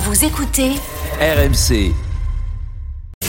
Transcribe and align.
Vous 0.00 0.24
écoutez 0.24 0.74
RMC. 1.20 1.92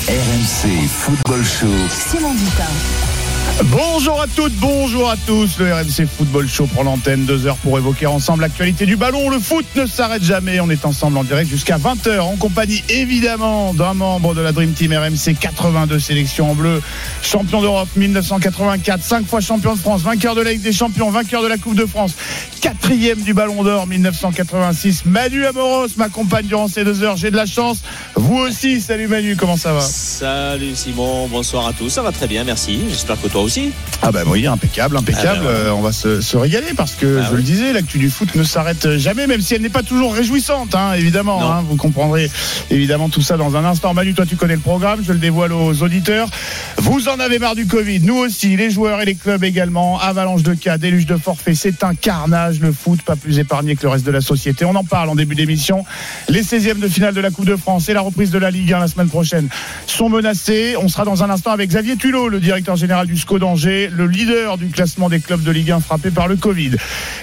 RMC 0.08 0.88
Football 0.88 1.44
Show. 1.44 1.66
Simon 1.90 2.34
Dutin. 2.36 3.19
Bonjour 3.66 4.22
à 4.22 4.28
toutes, 4.28 4.54
bonjour 4.54 5.10
à 5.10 5.16
tous. 5.28 5.60
Le 5.60 5.74
RMC 5.74 6.08
Football 6.08 6.48
Show 6.48 6.66
prend 6.68 6.84
l'antenne, 6.84 7.26
deux 7.26 7.46
heures 7.46 7.58
pour 7.58 7.78
évoquer 7.78 8.06
ensemble 8.06 8.42
l'actualité 8.42 8.86
du 8.86 8.96
ballon. 8.96 9.30
Le 9.30 9.40
foot 9.40 9.66
ne 9.76 9.86
s'arrête 9.86 10.24
jamais. 10.24 10.60
On 10.60 10.70
est 10.70 10.86
ensemble 10.86 11.18
en 11.18 11.24
direct 11.24 11.50
jusqu'à 11.50 11.78
20h 11.78 12.20
en 12.20 12.38
compagnie 12.38 12.84
évidemment 12.88 13.74
d'un 13.74 13.94
membre 13.94 14.34
de 14.34 14.42
la 14.42 14.54
Dream 14.54 14.72
Team 14.72 14.94
RMC 14.94 15.36
82 15.40 16.00
sélections 16.00 16.52
en 16.52 16.56
bleu, 16.56 16.82
champion 17.22 17.62
d'Europe 17.62 17.90
1984, 17.96 19.04
cinq 19.04 19.28
fois 19.28 19.42
champion 19.42 19.74
de 19.74 19.80
France, 19.80 20.02
vainqueur 20.02 20.36
de 20.36 20.42
la 20.42 20.54
Ligue 20.54 20.62
des 20.62 20.74
Champions, 20.74 21.10
vainqueur 21.12 21.44
de 21.44 21.48
la 21.48 21.58
Coupe 21.58 21.76
de 21.76 21.86
France, 21.86 22.14
quatrième 22.62 23.22
du 23.22 23.34
Ballon 23.34 23.64
d'Or 23.64 23.88
1986. 23.88 25.06
Manu 25.06 25.46
Amoros 25.46 25.88
m'accompagne 25.98 26.46
durant 26.46 26.68
ces 26.68 26.84
deux 26.84 27.04
heures. 27.04 27.18
J'ai 27.18 27.32
de 27.32 27.36
la 27.36 27.46
chance. 27.46 27.80
Vous 28.16 28.38
aussi. 28.38 28.80
Salut 28.80 29.08
Manu, 29.08 29.36
comment 29.36 29.58
ça 29.58 29.74
va? 29.74 29.82
Salut 29.82 30.76
Simon, 30.76 31.28
bonsoir 31.28 31.68
à 31.68 31.74
tous. 31.74 31.90
Ça 31.90 32.02
va 32.02 32.12
très 32.12 32.28
bien, 32.28 32.44
merci. 32.44 32.80
J'espère 32.90 33.22
que 33.22 33.28
toi 33.28 33.39
aussi. 33.42 33.72
Ah 34.02 34.12
bah 34.12 34.22
oui, 34.26 34.48
impeccable, 34.48 34.98
impeccable. 34.98 35.42
Ah 35.42 35.44
bah 35.44 35.50
ouais. 35.50 35.56
Euh, 35.68 35.74
on 35.74 35.82
va 35.82 35.92
se, 35.92 36.22
se 36.22 36.38
régaler 36.38 36.74
parce 36.76 36.94
que 36.94 37.20
Ah 37.22 37.26
je 37.26 37.32
oui. 37.32 37.38
le 37.38 37.44
disais, 37.44 37.74
l'actu 37.74 37.98
du 37.98 38.10
foot 38.10 38.34
ne 38.36 38.44
s'arrête 38.44 38.98
jamais, 38.98 39.28
même 39.28 39.42
si 39.42 39.56
elle 39.56 39.62
n'est 39.62 39.70
pas 39.70 39.84
toujours 39.84 40.14
réjouissante, 40.14 40.74
hein, 40.76 40.94
évidemment. 40.94 41.52
Hein. 41.52 41.64
vous 41.68 41.76
comprendrez 41.76 42.30
évidemment 42.72 43.10
tout 43.10 43.22
ça 43.22 43.38
dans 43.38 43.56
un 43.56 43.66
instant. 43.66 43.94
Manu, 43.94 44.14
toi 44.14 44.26
tu 44.26 44.36
connais 44.36 44.56
le 44.56 44.60
programme, 44.62 45.02
je 45.04 45.12
le 45.12 45.20
dévoile 45.20 45.52
aux 45.54 45.84
auditeurs. 45.84 46.30
Vous 46.78 47.10
en 47.10 47.20
avez 47.20 47.40
marre 47.40 47.56
du 47.56 47.68
Covid, 47.68 48.00
nous 48.02 48.16
aussi, 48.18 48.56
les 48.56 48.70
joueurs 48.70 49.02
et 49.02 49.06
les 49.06 49.16
clubs 49.16 49.44
également. 49.44 50.00
Avalanche 50.00 50.44
de 50.44 50.54
cas, 50.54 50.78
déluge 50.78 51.06
de 51.06 51.18
forfaits, 51.18 51.56
c'est 51.56 51.84
un 51.84 51.94
carnage 51.96 52.60
le 52.60 52.72
foot, 52.72 53.02
pas 53.02 53.16
plus 53.16 53.40
épargné 53.40 53.76
que 53.76 53.84
le 53.84 53.90
reste 53.90 54.06
de 54.06 54.12
la 54.12 54.22
société. 54.22 54.66
On 54.66 54.76
en 54.76 54.84
parle 54.84 55.10
en 55.10 55.16
début 55.16 55.36
d'émission. 55.36 55.84
Les 56.30 56.42
16e 56.44 56.80
de 56.80 56.88
finale 56.88 57.14
de 57.14 57.22
la 57.22 57.32
Coupe 57.32 57.46
de 57.46 57.56
France 57.56 57.90
et 57.90 57.94
la 57.94 58.02
reprise 58.02 58.32
de 58.32 58.38
la 58.38 58.50
Ligue 58.52 58.74
1 58.74 58.80
la 58.80 58.88
semaine 58.88 59.10
prochaine 59.10 59.50
sont 59.88 60.10
menacés. 60.10 60.76
On 60.82 60.88
sera 60.88 61.06
dans 61.06 61.24
un 61.24 61.30
instant 61.30 61.52
avec 61.52 61.70
Xavier 61.70 61.96
Tulot, 61.98 62.30
le 62.30 62.40
directeur 62.40 62.76
général 62.76 63.08
du 63.08 63.18
SCO 63.30 63.38
d'Angers, 63.38 63.92
le 63.96 64.08
leader 64.08 64.58
du 64.58 64.70
classement 64.70 65.08
des 65.08 65.20
clubs 65.20 65.44
de 65.44 65.52
Ligue 65.52 65.70
1 65.70 65.82
frappés 65.82 66.10
par 66.10 66.28
le 66.28 66.36
Covid. 66.36 66.72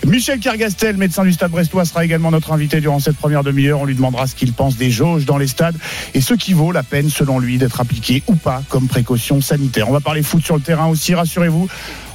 Michel 0.06 0.38
Cargastel, 0.38 0.96
médecin 0.96 1.24
du 1.24 1.32
stade 1.32 1.50
brestois, 1.50 1.84
sera 1.84 2.04
également 2.04 2.30
notre 2.30 2.52
invité 2.52 2.80
durant 2.80 3.00
cette 3.00 3.16
première 3.16 3.42
demi-heure. 3.42 3.80
On 3.80 3.86
lui 3.86 3.96
demandera 3.96 4.28
ce 4.28 4.36
qu'il 4.36 4.52
pense 4.52 4.76
des 4.76 4.88
jauges 4.88 5.24
dans 5.24 5.36
les 5.36 5.48
stades 5.48 5.74
et 6.14 6.20
ce 6.20 6.34
qui 6.34 6.52
vaut 6.52 6.70
la 6.70 6.84
peine, 6.84 7.10
selon 7.10 7.40
lui, 7.40 7.58
d'être 7.58 7.80
appliqué 7.80 8.22
ou 8.28 8.36
pas 8.36 8.62
comme 8.68 8.86
précaution 8.86 9.40
sanitaire. 9.40 9.88
On 9.88 9.92
va 9.92 10.00
parler 10.00 10.22
foot 10.22 10.44
sur 10.44 10.54
le 10.54 10.62
terrain 10.62 10.86
aussi, 10.86 11.12
rassurez-vous. 11.12 11.68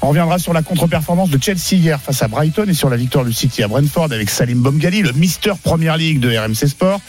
On 0.03 0.09
reviendra 0.09 0.39
sur 0.39 0.51
la 0.51 0.63
contre-performance 0.63 1.29
de 1.29 1.37
Chelsea 1.39 1.73
hier 1.73 2.01
face 2.01 2.23
à 2.23 2.27
Brighton 2.27 2.65
et 2.67 2.73
sur 2.73 2.89
la 2.89 2.97
victoire 2.97 3.23
du 3.23 3.33
City 3.33 3.61
à 3.61 3.67
Brentford 3.67 4.11
avec 4.11 4.31
Salim 4.31 4.59
Bomgali, 4.59 5.03
le 5.03 5.11
Mister 5.11 5.53
Première 5.61 5.95
Ligue 5.95 6.19
de 6.19 6.35
RMC 6.35 6.67
Sport. 6.67 6.99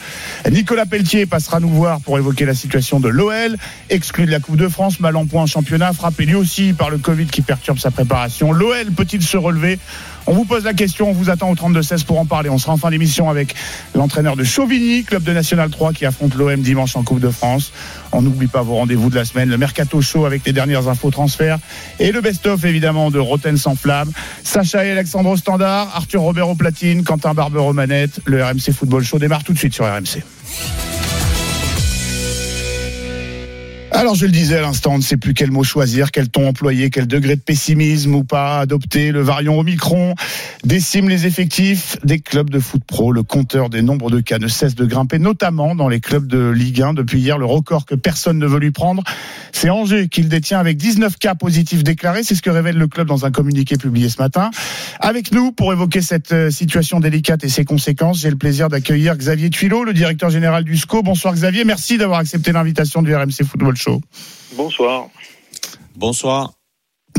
Nicolas 0.51 0.85
Pelletier 0.85 1.25
passera 1.25 1.59
nous 1.59 1.69
voir 1.69 2.01
pour 2.01 2.19
évoquer 2.19 2.45
la 2.45 2.53
situation 2.53 2.99
de 2.99 3.09
l'OL, 3.09 3.57
exclu 3.89 4.27
de 4.27 4.31
la 4.31 4.39
Coupe 4.39 4.57
de 4.57 4.67
France, 4.67 4.99
mal 4.99 5.15
en 5.15 5.25
point 5.25 5.41
en 5.41 5.47
championnat, 5.47 5.91
frappé 5.93 6.25
lui 6.25 6.35
aussi 6.35 6.73
par 6.73 6.91
le 6.91 6.99
Covid 6.99 7.25
qui 7.25 7.41
perturbe 7.41 7.79
sa 7.79 7.89
préparation. 7.89 8.51
L'OL 8.51 8.91
peut-il 8.91 9.23
se 9.23 9.37
relever? 9.37 9.79
On 10.27 10.33
vous 10.33 10.45
pose 10.45 10.63
la 10.63 10.73
question, 10.73 11.09
on 11.09 11.13
vous 11.13 11.29
attend 11.29 11.49
au 11.49 11.55
32-16 11.55 12.05
pour 12.05 12.19
en 12.19 12.25
parler. 12.25 12.49
On 12.49 12.57
sera 12.57 12.73
en 12.73 12.77
fin 12.77 12.89
d'émission 12.89 13.29
avec 13.29 13.55
l'entraîneur 13.95 14.35
de 14.35 14.43
Chauvigny, 14.43 15.03
club 15.03 15.23
de 15.23 15.33
National 15.33 15.69
3 15.69 15.93
qui 15.93 16.05
affronte 16.05 16.35
l'OM 16.35 16.61
dimanche 16.61 16.95
en 16.95 17.03
Coupe 17.03 17.19
de 17.19 17.29
France. 17.29 17.71
On 18.11 18.21
n'oublie 18.21 18.47
pas 18.47 18.61
vos 18.61 18.75
rendez-vous 18.75 19.09
de 19.09 19.15
la 19.15 19.25
semaine, 19.25 19.49
le 19.49 19.57
Mercato 19.57 20.01
Show 20.01 20.25
avec 20.25 20.45
les 20.45 20.53
dernières 20.53 20.87
infos 20.87 21.11
transferts 21.11 21.59
et 21.99 22.11
le 22.11 22.21
best-of 22.21 22.63
évidemment 22.65 23.11
de 23.11 23.19
Roten 23.19 23.57
sans 23.57 23.75
flamme. 23.75 24.11
Sacha 24.43 24.85
et 24.85 24.91
Alexandre 24.91 25.35
standard, 25.35 25.91
Arthur 25.95 26.21
Robert 26.21 26.49
au 26.49 26.55
platine, 26.55 27.03
Quentin 27.03 27.33
Barber 27.33 27.59
aux 27.59 27.73
manettes. 27.73 28.21
Le 28.25 28.43
RMC 28.43 28.71
Football 28.73 29.03
Show 29.03 29.19
démarre 29.19 29.43
tout 29.43 29.53
de 29.53 29.57
suite 29.57 29.73
sur 29.73 29.85
RMC. 29.85 31.02
Alors 33.95 34.15
je 34.15 34.25
le 34.25 34.31
disais 34.31 34.57
à 34.57 34.61
l'instant, 34.61 34.93
on 34.93 34.97
ne 34.97 35.03
sait 35.03 35.17
plus 35.17 35.35
quel 35.35 35.51
mot 35.51 35.63
choisir, 35.63 36.11
quel 36.11 36.27
ton 36.27 36.47
employer, 36.47 36.89
quel 36.89 37.05
degré 37.05 37.35
de 37.35 37.41
pessimisme 37.41 38.15
ou 38.15 38.23
pas 38.23 38.59
adopter. 38.59 39.11
Le 39.11 39.21
variant 39.21 39.55
Omicron 39.59 40.15
décime 40.63 41.09
les 41.09 41.27
effectifs 41.27 41.97
des 42.03 42.19
clubs 42.19 42.49
de 42.49 42.59
foot 42.59 42.83
pro. 42.85 43.11
Le 43.11 43.21
compteur 43.21 43.69
des 43.69 43.83
nombres 43.83 44.09
de 44.09 44.19
cas 44.19 44.39
ne 44.39 44.47
cesse 44.47 44.73
de 44.73 44.85
grimper, 44.85 45.19
notamment 45.19 45.75
dans 45.75 45.89
les 45.89 45.99
clubs 45.99 46.25
de 46.25 46.49
Ligue 46.49 46.81
1. 46.81 46.95
Depuis 46.95 47.19
hier, 47.19 47.37
le 47.37 47.45
record 47.45 47.85
que 47.85 47.93
personne 47.93 48.39
ne 48.39 48.47
veut 48.47 48.57
lui 48.57 48.71
prendre, 48.71 49.03
c'est 49.51 49.69
Angers 49.69 50.07
qui 50.07 50.23
le 50.23 50.27
détient 50.27 50.59
avec 50.59 50.77
19 50.77 51.17
cas 51.17 51.35
positifs 51.35 51.83
déclarés. 51.83 52.23
C'est 52.23 52.35
ce 52.35 52.41
que 52.41 52.49
révèle 52.49 52.77
le 52.77 52.87
club 52.87 53.07
dans 53.07 53.25
un 53.27 53.31
communiqué 53.31 53.77
publié 53.77 54.09
ce 54.09 54.19
matin. 54.19 54.49
Avec 55.01 55.31
nous, 55.31 55.51
pour 55.51 55.71
évoquer 55.71 56.01
cette 56.01 56.31
euh, 56.31 56.49
situation 56.49 56.99
délicate 56.99 57.43
et 57.43 57.49
ses 57.49 57.63
conséquences, 57.63 58.21
j'ai 58.21 58.31
le 58.31 58.37
plaisir 58.37 58.69
d'accueillir 58.69 59.15
Xavier 59.15 59.51
Tuilot, 59.51 59.83
le 59.83 59.93
directeur 59.93 60.31
général 60.31 60.63
du 60.63 60.77
SCO. 60.77 61.03
Bonsoir 61.03 61.35
Xavier, 61.35 61.63
merci 61.63 61.99
d'avoir 61.99 62.19
accepté 62.19 62.51
l'invitation 62.51 63.03
du 63.03 63.15
RMC 63.15 63.43
Football 63.45 63.77
Show. 63.83 64.01
Bonsoir. 64.55 65.07
Bonsoir. 65.95 66.53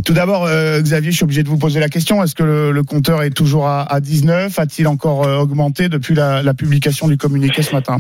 Tout 0.04 0.12
d'abord, 0.12 0.44
euh, 0.44 0.80
Xavier, 0.80 1.10
je 1.10 1.16
suis 1.16 1.24
obligé 1.24 1.42
de 1.42 1.48
vous 1.48 1.58
poser 1.58 1.78
la 1.80 1.88
question. 1.88 2.22
Est-ce 2.22 2.34
que 2.34 2.42
le, 2.42 2.72
le 2.72 2.82
compteur 2.82 3.22
est 3.22 3.30
toujours 3.30 3.66
à, 3.66 3.82
à 3.82 4.00
19 4.00 4.58
A-t-il 4.58 4.88
encore 4.88 5.24
euh, 5.24 5.38
augmenté 5.38 5.88
depuis 5.88 6.14
la, 6.14 6.42
la 6.42 6.54
publication 6.54 7.06
du 7.06 7.16
communiqué 7.16 7.62
ce 7.62 7.74
matin? 7.74 7.98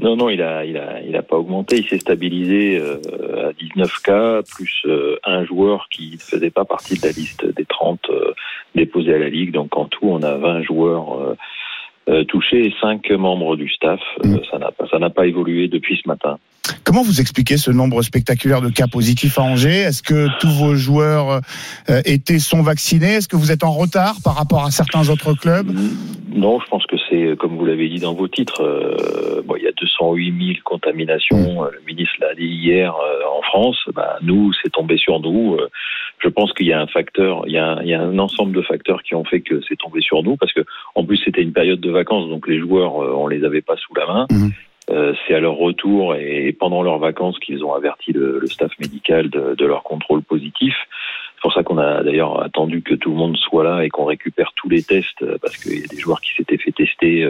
Non, 0.00 0.16
non, 0.16 0.28
il 0.28 0.42
a, 0.42 0.64
il 0.64 0.76
a, 0.76 1.00
il 1.02 1.16
a 1.16 1.22
pas 1.22 1.36
augmenté. 1.36 1.78
Il 1.78 1.88
s'est 1.88 1.98
stabilisé 1.98 2.78
euh, 2.78 3.48
à 3.48 3.52
19 3.52 4.02
cas, 4.02 4.42
plus 4.42 4.82
euh, 4.86 5.16
un 5.24 5.44
joueur 5.44 5.88
qui 5.90 6.12
ne 6.12 6.18
faisait 6.18 6.50
pas 6.50 6.64
partie 6.64 6.98
de 6.98 7.06
la 7.06 7.12
liste 7.12 7.44
des 7.44 7.64
30 7.64 8.00
euh, 8.10 8.34
déposés 8.74 9.14
à 9.14 9.18
la 9.18 9.28
Ligue. 9.28 9.52
Donc 9.52 9.76
en 9.76 9.86
tout, 9.86 10.06
on 10.06 10.22
a 10.22 10.36
20 10.36 10.62
joueurs 10.62 11.36
euh, 12.08 12.24
euh, 12.24 12.56
et 12.56 12.72
5 12.80 13.10
membres 13.12 13.56
du 13.56 13.68
staff. 13.70 14.00
Euh, 14.24 14.28
Mm. 14.28 14.40
ça 14.50 14.58
n'a 14.58 14.70
pas, 14.70 14.86
ça 14.90 14.98
n'a 14.98 15.10
pas 15.10 15.26
évolué 15.26 15.68
depuis 15.68 16.00
ce 16.02 16.08
matin. 16.08 16.38
Comment 16.84 17.02
vous 17.02 17.20
expliquez 17.20 17.56
ce 17.58 17.70
nombre 17.70 18.00
spectaculaire 18.02 18.60
de 18.62 18.68
cas 18.70 18.86
positifs 18.86 19.38
à 19.38 19.42
Angers? 19.42 19.80
Est-ce 19.88 20.02
que 20.02 20.28
tous 20.40 20.48
vos 20.50 20.74
joueurs 20.74 21.40
euh, 21.90 22.00
étaient 22.06 22.38
sont 22.38 22.62
vaccinés? 22.62 23.14
Est-ce 23.14 23.28
que 23.28 23.36
vous 23.36 23.52
êtes 23.52 23.64
en 23.64 23.72
retard 23.72 24.16
par 24.24 24.34
rapport 24.36 24.64
à 24.64 24.70
certains 24.70 25.08
autres 25.10 25.34
clubs? 25.34 25.70
Non, 26.32 26.58
je 26.60 26.66
pense 26.68 26.84
que 26.86 26.96
c'est, 27.08 27.36
comme 27.38 27.56
vous 27.56 27.64
l'avez 27.64 27.88
dit 27.88 28.00
dans 28.00 28.14
vos 28.14 28.28
titres, 28.28 28.62
euh, 28.62 29.42
bon, 29.46 29.56
il 29.56 29.62
y 29.64 29.68
a 29.68 29.72
208 29.72 30.34
000 30.46 30.58
contaminations. 30.64 31.64
euh, 31.64 31.70
Le 31.72 31.80
ministre 31.86 32.14
l'a 32.20 32.34
dit 32.34 32.46
hier 32.46 32.94
euh, 32.94 33.20
en 33.38 33.42
France. 33.42 33.76
Bah, 33.94 34.18
nous, 34.22 34.52
c'est 34.62 34.70
tombé 34.72 34.96
sur 34.96 35.20
nous. 35.20 35.54
Euh, 35.54 35.68
je 36.22 36.28
pense 36.28 36.52
qu'il 36.54 36.66
y 36.66 36.72
a 36.72 36.80
un 36.80 36.86
facteur, 36.86 37.42
il 37.46 37.52
y 37.52 37.58
a 37.58 37.72
un, 37.72 37.82
il 37.82 37.88
y 37.88 37.94
a 37.94 38.00
un 38.00 38.18
ensemble 38.18 38.52
de 38.56 38.62
facteurs 38.62 39.02
qui 39.02 39.14
ont 39.14 39.24
fait 39.24 39.42
que 39.42 39.60
c'est 39.68 39.76
tombé 39.76 40.00
sur 40.00 40.22
nous, 40.22 40.36
parce 40.36 40.52
que 40.54 40.62
en 40.94 41.04
plus 41.04 41.18
c'était 41.22 41.42
une 41.42 41.52
période 41.52 41.80
de 41.80 41.90
vacances, 41.94 42.28
donc 42.28 42.46
les 42.46 42.58
joueurs, 42.58 43.02
euh, 43.02 43.14
on 43.14 43.26
les 43.26 43.44
avait 43.44 43.62
pas 43.62 43.76
sous 43.76 43.94
la 43.94 44.06
main. 44.06 44.26
Mhm. 44.30 44.52
Euh, 44.90 45.14
c'est 45.26 45.34
à 45.34 45.40
leur 45.40 45.54
retour 45.54 46.14
et 46.14 46.52
pendant 46.52 46.82
leurs 46.82 46.98
vacances 46.98 47.38
qu'ils 47.38 47.64
ont 47.64 47.72
averti 47.72 48.12
le, 48.12 48.38
le 48.38 48.46
staff 48.46 48.70
médical 48.78 49.30
de, 49.30 49.54
de 49.54 49.64
leur 49.64 49.82
contrôle 49.82 50.22
positif. 50.22 50.74
C'est 51.36 51.40
pour 51.40 51.54
ça 51.54 51.62
qu'on 51.62 51.78
a 51.78 52.02
d'ailleurs 52.02 52.42
attendu 52.42 52.82
que 52.82 52.94
tout 52.94 53.10
le 53.10 53.16
monde 53.16 53.38
soit 53.38 53.64
là 53.64 53.82
et 53.82 53.88
qu'on 53.88 54.04
récupère 54.04 54.52
tous 54.56 54.68
les 54.68 54.82
tests 54.82 55.22
euh, 55.22 55.38
parce 55.40 55.56
qu'il 55.56 55.80
y 55.80 55.84
a 55.84 55.86
des 55.86 55.98
joueurs 55.98 56.20
qui 56.20 56.34
s'étaient 56.34 56.58
fait 56.58 56.72
tester 56.72 57.26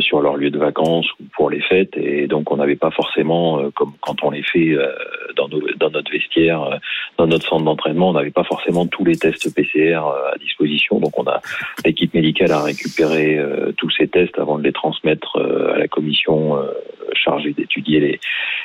sur 0.00 0.20
leur 0.20 0.36
lieu 0.36 0.50
de 0.50 0.58
vacances 0.58 1.06
ou 1.20 1.24
pour 1.36 1.50
les 1.50 1.60
fêtes 1.60 1.96
et 1.96 2.26
donc 2.26 2.50
on 2.50 2.56
n'avait 2.56 2.76
pas 2.76 2.90
forcément 2.90 3.60
euh, 3.60 3.70
comme 3.70 3.92
quand 4.00 4.22
on 4.24 4.30
les 4.30 4.42
fait 4.42 4.70
euh, 4.72 4.88
dans, 5.36 5.48
nos, 5.48 5.60
dans 5.76 5.90
notre 5.90 6.10
vestiaire, 6.10 6.62
euh, 6.62 6.76
dans 7.18 7.26
notre 7.26 7.46
centre 7.46 7.64
d'entraînement, 7.64 8.10
on 8.10 8.14
n'avait 8.14 8.30
pas 8.30 8.44
forcément 8.44 8.86
tous 8.86 9.04
les 9.04 9.16
tests 9.16 9.54
PCR 9.54 10.02
euh, 10.06 10.32
à 10.34 10.38
disposition. 10.38 10.98
Donc 11.00 11.18
on 11.18 11.26
a 11.26 11.40
l'équipe 11.84 12.12
médicale 12.14 12.52
a 12.52 12.62
récupéré 12.62 13.38
euh, 13.38 13.72
tous 13.76 13.90
ces 13.90 14.08
tests 14.08 14.38
avant 14.38 14.58
de 14.58 14.64
les 14.64 14.72
transmettre 14.72 15.36
euh, 15.36 15.74
à 15.74 15.78
la 15.78 15.88
commission 15.88 16.56
euh, 16.56 16.66
chargée 17.12 17.52
d'étudier 17.52 18.00
les, 18.00 18.20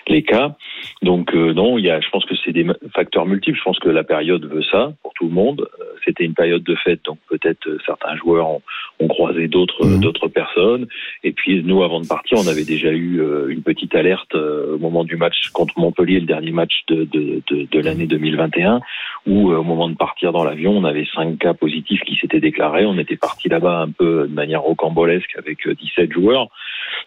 les 0.07 0.23
cas. 0.23 0.55
Donc 1.03 1.33
euh, 1.35 1.53
non, 1.53 1.77
il 1.77 1.85
y 1.85 1.89
a, 1.89 1.99
je 1.99 2.09
pense 2.09 2.25
que 2.25 2.35
c'est 2.43 2.51
des 2.53 2.65
facteurs 2.95 3.25
multiples. 3.25 3.57
Je 3.57 3.63
pense 3.63 3.79
que 3.79 3.89
la 3.89 4.03
période 4.03 4.45
veut 4.45 4.63
ça 4.63 4.93
pour 5.03 5.13
tout 5.13 5.25
le 5.27 5.33
monde. 5.33 5.67
Euh, 5.79 5.83
C'était 6.05 6.23
une 6.23 6.33
période 6.33 6.63
de 6.63 6.75
fête, 6.75 7.01
donc 7.05 7.17
peut-être 7.29 7.67
euh, 7.67 7.77
certains 7.85 8.15
joueurs 8.15 8.47
ont, 8.49 8.61
ont 8.99 9.07
croisé 9.07 9.47
d'autres 9.47 9.85
Mhm. 9.85 10.01
d'autres 10.01 10.27
personnes. 10.27 10.87
Et 11.23 11.31
puis 11.31 11.63
nous, 11.63 11.83
avant 11.83 12.01
de 12.01 12.07
partir, 12.07 12.37
on 12.37 12.47
avait 12.47 12.65
déjà 12.65 12.91
eu 12.91 13.21
euh, 13.21 13.49
une 13.49 13.61
petite 13.61 13.95
alerte 13.95 14.35
euh, 14.35 14.75
au 14.75 14.79
moment 14.79 15.03
du 15.03 15.17
match 15.17 15.49
contre 15.53 15.77
Montpellier, 15.79 16.19
le 16.19 16.25
dernier 16.25 16.51
match 16.51 16.83
de, 16.87 17.03
de, 17.05 17.41
de, 17.49 17.67
de 17.69 17.79
l'année 17.79 18.07
2021, 18.07 18.81
où 19.27 19.51
euh, 19.51 19.57
au 19.57 19.63
moment 19.63 19.89
de 19.89 19.95
partir 19.95 20.31
dans 20.31 20.43
l'avion, 20.43 20.71
on 20.77 20.83
avait 20.83 21.07
cinq 21.13 21.37
cas 21.39 21.53
positifs 21.53 22.01
qui 22.01 22.15
s'étaient 22.15 22.39
déclarés. 22.39 22.85
On 22.85 22.97
était 22.97 23.17
parti 23.17 23.49
là-bas 23.49 23.81
un 23.81 23.91
peu 23.91 24.27
de 24.27 24.33
manière 24.33 24.61
rocambolesque 24.61 25.35
avec 25.37 25.67
euh, 25.67 25.75
17 25.75 26.11
joueurs. 26.11 26.49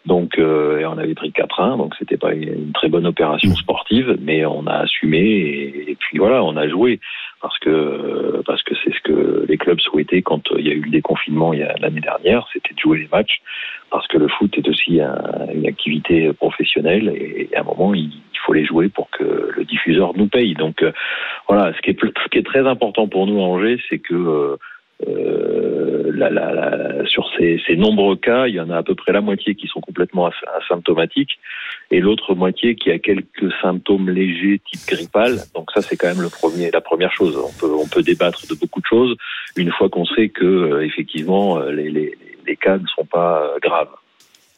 Donc, 0.06 0.38
euh, 0.38 0.84
on 0.84 0.98
avait 0.98 1.14
pris 1.14 1.30
4-1, 1.30 1.78
donc 1.78 1.94
c'était 1.98 2.16
pas 2.16 2.32
une 2.32 2.72
très 2.72 2.88
bonne 2.88 3.06
opération 3.06 3.54
sportive, 3.54 4.16
mais 4.20 4.44
on 4.44 4.66
a 4.66 4.78
assumé 4.78 5.18
et, 5.88 5.96
puis 5.98 6.18
voilà, 6.18 6.42
on 6.42 6.56
a 6.56 6.68
joué 6.68 7.00
parce 7.42 7.58
que 7.58 8.42
parce 8.46 8.62
que 8.62 8.74
c'est 8.82 8.94
ce 8.94 9.00
que 9.00 9.44
les 9.48 9.58
clubs 9.58 9.80
souhaitaient 9.80 10.22
quand 10.22 10.42
il 10.56 10.66
y 10.66 10.70
a 10.70 10.74
eu 10.74 10.80
le 10.80 10.90
déconfinement 10.90 11.52
l'année 11.52 12.00
dernière, 12.00 12.46
c'était 12.52 12.72
de 12.74 12.78
jouer 12.78 12.98
les 13.00 13.08
matchs 13.08 13.42
parce 13.90 14.06
que 14.06 14.16
le 14.16 14.28
foot 14.28 14.56
est 14.56 14.68
aussi 14.68 15.00
une 15.52 15.66
activité 15.66 16.32
professionnelle 16.32 17.08
et, 17.14 17.50
à 17.54 17.60
un 17.60 17.64
moment 17.64 17.92
il, 17.94 18.10
faut 18.44 18.52
les 18.54 18.64
jouer 18.64 18.88
pour 18.88 19.08
que 19.10 19.50
le 19.56 19.64
diffuseur 19.64 20.16
nous 20.16 20.26
paye. 20.26 20.54
Donc 20.54 20.82
euh, 20.82 20.92
voilà, 21.48 21.72
ce 21.74 21.80
qui 21.80 21.90
est 21.90 21.98
ce 22.00 22.28
qui 22.28 22.38
est 22.38 22.46
très 22.46 22.66
important 22.66 23.06
pour 23.06 23.26
nous 23.26 23.40
à 23.40 23.44
Angers, 23.44 23.80
c'est 23.88 24.00
que 24.00 24.14
euh, 24.14 24.56
euh, 25.06 26.12
la, 26.14 26.30
la, 26.30 27.06
sur 27.06 27.28
ces, 27.36 27.60
ces, 27.66 27.76
nombreux 27.76 28.16
cas, 28.16 28.46
il 28.46 28.54
y 28.54 28.60
en 28.60 28.70
a 28.70 28.76
à 28.76 28.82
peu 28.82 28.94
près 28.94 29.12
la 29.12 29.20
moitié 29.20 29.54
qui 29.54 29.66
sont 29.66 29.80
complètement 29.80 30.30
asymptomatiques 30.60 31.38
et 31.90 32.00
l'autre 32.00 32.34
moitié 32.34 32.74
qui 32.74 32.90
a 32.90 32.98
quelques 32.98 33.52
symptômes 33.60 34.08
légers 34.08 34.60
type 34.70 34.86
grippal. 34.86 35.38
Donc 35.54 35.70
ça, 35.72 35.82
c'est 35.82 35.96
quand 35.96 36.08
même 36.08 36.22
le 36.22 36.28
premier, 36.28 36.70
la 36.70 36.80
première 36.80 37.12
chose. 37.12 37.36
On 37.36 37.52
peut, 37.58 37.72
on 37.74 37.88
peut 37.88 38.02
débattre 38.02 38.46
de 38.48 38.54
beaucoup 38.54 38.80
de 38.80 38.86
choses 38.86 39.16
une 39.56 39.72
fois 39.72 39.88
qu'on 39.88 40.06
sait 40.06 40.28
que 40.28 40.44
euh, 40.44 40.84
effectivement 40.84 41.60
les, 41.60 41.90
les, 41.90 42.16
les 42.46 42.56
cas 42.56 42.78
ne 42.78 42.86
sont 42.86 43.04
pas 43.04 43.42
euh, 43.42 43.58
graves. 43.60 43.88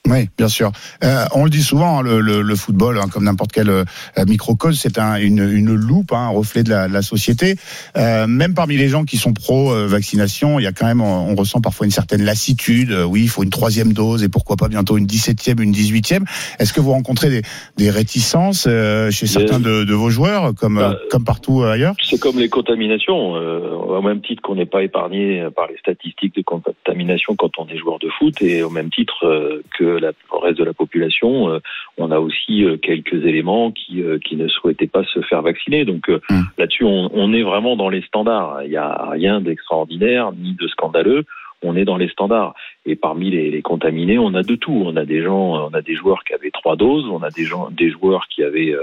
Oui, 0.06 0.28
bien 0.36 0.48
sûr. 0.48 0.70
Euh, 1.02 1.24
on 1.32 1.44
le 1.44 1.50
dit 1.50 1.62
souvent, 1.62 2.00
hein, 2.00 2.02
le, 2.02 2.20
le, 2.20 2.42
le, 2.42 2.56
football, 2.56 2.98
hein, 2.98 3.08
comme 3.10 3.24
n'importe 3.24 3.52
quel 3.52 3.70
euh, 3.70 3.84
microcosme, 4.26 4.74
c'est 4.78 4.98
un, 4.98 5.16
une, 5.16 5.38
une, 5.38 5.72
loupe, 5.72 6.12
hein, 6.12 6.26
un 6.26 6.28
reflet 6.28 6.62
de 6.62 6.68
la, 6.68 6.88
de 6.88 6.92
la 6.92 7.00
société. 7.00 7.56
Euh, 7.96 8.26
même 8.26 8.52
parmi 8.52 8.76
les 8.76 8.88
gens 8.88 9.04
qui 9.04 9.16
sont 9.16 9.32
pro-vaccination, 9.32 10.60
il 10.60 10.64
y 10.64 10.66
a 10.66 10.72
quand 10.72 10.84
même, 10.84 11.00
on, 11.00 11.34
ressent 11.34 11.62
parfois 11.62 11.86
une 11.86 11.90
certaine 11.90 12.22
lassitude. 12.22 12.90
Euh, 12.90 13.04
oui, 13.04 13.22
il 13.22 13.28
faut 13.30 13.42
une 13.42 13.50
troisième 13.50 13.94
dose 13.94 14.22
et 14.22 14.28
pourquoi 14.28 14.56
pas 14.56 14.68
bientôt 14.68 14.98
une 14.98 15.06
dix-septième, 15.06 15.58
une 15.62 15.72
dix-huitième. 15.72 16.26
Est-ce 16.58 16.74
que 16.74 16.82
vous 16.82 16.92
rencontrez 16.92 17.30
des, 17.30 17.42
des 17.78 17.88
réticences 17.88 18.66
euh, 18.68 19.10
chez 19.10 19.26
certains 19.26 19.58
de, 19.58 19.84
de, 19.84 19.94
vos 19.94 20.10
joueurs, 20.10 20.54
comme, 20.54 20.76
bah, 20.76 20.98
comme 21.10 21.24
partout 21.24 21.62
ailleurs? 21.62 21.94
C'est 22.02 22.20
comme 22.20 22.38
les 22.38 22.50
contaminations. 22.50 23.32
au 23.32 24.02
même 24.02 24.20
titre 24.20 24.42
qu'on 24.42 24.56
n'est 24.56 24.66
pas 24.66 24.82
épargné 24.82 25.48
par 25.56 25.66
les 25.68 25.78
statistiques 25.78 26.34
de 26.34 26.42
contamination 26.42 27.36
quand 27.36 27.58
on 27.58 27.66
est 27.68 27.78
joueur 27.78 27.98
de 28.00 28.10
foot, 28.18 28.42
et 28.42 28.62
au 28.62 28.70
même 28.70 28.90
titre 28.90 29.62
que 29.78 29.93
le 29.98 30.12
reste 30.32 30.58
de 30.58 30.64
la 30.64 30.72
population, 30.72 31.48
euh, 31.48 31.58
on 31.98 32.10
a 32.10 32.18
aussi 32.18 32.64
euh, 32.64 32.76
quelques 32.76 33.24
éléments 33.24 33.72
qui, 33.72 34.02
euh, 34.02 34.18
qui 34.18 34.36
ne 34.36 34.48
souhaitaient 34.48 34.86
pas 34.86 35.04
se 35.04 35.20
faire 35.22 35.42
vacciner. 35.42 35.84
Donc 35.84 36.08
mmh. 36.08 36.40
là-dessus, 36.58 36.84
on, 36.84 37.10
on, 37.12 37.32
est 37.32 37.42
vraiment 37.42 37.76
dans 37.76 37.88
les 37.88 38.02
standards. 38.02 38.62
Il 38.64 38.70
n'y 38.70 38.76
a 38.76 39.08
rien 39.10 39.40
d'extraordinaire 39.40 40.32
ni 40.32 40.54
de 40.54 40.68
scandaleux 40.68 41.24
on 41.66 41.76
est 41.76 41.84
dans 41.84 41.96
les 41.96 42.08
standards. 42.08 42.54
Et 42.84 42.94
parmi 42.94 43.30
les, 43.30 43.50
les, 43.50 43.62
contaminés, 43.62 44.18
on 44.18 44.34
a 44.34 44.42
de 44.42 44.54
tout. 44.54 44.82
On 44.84 44.96
a 44.96 45.06
des 45.06 45.22
gens, 45.22 45.66
on 45.66 45.72
a 45.72 45.80
des 45.80 45.94
joueurs 45.94 46.22
qui 46.24 46.34
avaient 46.34 46.50
trois 46.50 46.76
doses, 46.76 47.06
on 47.10 47.22
a 47.22 47.30
des 47.30 47.44
gens, 47.44 47.70
des 47.70 47.90
joueurs 47.90 48.26
qui 48.28 48.42
avaient 48.42 48.76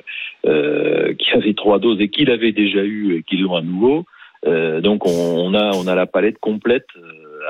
euh, 0.45 1.13
qui 1.13 1.31
avaient 1.33 1.53
trois 1.53 1.79
doses 1.79 2.01
et 2.01 2.09
qui 2.09 2.25
l'avaient 2.25 2.51
déjà 2.51 2.83
eu 2.83 3.17
et 3.17 3.23
qui 3.23 3.37
l'ont 3.37 3.55
à 3.55 3.61
nouveau. 3.61 4.05
Euh, 4.47 4.81
donc 4.81 5.05
on, 5.05 5.35
on, 5.37 5.53
a 5.53 5.71
on 5.75 5.85
a 5.85 5.93
la 5.93 6.07
palette 6.07 6.39
complète 6.39 6.87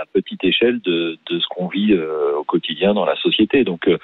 à 0.02 0.06
petite 0.12 0.44
échelle 0.44 0.80
de, 0.82 1.18
de 1.30 1.40
ce 1.40 1.46
qu'on 1.50 1.68
vit 1.68 1.94
euh, 1.94 2.38
au 2.38 2.44
quotidien 2.44 2.94
dans 2.94 3.06
la 3.06 3.16
société. 3.18 3.64
Donc 3.64 3.88
euh, 3.88 3.98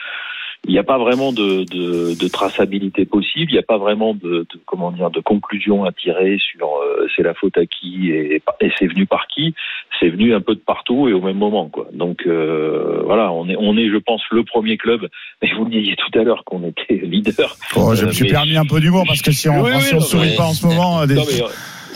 il 0.65 0.71
n'y 0.71 0.79
a 0.79 0.83
pas 0.83 0.97
vraiment 0.97 1.31
de, 1.31 1.63
de, 1.63 2.19
de, 2.19 2.27
traçabilité 2.27 3.05
possible, 3.05 3.51
il 3.51 3.53
n'y 3.53 3.59
a 3.59 3.63
pas 3.63 3.77
vraiment 3.77 4.13
de, 4.13 4.39
de, 4.39 4.59
comment 4.65 4.91
dire 4.91 5.09
de 5.11 5.21
conclusion 5.21 5.85
à 5.85 5.91
tirer 5.91 6.37
sur 6.39 6.67
euh, 6.67 7.07
c'est 7.15 7.23
la 7.23 7.33
faute 7.33 7.57
à 7.57 7.65
qui 7.65 8.09
et, 8.09 8.41
et 8.61 8.71
c'est 8.77 8.87
venu 8.87 9.05
par 9.05 9.27
qui. 9.27 9.53
C'est 9.99 10.09
venu 10.09 10.33
un 10.33 10.41
peu 10.41 10.55
de 10.55 10.59
partout 10.59 11.07
et 11.07 11.13
au 11.13 11.21
même 11.21 11.37
moment 11.37 11.69
quoi. 11.69 11.87
Donc 11.93 12.25
euh, 12.25 13.01
voilà, 13.05 13.31
on 13.31 13.47
est 13.47 13.55
on 13.57 13.77
est 13.77 13.89
je 13.89 13.97
pense 13.97 14.21
le 14.31 14.43
premier 14.43 14.77
club. 14.77 15.07
Mais 15.41 15.49
vous 15.55 15.65
me 15.65 15.71
disiez 15.71 15.95
tout 15.95 16.19
à 16.19 16.23
l'heure 16.23 16.43
qu'on 16.43 16.63
était 16.67 17.01
leader. 17.03 17.55
Oh, 17.75 17.95
je 17.95 18.05
me 18.05 18.11
suis 18.11 18.27
permis 18.27 18.57
un 18.57 18.65
peu 18.65 18.79
d'humour 18.79 19.05
parce 19.07 19.21
que 19.21 19.31
si 19.31 19.47
on 19.49 19.63
ne 19.63 19.99
sourit 19.99 20.35
pas 20.35 20.45
en 20.45 20.53
ce 20.53 20.65
moment. 20.65 21.05
Des 21.05 21.15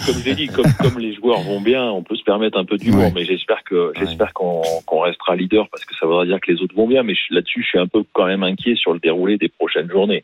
comme 0.05 0.21
j'ai 0.23 0.35
dit, 0.35 0.47
comme, 0.47 0.71
comme, 0.79 0.99
les 0.99 1.13
joueurs 1.13 1.41
vont 1.41 1.61
bien, 1.61 1.83
on 1.83 2.03
peut 2.03 2.15
se 2.15 2.23
permettre 2.23 2.57
un 2.57 2.65
peu 2.65 2.77
d'humour, 2.77 3.11
mais 3.13 3.25
j'espère 3.25 3.63
que 3.63 3.91
j'espère 3.97 4.33
qu'on 4.33 4.61
restera 4.99 5.35
leader 5.35 5.67
parce 5.69 5.85
que 5.85 5.95
ça 5.95 6.05
voudra 6.05 6.25
dire 6.25 6.39
que 6.39 6.51
les 6.51 6.61
autres 6.61 6.75
vont 6.75 6.87
bien. 6.87 7.03
Mais 7.03 7.13
là-dessus, 7.29 7.63
je 7.63 7.67
suis 7.67 7.79
un 7.79 7.87
peu 7.87 8.03
quand 8.13 8.25
même 8.25 8.43
inquiet 8.43 8.75
sur 8.75 8.93
le 8.93 8.99
déroulé 8.99 9.37
des 9.37 9.49
prochaines 9.49 9.89
journées. 9.89 10.23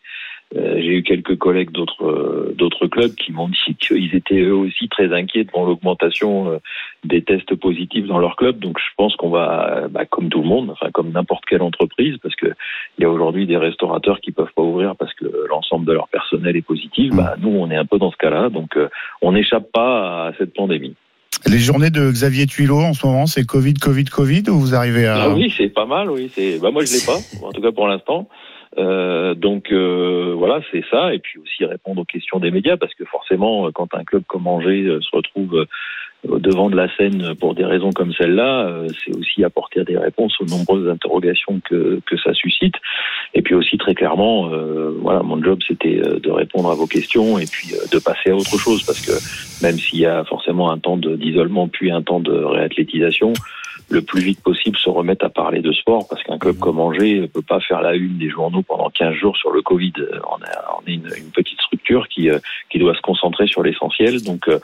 Euh, 0.55 0.75
j'ai 0.77 0.99
eu 0.99 1.03
quelques 1.03 1.37
collègues 1.37 1.71
d'autres 1.71 2.05
euh, 2.05 2.53
d'autres 2.57 2.87
clubs 2.87 3.13
qui 3.15 3.33
m'ont 3.33 3.49
dit 3.49 3.75
qu'ils 3.75 4.15
étaient 4.15 4.39
eux 4.39 4.55
aussi 4.55 4.87
très 4.87 5.13
inquiets 5.13 5.43
devant 5.43 5.65
l'augmentation 5.65 6.49
euh, 6.49 6.57
des 7.03 7.21
tests 7.21 7.53
positifs 7.55 8.07
dans 8.07 8.17
leur 8.17 8.37
club. 8.37 8.57
Donc 8.59 8.79
je 8.79 8.95
pense 8.95 9.15
qu'on 9.17 9.29
va, 9.29 9.87
bah, 9.89 10.05
comme 10.05 10.29
tout 10.29 10.41
le 10.41 10.47
monde, 10.47 10.69
enfin 10.69 10.89
comme 10.93 11.11
n'importe 11.11 11.43
quelle 11.45 11.61
entreprise, 11.61 12.15
parce 12.23 12.35
que 12.35 12.47
il 12.97 13.01
y 13.01 13.05
a 13.05 13.09
aujourd'hui 13.09 13.45
des 13.45 13.57
restaurateurs 13.57 14.21
qui 14.21 14.31
peuvent 14.31 14.53
pas 14.55 14.61
ouvrir 14.61 14.95
parce 14.95 15.13
que 15.15 15.25
l'ensemble 15.49 15.85
de 15.85 15.91
leur 15.91 16.07
personnel 16.07 16.55
est 16.55 16.61
positif. 16.61 17.13
Bah, 17.13 17.35
nous, 17.39 17.49
on 17.49 17.69
est 17.69 17.75
un 17.75 17.85
peu 17.85 17.97
dans 17.99 18.11
ce 18.11 18.17
cas-là, 18.17 18.49
donc 18.49 18.77
on 19.21 19.33
n'échappe 19.33 19.69
pas 19.73 20.27
à 20.27 20.33
cette 20.37 20.53
pandémie. 20.53 20.95
Les 21.45 21.59
journées 21.59 21.89
de 21.89 22.09
Xavier 22.09 22.45
Tuilot 22.45 22.79
en 22.79 22.93
ce 22.93 23.05
moment, 23.05 23.25
c'est 23.25 23.45
Covid, 23.45 23.75
Covid, 23.75 24.05
Covid 24.05 24.43
ou 24.49 24.59
vous 24.59 24.75
arrivez 24.75 25.05
à 25.05 25.23
ah 25.23 25.29
Oui, 25.29 25.53
c'est 25.55 25.69
pas 25.69 25.85
mal. 25.85 26.09
Oui. 26.09 26.31
Bah 26.61 26.71
moi, 26.71 26.83
je 26.85 26.93
l'ai 26.93 27.05
pas. 27.05 27.19
En 27.45 27.51
tout 27.51 27.61
cas, 27.61 27.71
pour 27.71 27.87
l'instant. 27.87 28.27
Euh, 28.77 29.33
donc 29.33 29.71
euh, 29.71 30.33
voilà, 30.37 30.61
c'est 30.71 30.83
ça. 30.91 31.13
Et 31.13 31.19
puis 31.19 31.39
aussi 31.39 31.65
répondre 31.65 32.01
aux 32.01 32.05
questions 32.05 32.39
des 32.39 32.51
médias, 32.51 32.77
parce 32.77 32.93
que 32.93 33.05
forcément, 33.05 33.71
quand 33.71 33.93
un 33.93 34.03
club 34.03 34.23
comme 34.27 34.47
Angers 34.47 34.85
euh, 34.85 35.01
se 35.01 35.15
retrouve 35.15 35.65
au 36.27 36.39
devant 36.39 36.69
de 36.69 36.75
la 36.75 36.93
scène 36.97 37.35
pour 37.35 37.53
des 37.53 37.63
raisons 37.63 37.91
comme 37.91 38.11
celle-là, 38.11 38.85
c'est 39.05 39.15
aussi 39.15 39.43
apporter 39.43 39.83
des 39.83 39.97
réponses 39.97 40.33
aux 40.41 40.45
nombreuses 40.45 40.89
interrogations 40.89 41.61
que, 41.63 42.01
que 42.05 42.17
ça 42.17 42.33
suscite. 42.33 42.73
Et 43.35 43.43
puis 43.43 43.53
aussi 43.53 43.77
très 43.77 43.93
clairement, 43.93 44.49
voilà, 44.99 45.21
mon 45.21 45.41
job 45.41 45.59
c'était 45.65 46.01
de 46.01 46.31
répondre 46.31 46.71
à 46.71 46.75
vos 46.75 46.87
questions 46.87 47.37
et 47.37 47.45
puis 47.45 47.69
de 47.69 47.99
passer 47.99 48.31
à 48.31 48.35
autre 48.35 48.57
chose, 48.57 48.83
parce 48.83 48.99
que 48.99 49.63
même 49.63 49.77
s'il 49.77 49.99
y 49.99 50.07
a 50.07 50.23
forcément 50.25 50.71
un 50.71 50.79
temps 50.79 50.97
d'isolement 50.97 51.67
puis 51.67 51.91
un 51.91 52.01
temps 52.01 52.19
de 52.19 52.33
réathlétisation, 52.33 53.33
le 53.89 54.01
plus 54.01 54.21
vite 54.21 54.41
possible 54.41 54.77
se 54.77 54.89
remettre 54.89 55.25
à 55.25 55.29
parler 55.29 55.61
de 55.61 55.71
sport 55.71 56.07
parce 56.09 56.21
qu'un 56.23 56.37
club 56.37 56.55
mmh. 56.55 56.59
comme 56.59 56.79
Angers 56.79 57.19
ne 57.21 57.27
peut 57.27 57.41
pas 57.41 57.59
faire 57.59 57.81
la 57.81 57.95
une 57.95 58.17
des 58.17 58.29
journaux 58.29 58.61
pendant 58.61 58.89
15 58.89 59.13
jours 59.13 59.37
sur 59.37 59.51
le 59.51 59.61
Covid. 59.61 59.93
On, 60.29 60.85
est 60.87 60.93
une, 60.93 61.31
petite 61.33 61.61
structure 61.61 62.07
qui, 62.07 62.29
euh, 62.29 62.39
qui 62.69 62.79
doit 62.79 62.95
se 62.95 63.01
concentrer 63.01 63.47
sur 63.47 63.63
l'essentiel. 63.63 64.21
Donc 64.23 64.47
euh, 64.49 64.59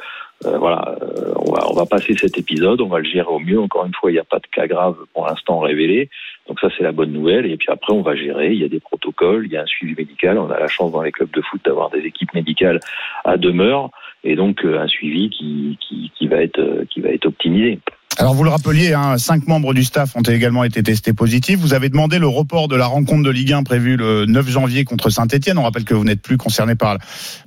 euh, 0.45 0.57
voilà, 0.57 0.97
on, 1.37 1.51
va, 1.53 1.69
on 1.69 1.73
va 1.73 1.85
passer 1.85 2.15
cet 2.15 2.37
épisode, 2.37 2.81
on 2.81 2.87
va 2.87 2.99
le 2.99 3.05
gérer 3.05 3.27
au 3.27 3.39
mieux. 3.39 3.59
Encore 3.59 3.85
une 3.85 3.93
fois, 3.93 4.11
il 4.11 4.15
n'y 4.15 4.19
a 4.19 4.25
pas 4.25 4.39
de 4.39 4.47
cas 4.47 4.67
grave 4.67 4.97
pour 5.13 5.25
l'instant 5.25 5.59
révélé. 5.59 6.09
Donc 6.47 6.59
ça, 6.59 6.67
c'est 6.77 6.83
la 6.83 6.91
bonne 6.91 7.11
nouvelle. 7.11 7.45
Et 7.45 7.55
puis 7.55 7.69
après, 7.69 7.93
on 7.93 8.01
va 8.01 8.15
gérer. 8.15 8.51
Il 8.51 8.59
y 8.59 8.65
a 8.65 8.69
des 8.69 8.81
protocoles, 8.81 9.45
il 9.45 9.53
y 9.53 9.57
a 9.57 9.61
un 9.61 9.67
suivi 9.67 9.95
médical. 9.97 10.37
On 10.37 10.49
a 10.49 10.59
la 10.59 10.68
chance 10.68 10.92
dans 10.92 11.01
les 11.01 11.13
clubs 11.13 11.31
de 11.31 11.42
foot 11.42 11.61
d'avoir 11.63 11.89
des 11.89 11.99
équipes 11.99 12.33
médicales 12.33 12.81
à 13.23 13.37
demeure 13.37 13.89
et 14.25 14.35
donc 14.35 14.65
un 14.65 14.87
suivi 14.87 15.30
qui, 15.30 15.77
qui, 15.81 16.11
qui 16.18 16.27
va 16.27 16.37
être 16.37 16.85
qui 16.89 17.01
va 17.01 17.09
être 17.09 17.25
optimisé. 17.25 17.80
Alors 18.19 18.35
vous 18.35 18.43
le 18.43 18.51
rappeliez, 18.51 18.93
hein, 18.93 19.17
cinq 19.17 19.47
membres 19.47 19.73
du 19.73 19.83
staff 19.83 20.15
ont 20.15 20.21
également 20.21 20.63
été 20.63 20.83
testés 20.83 21.13
positifs. 21.13 21.57
Vous 21.57 21.73
avez 21.73 21.89
demandé 21.89 22.19
le 22.19 22.27
report 22.27 22.67
de 22.67 22.75
la 22.75 22.85
rencontre 22.85 23.23
de 23.23 23.31
Ligue 23.31 23.53
1 23.53 23.63
prévue 23.63 23.97
le 23.97 24.25
9 24.25 24.49
janvier 24.49 24.85
contre 24.85 25.09
Saint-Etienne. 25.09 25.57
On 25.57 25.63
rappelle 25.63 25.83
que 25.83 25.95
vous 25.95 26.03
n'êtes 26.03 26.21
plus 26.21 26.37
concerné 26.37 26.75
par, 26.75 26.97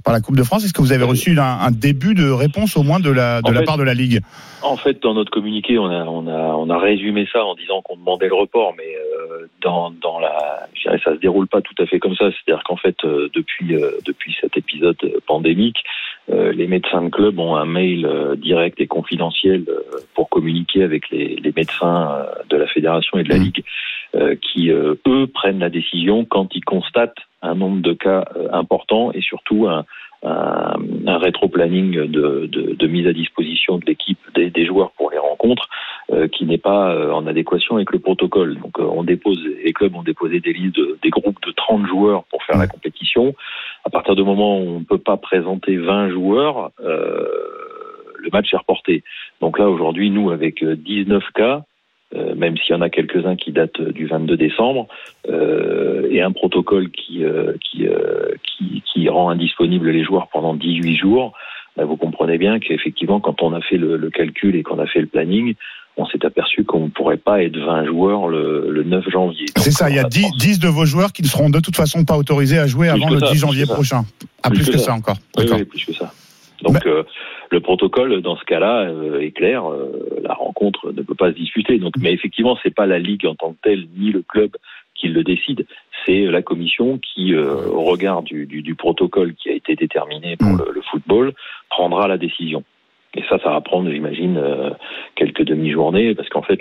par 0.04 0.12
la 0.12 0.20
Coupe 0.20 0.36
de 0.36 0.42
France. 0.42 0.64
Est-ce 0.64 0.72
que 0.72 0.82
vous 0.82 0.92
avez 0.92 1.04
reçu 1.04 1.38
un, 1.38 1.70
début 1.70 2.14
de 2.14 2.28
réponse 2.28 2.76
au 2.76 2.82
moins 2.82 2.98
de 2.98 3.10
la, 3.10 3.42
de 3.42 3.52
la 3.52 3.62
part 3.62 3.78
de 3.78 3.84
la 3.84 3.94
Ligue? 3.94 4.20
En 4.62 4.76
fait, 4.76 5.00
dans 5.02 5.14
notre 5.14 5.30
communiqué, 5.30 5.78
on 5.78 5.86
a, 5.86 6.04
on 6.04 6.26
a, 6.26 6.54
on 6.56 6.68
a 6.68 6.78
résumé 6.78 7.28
ça 7.32 7.44
en 7.44 7.54
disant 7.54 7.80
qu'on 7.82 7.96
demandait 7.96 8.28
le 8.28 8.34
report, 8.34 8.74
mais 8.76 8.96
euh, 8.96 9.48
dans, 9.62 9.92
dans 10.02 10.18
la, 10.18 10.66
je 10.74 10.82
dirais, 10.82 11.00
ça 11.04 11.14
se 11.14 11.20
déroule 11.20 11.46
pas 11.46 11.60
tout 11.60 11.80
à 11.80 11.86
fait 11.86 12.00
comme 12.00 12.16
ça. 12.16 12.24
C'est-à-dire 12.30 12.64
qu'en 12.64 12.76
fait, 12.76 12.96
euh, 13.04 13.28
depuis, 13.34 13.76
euh, 13.76 13.92
depuis 14.04 14.36
cet 14.40 14.56
épisode 14.56 14.98
pandémique, 15.26 15.78
les 16.28 16.66
médecins 16.66 17.02
de 17.02 17.08
club 17.08 17.38
ont 17.38 17.54
un 17.56 17.66
mail 17.66 18.08
direct 18.38 18.80
et 18.80 18.86
confidentiel 18.86 19.64
pour 20.14 20.28
communiquer 20.28 20.82
avec 20.82 21.10
les, 21.10 21.52
médecins 21.54 22.10
euh, 22.10 22.24
de 22.48 22.56
la 22.56 22.66
fédération 22.66 23.18
et 23.18 23.22
de 23.22 23.28
la 23.28 23.38
mmh. 23.38 23.42
ligue, 23.42 23.64
euh, 24.14 24.34
qui 24.40 24.70
euh, 24.70 24.94
eux 25.06 25.26
prennent 25.26 25.60
la 25.60 25.70
décision 25.70 26.24
quand 26.24 26.48
ils 26.54 26.64
constatent 26.64 27.18
un 27.42 27.54
nombre 27.54 27.82
de 27.82 27.92
cas 27.92 28.24
importants 28.52 29.12
et 29.12 29.20
surtout 29.20 29.68
un, 29.68 29.84
un, 30.22 31.18
rétro-planning 31.18 32.06
de, 32.06 32.46
de, 32.46 32.86
mise 32.86 33.06
à 33.06 33.12
disposition 33.12 33.78
de 33.78 33.84
l'équipe 33.86 34.18
des, 34.34 34.66
joueurs 34.66 34.90
pour 34.96 35.10
les 35.10 35.18
rencontres 35.18 35.68
qui 36.32 36.46
n'est 36.46 36.58
pas 36.58 37.12
en 37.12 37.26
adéquation 37.26 37.76
avec 37.76 37.90
le 37.90 37.98
protocole. 37.98 38.58
Donc 38.60 38.78
on 38.78 39.02
dépose, 39.02 39.42
les 39.64 39.72
clubs 39.72 39.94
ont 39.96 40.04
déposé 40.04 40.40
des 40.40 40.52
listes, 40.52 40.78
des 41.02 41.10
groupes 41.10 41.44
de 41.44 41.50
30 41.50 41.86
joueurs 41.86 42.24
pour 42.24 42.42
faire 42.44 42.58
la 42.58 42.68
compétition. 42.68 43.34
À 43.84 43.90
partir 43.90 44.14
du 44.14 44.22
moment 44.22 44.58
où 44.60 44.68
on 44.68 44.80
ne 44.80 44.84
peut 44.84 44.98
pas 44.98 45.16
présenter 45.16 45.76
20 45.76 46.10
joueurs, 46.10 46.70
euh, 46.80 47.26
le 48.26 48.30
match 48.32 48.52
est 48.52 48.56
reporté. 48.56 49.04
Donc 49.40 49.58
là, 49.58 49.68
aujourd'hui, 49.68 50.10
nous, 50.10 50.30
avec 50.30 50.64
19 50.64 51.22
euh, 51.22 51.26
cas, 51.34 51.62
euh, 52.14 52.34
même 52.34 52.56
s'il 52.56 52.74
y 52.74 52.78
en 52.78 52.82
a 52.82 52.90
quelques-uns 52.90 53.36
qui 53.36 53.52
datent 53.52 53.80
euh, 53.80 53.92
du 53.92 54.06
22 54.06 54.36
décembre, 54.36 54.88
et 56.08 56.22
un 56.22 56.32
protocole 56.32 56.88
qui, 56.90 57.24
qui, 57.60 57.86
qui, 58.86 59.08
rend 59.08 59.28
indisponibles 59.28 59.90
les 59.90 60.04
joueurs 60.04 60.28
pendant 60.28 60.54
18 60.54 60.96
jours, 60.96 61.32
bah, 61.76 61.84
vous 61.84 61.96
comprenez 61.96 62.38
bien 62.38 62.58
qu'effectivement, 62.58 63.20
quand 63.20 63.42
on 63.42 63.52
a 63.52 63.60
fait 63.60 63.76
le, 63.76 64.08
calcul 64.08 64.56
et 64.56 64.62
qu'on 64.62 64.78
a 64.78 64.86
fait 64.86 65.00
le 65.00 65.08
planning, 65.08 65.54
on 65.96 66.06
s'est 66.06 66.24
aperçu 66.24 66.64
qu'on 66.64 66.84
ne 66.84 66.88
pourrait 66.88 67.16
pas 67.16 67.42
être 67.42 67.56
20 67.56 67.86
joueurs 67.86 68.28
le, 68.28 68.82
9 68.84 69.08
janvier. 69.10 69.46
C'est 69.56 69.70
ça, 69.70 69.88
il 69.88 69.96
y 69.96 69.98
a 69.98 70.04
10, 70.04 70.58
de 70.58 70.68
vos 70.68 70.84
joueurs 70.84 71.12
qui 71.12 71.22
ne 71.22 71.26
seront 71.26 71.50
de 71.50 71.60
toute 71.60 71.76
façon 71.76 72.04
pas 72.04 72.16
autorisés 72.16 72.58
à 72.58 72.66
jouer 72.66 72.88
avant 72.88 73.08
le 73.08 73.20
10 73.20 73.38
janvier 73.38 73.64
prochain. 73.64 74.04
Ah, 74.42 74.50
plus, 74.50 74.68
que, 74.70 74.78
ça. 74.78 74.92
encore. 74.92 75.16
Oui, 75.38 75.64
plus 75.64 75.84
que 75.84 75.92
ça. 75.92 76.12
Donc 76.62 76.86
euh, 76.86 77.02
le 77.50 77.60
protocole 77.60 78.22
dans 78.22 78.36
ce 78.36 78.44
cas-là 78.44 78.82
euh, 78.88 79.20
est 79.20 79.32
clair, 79.32 79.64
la 80.22 80.34
rencontre 80.34 80.92
ne 80.92 81.02
peut 81.02 81.14
pas 81.14 81.30
se 81.30 81.36
disputer. 81.36 81.78
Donc, 81.78 81.94
mais 81.98 82.12
effectivement, 82.12 82.56
c'est 82.62 82.74
pas 82.74 82.86
la 82.86 82.98
ligue 82.98 83.26
en 83.26 83.34
tant 83.34 83.52
que 83.52 83.58
telle 83.62 83.86
ni 83.96 84.12
le 84.12 84.22
club 84.22 84.50
qui 84.94 85.08
le 85.08 85.24
décide, 85.24 85.66
c'est 86.06 86.22
la 86.22 86.40
commission 86.40 86.98
qui, 86.98 87.34
au 87.34 87.82
regard 87.82 88.22
du, 88.22 88.74
protocole 88.78 89.34
qui 89.34 89.50
a 89.50 89.52
été 89.52 89.76
déterminé 89.76 90.36
pour 90.36 90.52
mm. 90.52 90.64
le 90.74 90.80
football, 90.90 91.32
prendra 91.68 92.08
la 92.08 92.16
décision. 92.16 92.64
Et 93.16 93.22
ça, 93.28 93.38
ça 93.38 93.50
va 93.50 93.60
prendre, 93.60 93.90
j'imagine, 93.90 94.36
euh, 94.36 94.70
quelques 95.14 95.42
demi-journées, 95.42 96.14
parce 96.14 96.28
qu'en 96.28 96.42
fait, 96.42 96.60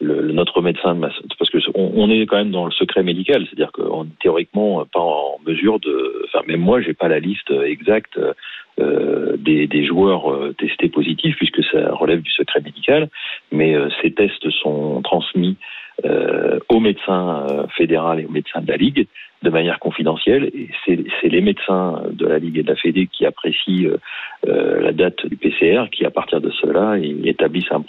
notre 0.00 0.60
médecin, 0.60 0.98
parce 1.38 1.50
que 1.50 1.58
on, 1.74 2.10
est 2.10 2.26
quand 2.26 2.36
même 2.36 2.50
dans 2.50 2.66
le 2.66 2.72
secret 2.72 3.02
médical, 3.02 3.46
c'est-à-dire 3.46 3.72
qu'on 3.72 4.04
est 4.04 4.18
théoriquement 4.20 4.84
pas 4.92 5.00
en 5.00 5.38
mesure 5.46 5.78
de, 5.80 6.26
enfin 6.26 6.44
même 6.46 6.60
moi, 6.60 6.80
j'ai 6.80 6.94
pas 6.94 7.08
la 7.08 7.20
liste 7.20 7.50
exacte 7.50 8.18
euh, 8.80 9.36
des, 9.38 9.68
des, 9.68 9.86
joueurs 9.86 10.32
euh, 10.32 10.52
testés 10.58 10.88
positifs 10.88 11.36
puisque 11.36 11.62
ça 11.70 11.92
relève 11.92 12.22
du 12.22 12.32
secret 12.32 12.60
médical, 12.60 13.08
mais 13.52 13.76
euh, 13.76 13.88
ces 14.02 14.10
tests 14.10 14.50
sont 14.50 15.00
transmis 15.02 15.56
euh, 16.04 16.58
au 16.68 16.80
médecin 16.80 17.66
fédéral 17.76 18.20
et 18.20 18.26
aux 18.26 18.30
médecins 18.30 18.60
de 18.60 18.68
la 18.68 18.76
ligue 18.76 19.06
de 19.44 19.50
manière 19.50 19.78
confidentielle. 19.78 20.50
Et 20.54 20.68
c'est 20.84 21.28
les 21.28 21.40
médecins 21.40 22.02
de 22.10 22.26
la 22.26 22.38
Ligue 22.38 22.58
et 22.58 22.62
de 22.62 22.68
la 22.68 22.76
Fédé 22.76 23.06
qui 23.06 23.24
apprécient 23.24 23.90
euh, 23.90 23.98
euh, 24.48 24.80
la 24.80 24.92
date 24.92 25.26
du 25.26 25.36
PCR, 25.36 25.84
qui 25.92 26.04
à 26.04 26.10
partir 26.10 26.40
de 26.40 26.50
cela 26.50 26.98
ils 26.98 27.28
établissent 27.28 27.70
un, 27.70 27.84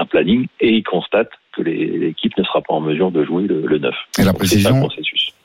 un, 0.00 0.04
planning 0.06 0.46
et 0.60 0.70
ils 0.70 0.82
constatent 0.82 1.30
que 1.52 1.62
l'équipe 1.62 2.36
ne 2.36 2.44
sera 2.44 2.62
pas 2.62 2.74
en 2.74 2.80
mesure 2.80 3.10
de 3.12 3.24
jouer 3.24 3.44
le, 3.44 3.60
le 3.66 3.78
9. 3.78 3.94
Et 4.18 4.24
la 4.24 4.32
précision, 4.32 4.88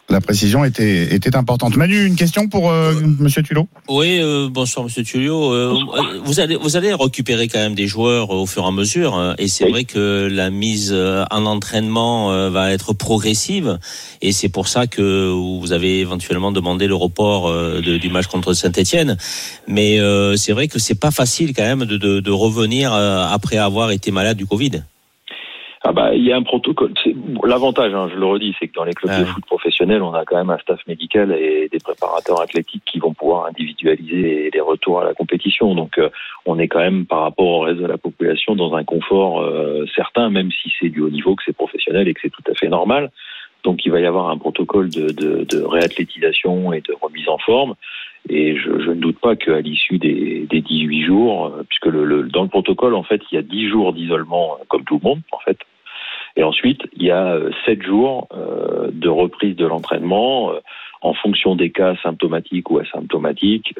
la 0.10 0.22
précision 0.22 0.64
était, 0.64 1.16
était 1.16 1.36
importante. 1.36 1.76
Manu, 1.78 2.06
une 2.06 2.16
question 2.16 2.48
pour 2.48 2.70
euh, 2.70 2.94
Monsieur 3.20 3.42
Tulot 3.42 3.68
Oui, 3.90 4.20
euh, 4.22 4.48
bonsoir 4.52 4.86
Monsieur 4.86 5.04
Tulot. 5.04 5.52
Euh, 5.52 5.76
vous 6.24 6.40
allez 6.40 6.56
vous 6.56 6.76
allez 6.78 6.94
récupérer 6.94 7.48
quand 7.48 7.60
même 7.60 7.74
des 7.74 7.88
joueurs 7.88 8.30
au 8.30 8.46
fur 8.46 8.64
et 8.64 8.68
à 8.68 8.72
mesure, 8.72 9.16
hein, 9.16 9.34
et 9.40 9.48
c'est 9.48 9.68
vrai 9.68 9.84
que 9.84 10.30
la 10.32 10.52
mise 10.52 10.94
en 10.94 11.46
entraînement 11.46 12.50
va 12.50 12.72
être 12.72 12.94
progressive, 12.94 13.80
et 14.22 14.32
c'est 14.32 14.50
pour 14.50 14.68
ça 14.68 14.88
que 14.88 15.30
vous 15.32 15.72
avez 15.72 16.02
éventuellement 16.02 16.52
demandé 16.52 16.88
le 16.88 16.96
report 16.96 17.52
du 17.82 18.10
match 18.10 18.28
contre 18.28 18.54
Saint-Étienne. 18.54 19.18
Mais 19.68 19.98
c'est 20.38 20.54
vrai 20.54 20.68
que 20.68 20.80
c'est 20.80 21.00
pas 21.00 21.12
facile 21.12 21.54
quand 21.54 21.64
même 21.64 21.86
de, 21.86 21.98
de, 21.98 22.20
de 22.20 22.32
revenir 22.32 22.94
après 22.94 23.58
avoir 23.58 23.92
été 23.92 24.12
malade 24.12 24.38
du 24.38 24.46
Covid. 24.46 24.84
Ah 25.88 25.92
bah, 25.92 26.16
il 26.16 26.24
y 26.24 26.34
a 26.34 26.36
un 26.36 26.42
protocole. 26.42 26.94
L'avantage, 27.44 27.94
hein, 27.94 28.10
je 28.12 28.18
le 28.18 28.26
redis, 28.26 28.56
c'est 28.60 28.68
que 28.68 28.74
dans 28.74 28.86
les 28.86 28.94
clubs 28.94 29.20
de 29.20 29.26
foot 29.26 29.46
professionnels, 29.46 30.02
on 30.02 30.16
a 30.16 30.26
quand 30.26 30.36
même 30.36 30.50
un 30.50 30.58
staff 30.58 30.80
médical 30.88 31.32
et 31.32 31.70
des 31.72 31.78
préparateurs 31.78 32.42
athlétiques 32.42 32.82
qui 32.88 32.98
vont 32.98 33.14
pouvoir 33.14 33.46
individualiser 33.46 34.50
les 34.52 34.62
retours 34.62 35.02
à 35.02 35.06
la 35.06 35.14
compétition. 35.14 35.76
Donc, 35.76 36.00
euh, 36.00 36.10
on 36.48 36.58
est 36.58 36.68
quand 36.68 36.80
même, 36.80 37.06
par 37.06 37.22
rapport 37.22 37.46
au 37.46 37.60
reste 37.60 37.82
de 37.82 37.86
la 37.86 38.00
population, 38.00 38.56
dans 38.56 38.74
un 38.74 38.84
confort 38.84 39.42
euh, 39.42 39.86
certain, 39.96 40.32
même 40.32 40.50
si 40.50 40.74
c'est 40.80 40.90
du 40.90 41.02
haut 41.02 41.12
niveau, 41.12 41.36
que 41.36 41.44
c'est 41.46 41.56
professionnel 41.56 42.08
et 42.08 42.16
que 42.16 42.22
c'est 42.24 42.32
tout 42.32 42.44
à 42.50 42.56
fait 42.56 42.68
normal. 42.68 43.12
Donc, 43.64 43.86
il 43.86 43.92
va 43.92 44.00
y 44.00 44.08
avoir 44.08 44.30
un 44.32 44.40
protocole 44.40 44.90
de, 44.90 45.12
de, 45.12 45.44
de 45.44 45.62
réathlétisation 45.62 46.74
et 46.74 46.82
de 46.82 46.96
remise 47.00 47.30
en 47.30 47.38
forme. 47.38 47.76
Et 48.28 48.58
je, 48.58 48.80
je 48.80 48.90
ne 48.90 48.96
doute 48.96 49.20
pas 49.20 49.36
qu'à 49.36 49.62
l'issue 49.62 50.00
des, 50.00 50.48
des 50.50 50.62
18 50.62 51.06
jours, 51.06 51.46
euh, 51.46 51.64
puisque 51.70 51.86
le, 51.86 52.06
le, 52.06 52.24
dans 52.24 52.42
le 52.42 52.50
protocole, 52.50 52.96
en 52.96 53.04
fait, 53.04 53.22
il 53.32 53.36
y 53.36 53.38
a 53.38 53.44
10 53.44 53.70
jours 53.70 53.94
d'isolement, 53.94 54.58
comme 54.68 54.84
tout 54.84 55.00
le 55.04 55.08
monde, 55.08 55.22
en 55.32 55.38
fait, 55.46 55.60
et 56.36 56.44
ensuite, 56.44 56.82
il 56.94 57.04
y 57.04 57.12
a 57.12 57.34
euh, 57.34 57.52
sept 57.66 57.82
jours 57.82 58.28
euh, 58.34 58.90
de 58.92 59.10
reprise 59.10 59.56
de 59.56 59.66
l'entraînement 59.66 60.52
euh, 60.52 60.60
en 61.02 61.14
fonction 61.14 61.56
des 61.56 61.70
cas 61.70 61.96
symptomatiques 62.02 62.70
ou 62.72 62.80
asymptomatiques, 62.80 63.76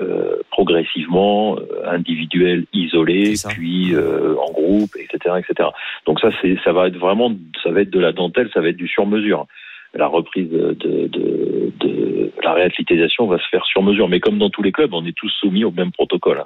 progressivement, 0.52 1.58
individuel, 1.84 2.66
isolé, 2.72 3.34
puis 3.50 3.96
en 3.98 4.52
groupe, 4.52 4.92
etc., 4.96 5.38
etc. 5.40 5.70
Donc 6.06 6.20
ça, 6.20 6.30
c'est, 6.40 6.56
ça 6.64 6.72
va 6.72 6.88
être 6.88 6.98
vraiment, 6.98 7.32
ça 7.64 7.72
va 7.72 7.82
être 7.82 7.90
de 7.90 8.00
la 8.00 8.12
dentelle, 8.12 8.52
ça 8.54 8.62
va 8.62 8.68
être 8.68 8.78
du 8.78 8.88
sur-mesure. 8.88 9.48
La 9.96 10.06
reprise 10.06 10.52
de, 10.52 10.74
de, 10.74 11.08
de, 11.08 11.72
de 11.80 12.32
la 12.44 12.54
réathlétisation 12.54 13.26
va 13.26 13.40
se 13.40 13.48
faire 13.50 13.66
sur 13.66 13.82
mesure, 13.82 14.08
mais 14.08 14.20
comme 14.20 14.38
dans 14.38 14.52
tous 14.52 14.62
les 14.62 14.72
clubs, 14.72 14.94
on 14.94 15.04
est 15.04 15.18
tous 15.18 15.30
soumis 15.40 15.64
au 15.64 15.72
même 15.72 15.92
protocole. 15.92 16.44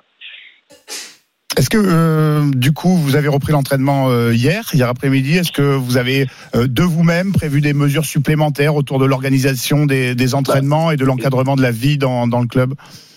Est-ce 1.60 1.70
que 1.70 1.78
euh, 1.78 2.50
du 2.56 2.72
coup 2.72 2.96
vous 2.96 3.18
avez 3.18 3.28
repris 3.28 3.52
l'entraînement 3.52 4.10
euh, 4.10 4.34
hier, 4.34 4.64
hier 4.74 4.88
après-midi? 4.88 5.36
Est-ce 5.36 5.52
que 5.52 5.76
vous 5.76 5.98
avez 5.98 6.28
euh, 6.56 6.68
de 6.68 6.84
vous-même 6.84 7.34
prévu 7.34 7.60
des 7.60 7.74
mesures 7.74 8.06
supplémentaires 8.06 8.76
autour 8.78 8.98
de 8.98 9.04
l'organisation 9.04 9.86
des, 9.86 10.16
des, 10.16 10.36
entraînements 10.36 10.90
et 10.90 10.96
de 10.96 11.04
l'encadrement 11.04 11.58
de 11.58 11.62
la 11.62 11.72
vie 11.72 11.98
dans, 11.98 12.28
dans 12.28 12.40
le 12.40 12.48
club? 12.48 12.76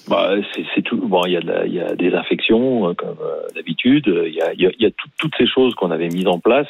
Bah, 0.08 0.32
c'est 0.74 0.82
tout. 0.82 0.96
Bon, 1.06 1.22
il 1.24 1.34
y, 1.34 1.36
a 1.36 1.64
il 1.66 1.72
y 1.72 1.80
a 1.80 1.94
des 1.94 2.14
infections 2.14 2.92
comme 2.96 3.14
d'habitude. 3.54 4.12
Il 4.26 4.34
y 4.34 4.42
a, 4.42 4.52
il 4.52 4.74
y 4.76 4.86
a 4.86 4.90
toutes 5.18 5.34
ces 5.38 5.46
choses 5.46 5.76
qu'on 5.76 5.92
avait 5.92 6.08
mises 6.08 6.26
en 6.26 6.40
place. 6.40 6.66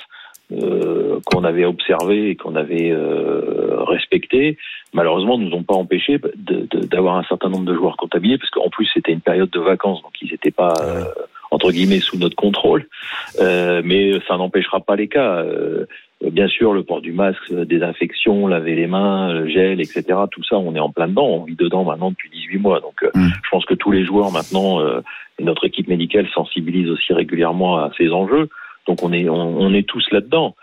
Euh, 0.60 1.20
qu'on 1.24 1.44
avait 1.44 1.64
observé 1.64 2.30
et 2.30 2.36
qu'on 2.36 2.56
avait 2.56 2.90
euh, 2.90 3.82
respecté, 3.84 4.58
malheureusement, 4.92 5.38
nous 5.38 5.52
ont 5.52 5.62
pas 5.62 5.74
empêché 5.74 6.20
d'avoir 6.90 7.16
un 7.16 7.22
certain 7.24 7.48
nombre 7.48 7.64
de 7.64 7.74
joueurs 7.74 7.96
comptabilisés, 7.96 8.38
parce 8.38 8.50
qu'en 8.50 8.68
plus 8.68 8.86
c'était 8.92 9.12
une 9.12 9.20
période 9.20 9.48
de 9.48 9.60
vacances, 9.60 10.02
donc 10.02 10.12
ils 10.20 10.30
n'étaient 10.30 10.50
pas 10.50 10.74
euh, 10.82 11.04
entre 11.52 11.70
guillemets 11.70 12.00
sous 12.00 12.18
notre 12.18 12.34
contrôle, 12.34 12.86
euh, 13.38 13.82
mais 13.84 14.12
ça 14.26 14.36
n'empêchera 14.36 14.80
pas 14.80 14.96
les 14.96 15.06
cas. 15.06 15.36
Euh, 15.36 15.84
bien 16.30 16.48
sûr, 16.48 16.72
le 16.72 16.82
port 16.82 17.02
du 17.02 17.12
masque, 17.12 17.52
désinfection, 17.52 18.46
laver 18.46 18.74
les 18.74 18.86
mains, 18.86 19.32
le 19.32 19.48
gel, 19.48 19.80
etc. 19.80 20.04
Tout 20.30 20.42
ça, 20.44 20.56
on 20.56 20.74
est 20.74 20.80
en 20.80 20.90
plein 20.90 21.08
dedans. 21.08 21.26
On 21.26 21.44
vit 21.44 21.56
dedans 21.56 21.84
maintenant 21.84 22.10
depuis 22.10 22.30
18 22.30 22.58
mois. 22.58 22.80
Donc, 22.80 23.02
euh, 23.02 23.10
mm. 23.14 23.28
je 23.44 23.50
pense 23.50 23.66
que 23.66 23.74
tous 23.74 23.90
les 23.90 24.04
joueurs 24.04 24.32
maintenant, 24.32 24.80
et 25.38 25.44
notre 25.44 25.66
équipe 25.66 25.88
médicale 25.88 26.26
sensibilise 26.34 26.88
aussi 26.88 27.12
régulièrement 27.12 27.76
à 27.78 27.90
ces 27.98 28.10
enjeux. 28.10 28.48
Donc, 28.86 29.02
on 29.02 29.12
est, 29.12 29.28
on, 29.28 29.74
est 29.74 29.86
tous 29.86 30.04
là-dedans. 30.10 30.56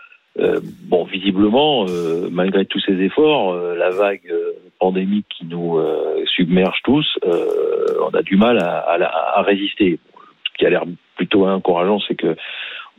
bon, 0.84 1.04
visiblement, 1.04 1.86
malgré 2.30 2.64
tous 2.64 2.80
ces 2.80 3.00
efforts, 3.00 3.54
la 3.54 3.90
vague 3.90 4.32
pandémique 4.78 5.26
qui 5.30 5.46
nous 5.46 5.78
submerge 6.26 6.80
tous, 6.84 7.06
on 7.24 8.14
a 8.14 8.22
du 8.22 8.36
mal 8.36 8.58
à, 8.58 8.78
à, 8.78 9.38
à 9.38 9.42
résister 9.42 9.98
qui 10.60 10.66
a 10.66 10.70
l'air 10.70 10.84
plutôt 11.16 11.46
encourageant, 11.46 11.98
c'est 12.06 12.14
que 12.14 12.36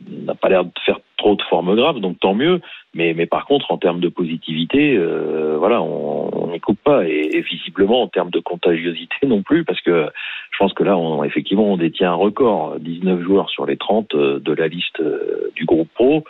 on 0.04 0.24
n'a 0.24 0.34
pas 0.34 0.48
l'air 0.48 0.64
de 0.64 0.70
faire 0.84 0.98
trop 1.16 1.36
de 1.36 1.42
formes 1.42 1.76
graves, 1.76 2.00
donc 2.00 2.18
tant 2.18 2.34
mieux. 2.34 2.60
Mais, 2.92 3.14
mais 3.14 3.26
par 3.26 3.46
contre, 3.46 3.70
en 3.70 3.78
termes 3.78 4.00
de 4.00 4.08
positivité, 4.08 4.96
euh, 4.96 5.56
voilà, 5.58 5.80
on 5.80 6.50
n'y 6.50 6.58
coupe 6.58 6.82
pas. 6.82 7.06
Et, 7.06 7.40
visiblement, 7.40 8.02
en 8.02 8.08
termes 8.08 8.30
de 8.30 8.40
contagiosité 8.40 9.14
non 9.28 9.42
plus, 9.42 9.64
parce 9.64 9.80
que 9.80 10.08
je 10.50 10.58
pense 10.58 10.72
que 10.72 10.82
là, 10.82 10.96
on, 10.98 11.22
effectivement, 11.22 11.66
on 11.66 11.76
détient 11.76 12.10
un 12.10 12.16
record. 12.16 12.80
19 12.80 13.22
joueurs 13.22 13.48
sur 13.48 13.64
les 13.64 13.76
30 13.76 14.14
euh, 14.14 14.40
de 14.40 14.52
la 14.52 14.66
liste 14.66 14.98
euh, 15.00 15.52
du 15.54 15.64
groupe 15.66 15.88
pro, 15.94 16.24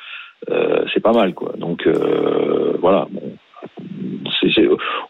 c'est 0.93 1.01
pas 1.01 1.13
mal, 1.13 1.33
quoi. 1.33 1.55
Donc 1.57 1.89
voilà. 2.81 3.07
Bon, 3.11 3.23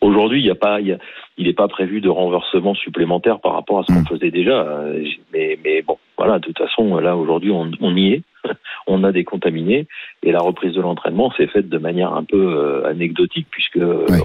Aujourd'hui, 0.03 0.41
il 0.41 0.45
n'y 0.45 0.51
a 0.51 0.55
pas, 0.55 0.79
il 0.81 0.99
n'est 1.39 1.53
pas 1.55 1.69
prévu 1.69 2.01
de 2.01 2.11
renversement 2.11 2.75
supplémentaire 2.75 3.41
par 3.41 3.55
rapport 3.55 3.79
à 3.79 3.83
ce 3.83 3.93
qu'on 3.93 4.01
hmm. 4.01 4.07
faisait 4.07 4.31
déjà. 4.31 4.85
Mais, 5.33 5.59
mais 5.65 5.81
bon, 5.81 5.97
voilà, 6.23 6.39
de 6.39 6.45
toute 6.45 6.59
façon, 6.59 6.99
là 6.99 7.17
aujourd'hui, 7.17 7.51
on, 7.51 7.73
on, 7.81 7.97
y 7.97 8.13
est. 8.13 8.23
on 8.87 9.03
a 9.03 9.11
des 9.11 9.25
contaminés 9.25 9.89
et 10.23 10.31
la 10.31 10.39
reprise 10.39 10.73
de 10.73 10.81
l'entraînement 10.81 11.33
s'est 11.33 11.49
faite 11.49 11.69
de 11.69 11.79
manière 11.79 12.15
un 12.15 12.23
peu 12.23 12.55
euh, 12.55 12.89
anecdotique 12.89 13.49
puisque 13.51 13.81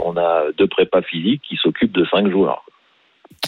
on 0.06 0.16
a 0.16 0.44
deux 0.56 0.68
prépas 0.68 1.02
physiques 1.02 1.42
qui 1.42 1.56
s'occupent 1.56 1.98
de 1.98 2.06
cinq 2.06 2.30
joueurs. 2.30 2.64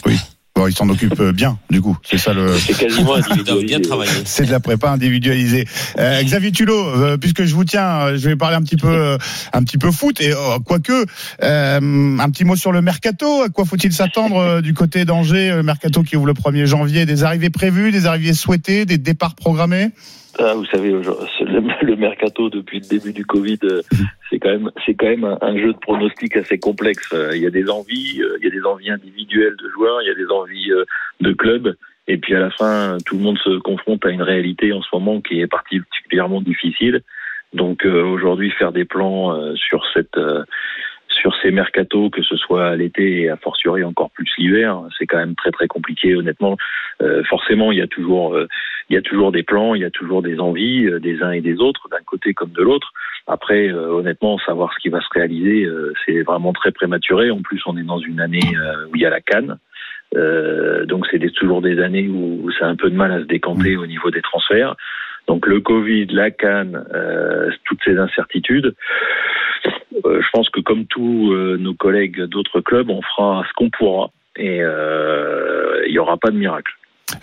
Oui. 0.04 0.14
Bon, 0.60 0.66
il 0.66 0.76
s'en 0.76 0.90
occupe 0.90 1.18
euh, 1.20 1.32
bien, 1.32 1.58
du 1.70 1.80
coup. 1.80 1.96
C'est 2.02 2.18
ça 2.18 2.34
le. 2.34 2.54
C'est 2.54 2.76
quasiment 2.76 3.14
individualisé. 3.14 3.64
bien 3.64 3.80
travaillé. 3.80 4.10
C'est 4.26 4.44
de 4.44 4.50
la 4.50 4.60
prépa 4.60 4.90
individualisée. 4.90 5.66
Euh, 5.98 6.22
Xavier 6.22 6.52
Tulot, 6.52 6.86
euh, 6.86 7.16
puisque 7.16 7.44
je 7.44 7.54
vous 7.54 7.64
tiens, 7.64 8.14
je 8.14 8.28
vais 8.28 8.36
parler 8.36 8.56
un 8.56 8.62
petit 8.62 8.76
peu, 8.76 9.16
un 9.54 9.64
petit 9.64 9.78
peu 9.78 9.90
foot 9.90 10.20
et 10.20 10.34
quoique 10.66 11.06
un 11.40 12.30
petit 12.30 12.44
mot 12.44 12.56
sur 12.56 12.72
le 12.72 12.82
mercato. 12.82 13.40
À 13.40 13.48
quoi 13.48 13.64
faut-il 13.64 13.90
s'attendre 13.90 14.60
du 14.60 14.74
côté 14.74 15.06
d'Angers, 15.06 15.62
mercato 15.64 16.02
qui 16.02 16.16
ouvre 16.16 16.26
le 16.26 16.34
1er 16.34 16.66
janvier? 16.66 17.06
Des 17.06 17.24
arrivées 17.24 17.48
prévues, 17.48 17.90
des 17.90 18.04
arrivées 18.04 18.34
souhaitées, 18.34 18.84
des 18.84 18.98
départs 18.98 19.36
programmés? 19.36 19.92
Ah, 20.38 20.54
vous 20.54 20.64
savez, 20.66 20.90
le, 21.40 21.96
mercato 21.96 22.50
depuis 22.50 22.80
le 22.80 22.86
début 22.86 23.12
du 23.12 23.24
Covid, 23.24 23.58
euh, 23.64 23.82
c'est 24.30 24.38
quand 24.38 24.50
même, 24.50 24.70
c'est 24.86 24.94
quand 24.94 25.06
même 25.08 25.24
un, 25.40 25.56
jeu 25.58 25.72
de 25.72 25.78
pronostic 25.78 26.36
assez 26.36 26.58
complexe. 26.58 27.12
Euh, 27.12 27.30
il 27.34 27.42
y 27.42 27.46
a 27.46 27.50
des 27.50 27.68
envies, 27.68 28.22
euh, 28.22 28.36
il 28.40 28.44
y 28.44 28.46
a 28.46 28.50
des 28.50 28.64
envies 28.64 28.90
individuelles 28.90 29.56
de 29.56 29.68
joueurs, 29.70 30.02
il 30.02 30.08
y 30.08 30.10
a 30.10 30.14
des 30.14 30.30
envies 30.30 30.70
de 31.20 31.32
clubs, 31.32 31.74
et 32.06 32.16
puis 32.16 32.34
à 32.34 32.40
la 32.40 32.50
fin, 32.50 32.98
tout 33.04 33.16
le 33.16 33.22
monde 33.22 33.38
se 33.38 33.58
confronte 33.58 34.04
à 34.06 34.10
une 34.10 34.22
réalité 34.22 34.72
en 34.72 34.82
ce 34.82 34.88
moment 34.92 35.20
qui 35.20 35.40
est 35.40 35.46
particulièrement 35.46 36.40
difficile. 36.40 37.02
Donc 37.52 37.84
aujourd'hui, 37.84 38.50
faire 38.52 38.72
des 38.72 38.84
plans 38.84 39.54
sur 39.56 39.84
cette 39.92 40.16
sur 41.20 41.34
ces 41.42 41.50
mercatos, 41.50 42.10
que 42.10 42.22
ce 42.22 42.36
soit 42.36 42.76
l'été 42.76 43.22
et 43.22 43.28
a 43.28 43.36
fortiori 43.36 43.84
encore 43.84 44.10
plus 44.10 44.30
l'hiver, 44.38 44.82
c'est 44.98 45.06
quand 45.06 45.18
même 45.18 45.34
très 45.34 45.50
très 45.50 45.68
compliqué. 45.68 46.16
Honnêtement, 46.16 46.56
euh, 47.02 47.22
forcément, 47.24 47.72
il 47.72 47.78
y 47.78 47.82
a 47.82 47.86
toujours 47.86 48.34
euh, 48.34 48.48
il 48.88 48.94
y 48.94 48.96
a 48.96 49.02
toujours 49.02 49.30
des 49.30 49.42
plans, 49.42 49.74
il 49.74 49.82
y 49.82 49.84
a 49.84 49.90
toujours 49.90 50.22
des 50.22 50.40
envies 50.40 50.86
euh, 50.86 50.98
des 50.98 51.22
uns 51.22 51.32
et 51.32 51.40
des 51.40 51.60
autres, 51.60 51.88
d'un 51.90 52.02
côté 52.04 52.34
comme 52.34 52.50
de 52.50 52.62
l'autre. 52.62 52.92
Après, 53.26 53.70
honnêtement, 53.70 54.38
savoir 54.38 54.72
ce 54.72 54.78
qui 54.80 54.88
va 54.88 55.00
se 55.00 55.08
réaliser, 55.12 55.68
c'est 56.04 56.22
vraiment 56.22 56.52
très 56.52 56.72
prématuré. 56.72 57.30
En 57.30 57.42
plus, 57.42 57.62
on 57.66 57.76
est 57.76 57.84
dans 57.84 57.98
une 57.98 58.18
année 58.18 58.42
où 58.88 58.96
il 58.96 59.02
y 59.02 59.06
a 59.06 59.10
la 59.10 59.20
canne. 59.20 59.58
donc 60.86 61.06
c'est 61.08 61.20
toujours 61.34 61.62
des 61.62 61.78
années 61.80 62.08
où, 62.08 62.40
où 62.42 62.50
c'est 62.50 62.64
un 62.64 62.74
peu 62.74 62.90
de 62.90 62.96
mal 62.96 63.12
à 63.12 63.20
se 63.20 63.26
décanter 63.26 63.76
au 63.76 63.86
niveau 63.86 64.10
des 64.10 64.22
transferts. 64.22 64.74
Donc 65.28 65.46
le 65.46 65.60
Covid, 65.60 66.06
la 66.06 66.32
canne, 66.32 66.82
toutes 67.66 67.84
ces 67.84 67.98
incertitudes. 67.98 68.74
Euh, 70.06 70.20
je 70.22 70.28
pense 70.32 70.48
que 70.50 70.60
comme 70.60 70.86
tous 70.86 71.32
euh, 71.32 71.56
nos 71.56 71.74
collègues 71.74 72.22
d'autres 72.22 72.60
clubs, 72.60 72.90
on 72.90 73.02
fera 73.02 73.44
ce 73.48 73.52
qu'on 73.54 73.70
pourra 73.70 74.10
et 74.36 74.62
euh, 74.62 75.82
il 75.86 75.92
n'y 75.92 75.98
aura 75.98 76.16
pas 76.16 76.30
de 76.30 76.36
miracle. 76.36 76.72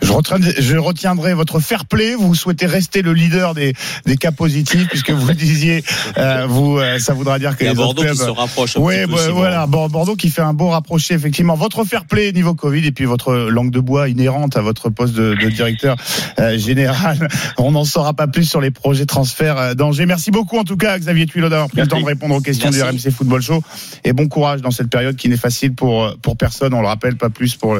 Je, 0.02 0.62
je, 0.62 0.78
retiendrai 0.78 1.34
votre 1.34 1.60
fair 1.60 1.86
play. 1.86 2.16
Vous 2.16 2.36
souhaitez 2.36 2.66
rester 2.66 3.02
le 3.02 3.14
leader 3.14 3.54
des, 3.54 3.74
des 4.06 4.18
cas 4.18 4.32
positifs, 4.32 4.88
puisque 4.88 5.12
vous 5.12 5.34
disiez, 5.34 5.84
euh, 6.18 6.46
vous, 6.48 6.78
euh, 6.78 7.00
ça 7.00 7.14
voudra 7.14 7.40
dire 7.40 7.58
que 7.58 7.64
les 7.64 7.74
Bordeaux 7.74 7.92
autres 7.92 8.04
clubs, 8.04 8.18
qui 8.18 8.24
se 8.24 8.30
rapproche. 8.30 8.78
Oui, 8.78 9.06
bah, 9.08 9.18
voilà, 9.32 9.68
Bordeaux 9.68 10.16
qui 10.16 10.30
fait 10.30 10.42
un 10.42 10.54
beau 10.54 10.70
rapproché 10.70 11.14
effectivement. 11.14 11.56
Votre 11.56 11.84
fair 11.84 12.06
play 12.06 12.32
niveau 12.32 12.54
Covid 12.54 12.86
et 12.86 12.92
puis 12.92 13.06
votre 13.06 13.34
langue 13.34 13.72
de 13.72 13.80
bois 13.80 14.10
inhérente 14.10 14.58
à 14.58 14.62
votre 14.62 14.90
poste 14.90 15.14
de, 15.14 15.36
de 15.36 15.50
directeur 15.50 15.96
euh, 16.40 16.58
général. 16.58 17.28
On 17.58 17.72
n'en 17.72 17.86
saura 17.86 18.14
pas 18.14 18.28
plus 18.28 18.46
sur 18.46 18.62
les 18.62 18.72
projets 18.72 19.06
transferts 19.06 19.58
euh, 19.58 19.74
d'Angers. 19.74 20.06
Merci 20.06 20.32
beaucoup 20.32 20.58
en 20.58 20.64
tout 20.64 20.78
cas, 20.78 20.98
Xavier 20.98 21.26
Tuilot, 21.26 21.50
d'avoir 21.50 21.70
pris 21.70 21.82
le 21.82 21.88
temps 21.88 22.00
de 22.00 22.06
répondre 22.06 22.36
aux 22.36 22.42
questions 22.42 22.70
du 22.70 22.82
RMC 22.82 23.12
Football 23.12 23.42
Show. 23.42 23.64
Et 24.04 24.14
bon 24.14 24.28
courage 24.28 24.62
dans 24.62 24.72
cette 24.72 24.90
période 24.90 25.16
qui 25.16 25.30
n'est 25.30 25.38
facile 25.38 25.74
pour 25.74 26.16
pour 26.22 26.38
personne. 26.38 26.74
On 26.74 26.82
le 26.82 26.88
rappelle, 26.88 27.16
pas 27.16 27.30
plus 27.30 27.56
pour 27.56 27.78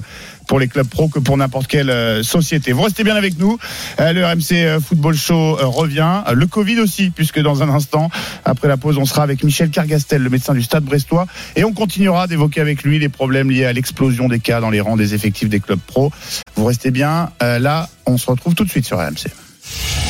pour 0.48 0.60
les 0.60 0.68
clubs 0.68 0.88
pro 0.88 1.10
que 1.10 1.20
pour 1.20 1.38
n'importe 1.38 1.68
quelle 1.68 1.90
euh, 2.08 2.24
société. 2.24 2.72
Vous 2.72 2.82
restez 2.82 3.04
bien 3.04 3.16
avec 3.16 3.38
nous. 3.38 3.58
Euh, 4.00 4.14
le 4.14 4.26
RMC 4.26 4.54
euh, 4.54 4.80
Football 4.80 5.16
Show 5.16 5.58
revient. 5.62 6.24
Le 6.34 6.48
Covid 6.48 6.80
aussi, 6.80 7.10
puisque 7.10 7.40
dans 7.40 7.64
un 7.64 7.70
instant, 7.70 8.10
après 8.46 8.68
la 8.68 8.78
pause, 8.78 8.98
on 8.98 9.06
sera 9.06 9.24
avec 9.24 9.44
Michel 9.44 9.70
Cargastel, 9.70 10.22
le 10.22 10.30
médecin 10.30 10.54
du 10.54 10.64
Stade 10.64 10.84
Brestois, 10.84 11.28
et 11.56 11.64
on 11.64 11.74
continuera 11.74 12.28
d'évoquer 12.28 12.62
avec 12.62 12.84
lui 12.84 13.00
les 13.00 13.10
problèmes 13.10 13.52
liés 13.52 13.66
à 13.66 13.74
l'explosion 13.74 14.28
des 14.28 14.40
cas 14.40 14.62
dans 14.62 14.70
les 14.70 14.82
rangs 14.82 14.98
des 14.98 15.14
effectifs 15.14 15.50
des 15.50 15.60
clubs 15.60 15.80
pro. 15.80 16.12
Vous 16.56 16.66
restez 16.66 16.92
bien. 16.92 17.32
Là, 17.42 17.90
on 18.06 18.18
se 18.18 18.30
retrouve 18.30 18.56
tout 18.56 18.64
de 18.64 18.70
suite 18.70 18.86
sur 18.86 18.98
RMC. 18.98 19.28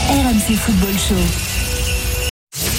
RMC 0.10 0.56
Football 0.56 0.94
Show. 0.94 1.16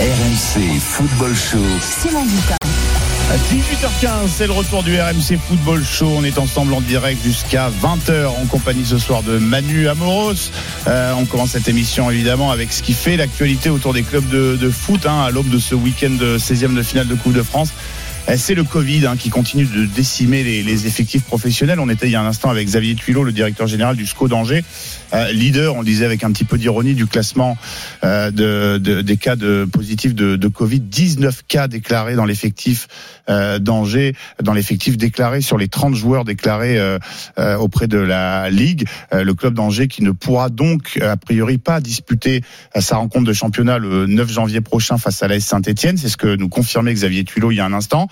RMC 0.00 0.80
Football 0.80 1.34
Show. 1.34 1.58
Simon 1.80 2.24
Dutin. 2.24 2.87
À 3.30 3.36
18h15, 3.36 4.28
c'est 4.28 4.46
le 4.46 4.54
retour 4.54 4.82
du 4.82 4.98
RMC 4.98 5.36
Football 5.38 5.84
Show. 5.84 6.06
On 6.16 6.24
est 6.24 6.38
ensemble 6.38 6.72
en 6.72 6.80
direct 6.80 7.22
jusqu'à 7.22 7.68
20h 7.68 8.26
en 8.28 8.46
compagnie 8.46 8.86
ce 8.86 8.96
soir 8.96 9.22
de 9.22 9.36
Manu 9.36 9.86
Amoros. 9.86 10.50
Euh, 10.86 11.12
on 11.14 11.26
commence 11.26 11.50
cette 11.50 11.68
émission 11.68 12.10
évidemment 12.10 12.50
avec 12.50 12.72
ce 12.72 12.82
qui 12.82 12.94
fait 12.94 13.18
l'actualité 13.18 13.68
autour 13.68 13.92
des 13.92 14.02
clubs 14.02 14.26
de, 14.30 14.70
foot 14.70 15.04
hein, 15.04 15.24
à 15.24 15.30
l'aube 15.30 15.50
de 15.50 15.58
ce 15.58 15.74
week-end 15.74 16.16
de 16.18 16.38
16e 16.38 16.74
de 16.74 16.82
finale 16.82 17.06
de 17.06 17.14
Coupe 17.16 17.34
de 17.34 17.42
France. 17.42 17.70
Euh, 18.28 18.34
c'est 18.36 18.54
le 18.54 18.64
Covid 18.64 19.06
hein, 19.06 19.16
qui 19.16 19.30
continue 19.30 19.64
de 19.64 19.86
décimer 19.86 20.42
les, 20.42 20.86
effectifs 20.86 21.24
professionnels. 21.24 21.80
On 21.80 21.88
était 21.88 22.06
il 22.06 22.12
y 22.12 22.16
a 22.16 22.20
un 22.20 22.26
instant 22.26 22.50
avec 22.50 22.66
Xavier 22.66 22.94
Tuilot, 22.94 23.24
le 23.24 23.32
directeur 23.32 23.66
général 23.66 23.96
du 23.96 24.06
SCO 24.06 24.28
d'Angers, 24.28 24.64
euh, 25.14 25.32
leader, 25.32 25.74
on 25.74 25.82
disait 25.82 26.04
avec 26.04 26.24
un 26.24 26.32
petit 26.32 26.44
peu 26.44 26.58
d'ironie, 26.58 26.94
du 26.94 27.06
classement 27.06 27.56
euh, 28.04 28.30
de, 28.30 28.78
des 28.78 29.16
cas 29.16 29.36
de 29.36 29.66
positifs 29.70 30.14
de, 30.14 30.36
de, 30.36 30.48
Covid. 30.48 30.80
19 30.80 31.42
cas 31.48 31.68
déclarés 31.68 32.14
dans 32.14 32.24
l'effectif 32.24 32.88
d'Angers, 33.28 34.14
dans 34.42 34.52
l'effectif 34.52 34.96
déclaré 34.96 35.40
sur 35.40 35.58
les 35.58 35.68
30 35.68 35.94
joueurs 35.94 36.24
déclarés 36.24 36.78
auprès 37.58 37.86
de 37.86 37.98
la 37.98 38.50
Ligue. 38.50 38.86
le 39.12 39.32
club 39.34 39.54
d'Angers 39.54 39.88
qui 39.88 40.02
ne 40.02 40.12
pourra 40.12 40.48
donc 40.48 40.98
a 41.02 41.16
priori 41.16 41.58
pas 41.58 41.80
disputer 41.80 42.42
sa 42.78 42.96
rencontre 42.96 43.26
de 43.26 43.32
championnat 43.32 43.78
le 43.78 44.06
9 44.06 44.30
janvier 44.30 44.60
prochain 44.60 44.98
face 44.98 45.22
à 45.22 45.28
l'AS 45.28 45.40
Saint-Etienne. 45.40 45.96
C'est 45.96 46.08
ce 46.08 46.16
que 46.16 46.36
nous 46.36 46.48
confirmait 46.48 46.92
Xavier 46.92 47.24
Tuilot 47.24 47.52
il 47.52 47.56
y 47.56 47.60
a 47.60 47.64
un 47.64 47.72
instant. 47.72 48.08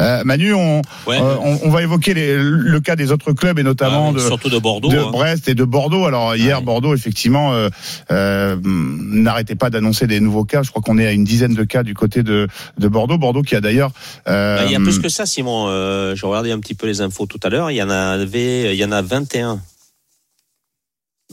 Euh, 0.00 0.22
Manu, 0.24 0.54
on, 0.54 0.82
euh, 1.08 1.36
on, 1.62 1.70
va 1.70 1.82
évoquer 1.82 2.14
le 2.14 2.80
cas 2.80 2.96
des 2.96 3.12
autres 3.12 3.32
clubs 3.32 3.58
et 3.58 3.62
notamment 3.62 4.10
ah, 4.10 4.12
de, 4.14 4.18
surtout 4.18 4.50
de 4.50 4.58
Bordeaux, 4.58 4.88
de 4.88 4.98
hein. 4.98 5.10
Brest 5.10 5.48
et 5.48 5.54
de 5.54 5.64
Bordeaux. 5.64 6.06
Alors 6.06 6.36
hier, 6.36 6.62
Bordeaux 6.62 6.94
effectivement 6.94 7.52
euh, 8.10 8.56
n'arrêtait 8.64 9.54
pas 9.54 9.70
d'annoncer 9.70 10.06
des 10.06 10.20
nouveaux 10.20 10.44
cas. 10.44 10.62
Je 10.62 10.70
crois 10.70 10.82
qu'on 10.82 10.98
est 10.98 11.06
à 11.06 11.12
une 11.12 11.24
dizaine 11.24 11.54
de 11.54 11.64
cas 11.64 11.82
du 11.82 11.94
côté 11.94 12.22
de, 12.22 12.48
de 12.78 12.88
Bordeaux. 12.88 13.18
Bordeaux 13.18 13.42
qui 13.42 13.54
a 13.56 13.60
d'ailleurs. 13.60 13.92
Bah, 14.56 14.64
il 14.64 14.72
y 14.72 14.76
a 14.76 14.80
plus 14.80 14.98
que 14.98 15.08
ça, 15.08 15.26
Simon. 15.26 15.68
J'ai 16.14 16.26
regardé 16.26 16.52
un 16.52 16.60
petit 16.60 16.74
peu 16.74 16.86
les 16.86 17.00
infos 17.00 17.26
tout 17.26 17.40
à 17.42 17.48
l'heure. 17.48 17.70
Il 17.70 17.76
y 17.76 17.82
en 17.82 17.90
avait, 17.90 18.74
il 18.74 18.78
y 18.78 18.84
en 18.84 18.92
a 18.92 19.02
21 19.02 19.60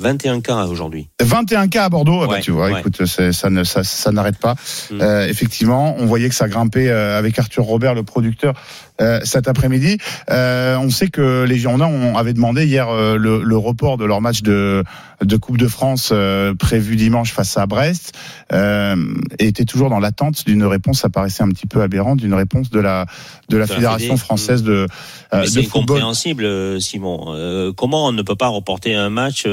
21 0.01 0.41
cas 0.41 0.65
aujourd'hui. 0.65 1.09
21 1.21 1.67
cas 1.67 1.85
à 1.85 1.89
Bordeaux, 1.89 2.21
ah 2.23 2.27
bah, 2.27 2.39
tu 2.41 2.51
vois, 2.51 2.79
écoute, 2.79 3.05
ça, 3.05 3.49
ne, 3.49 3.63
ça, 3.63 3.83
ça 3.83 4.11
n'arrête 4.11 4.37
pas. 4.37 4.55
Mm. 4.89 5.01
Euh, 5.01 5.27
effectivement, 5.27 5.95
on 5.97 6.05
voyait 6.05 6.29
que 6.29 6.35
ça 6.35 6.47
grimpait 6.47 6.89
euh, 6.89 7.17
avec 7.17 7.37
Arthur 7.37 7.63
Robert, 7.63 7.93
le 7.93 8.03
producteur, 8.03 8.53
euh, 8.55 8.90
cet 9.23 9.47
après-midi. 9.47 9.97
Euh, 10.29 10.77
on 10.77 10.89
sait 10.89 11.09
que 11.09 11.43
les 11.43 11.57
Girondins 11.57 11.87
ont, 11.87 12.17
avaient 12.17 12.33
demandé 12.33 12.65
hier 12.65 12.89
euh, 12.89 13.17
le, 13.17 13.43
le, 13.43 13.57
report 13.57 13.97
de 13.97 14.05
leur 14.05 14.21
match 14.21 14.41
de, 14.41 14.83
de 15.21 15.37
Coupe 15.37 15.57
de 15.57 15.67
France 15.67 16.13
prévu 16.57 16.95
dimanche 16.95 17.31
face 17.31 17.57
à 17.57 17.65
Brest 17.65 18.13
et 18.51 19.47
étaient 19.47 19.65
toujours 19.65 19.89
dans 19.89 19.99
l'attente 19.99 20.45
d'une 20.45 20.63
réponse. 20.63 20.99
Ça 20.99 21.09
paraissait 21.09 21.43
un 21.43 21.49
petit 21.49 21.67
peu 21.67 21.81
aberrant, 21.81 22.15
d'une 22.15 22.33
réponse 22.33 22.69
de 22.69 22.79
la 22.79 23.05
de 23.49 23.57
la 23.57 23.67
Fédération 23.67 24.17
française 24.17 24.63
de, 24.63 24.87
de 25.33 25.45
C'est 25.45 25.59
incompréhensible, 25.59 26.81
Simon. 26.81 27.73
comment 27.77 28.07
on 28.07 28.11
ne 28.11 28.21
peut 28.21 28.35
pas 28.35 28.47
reporter 28.47 28.95
un 28.95 29.09
match 29.09 29.45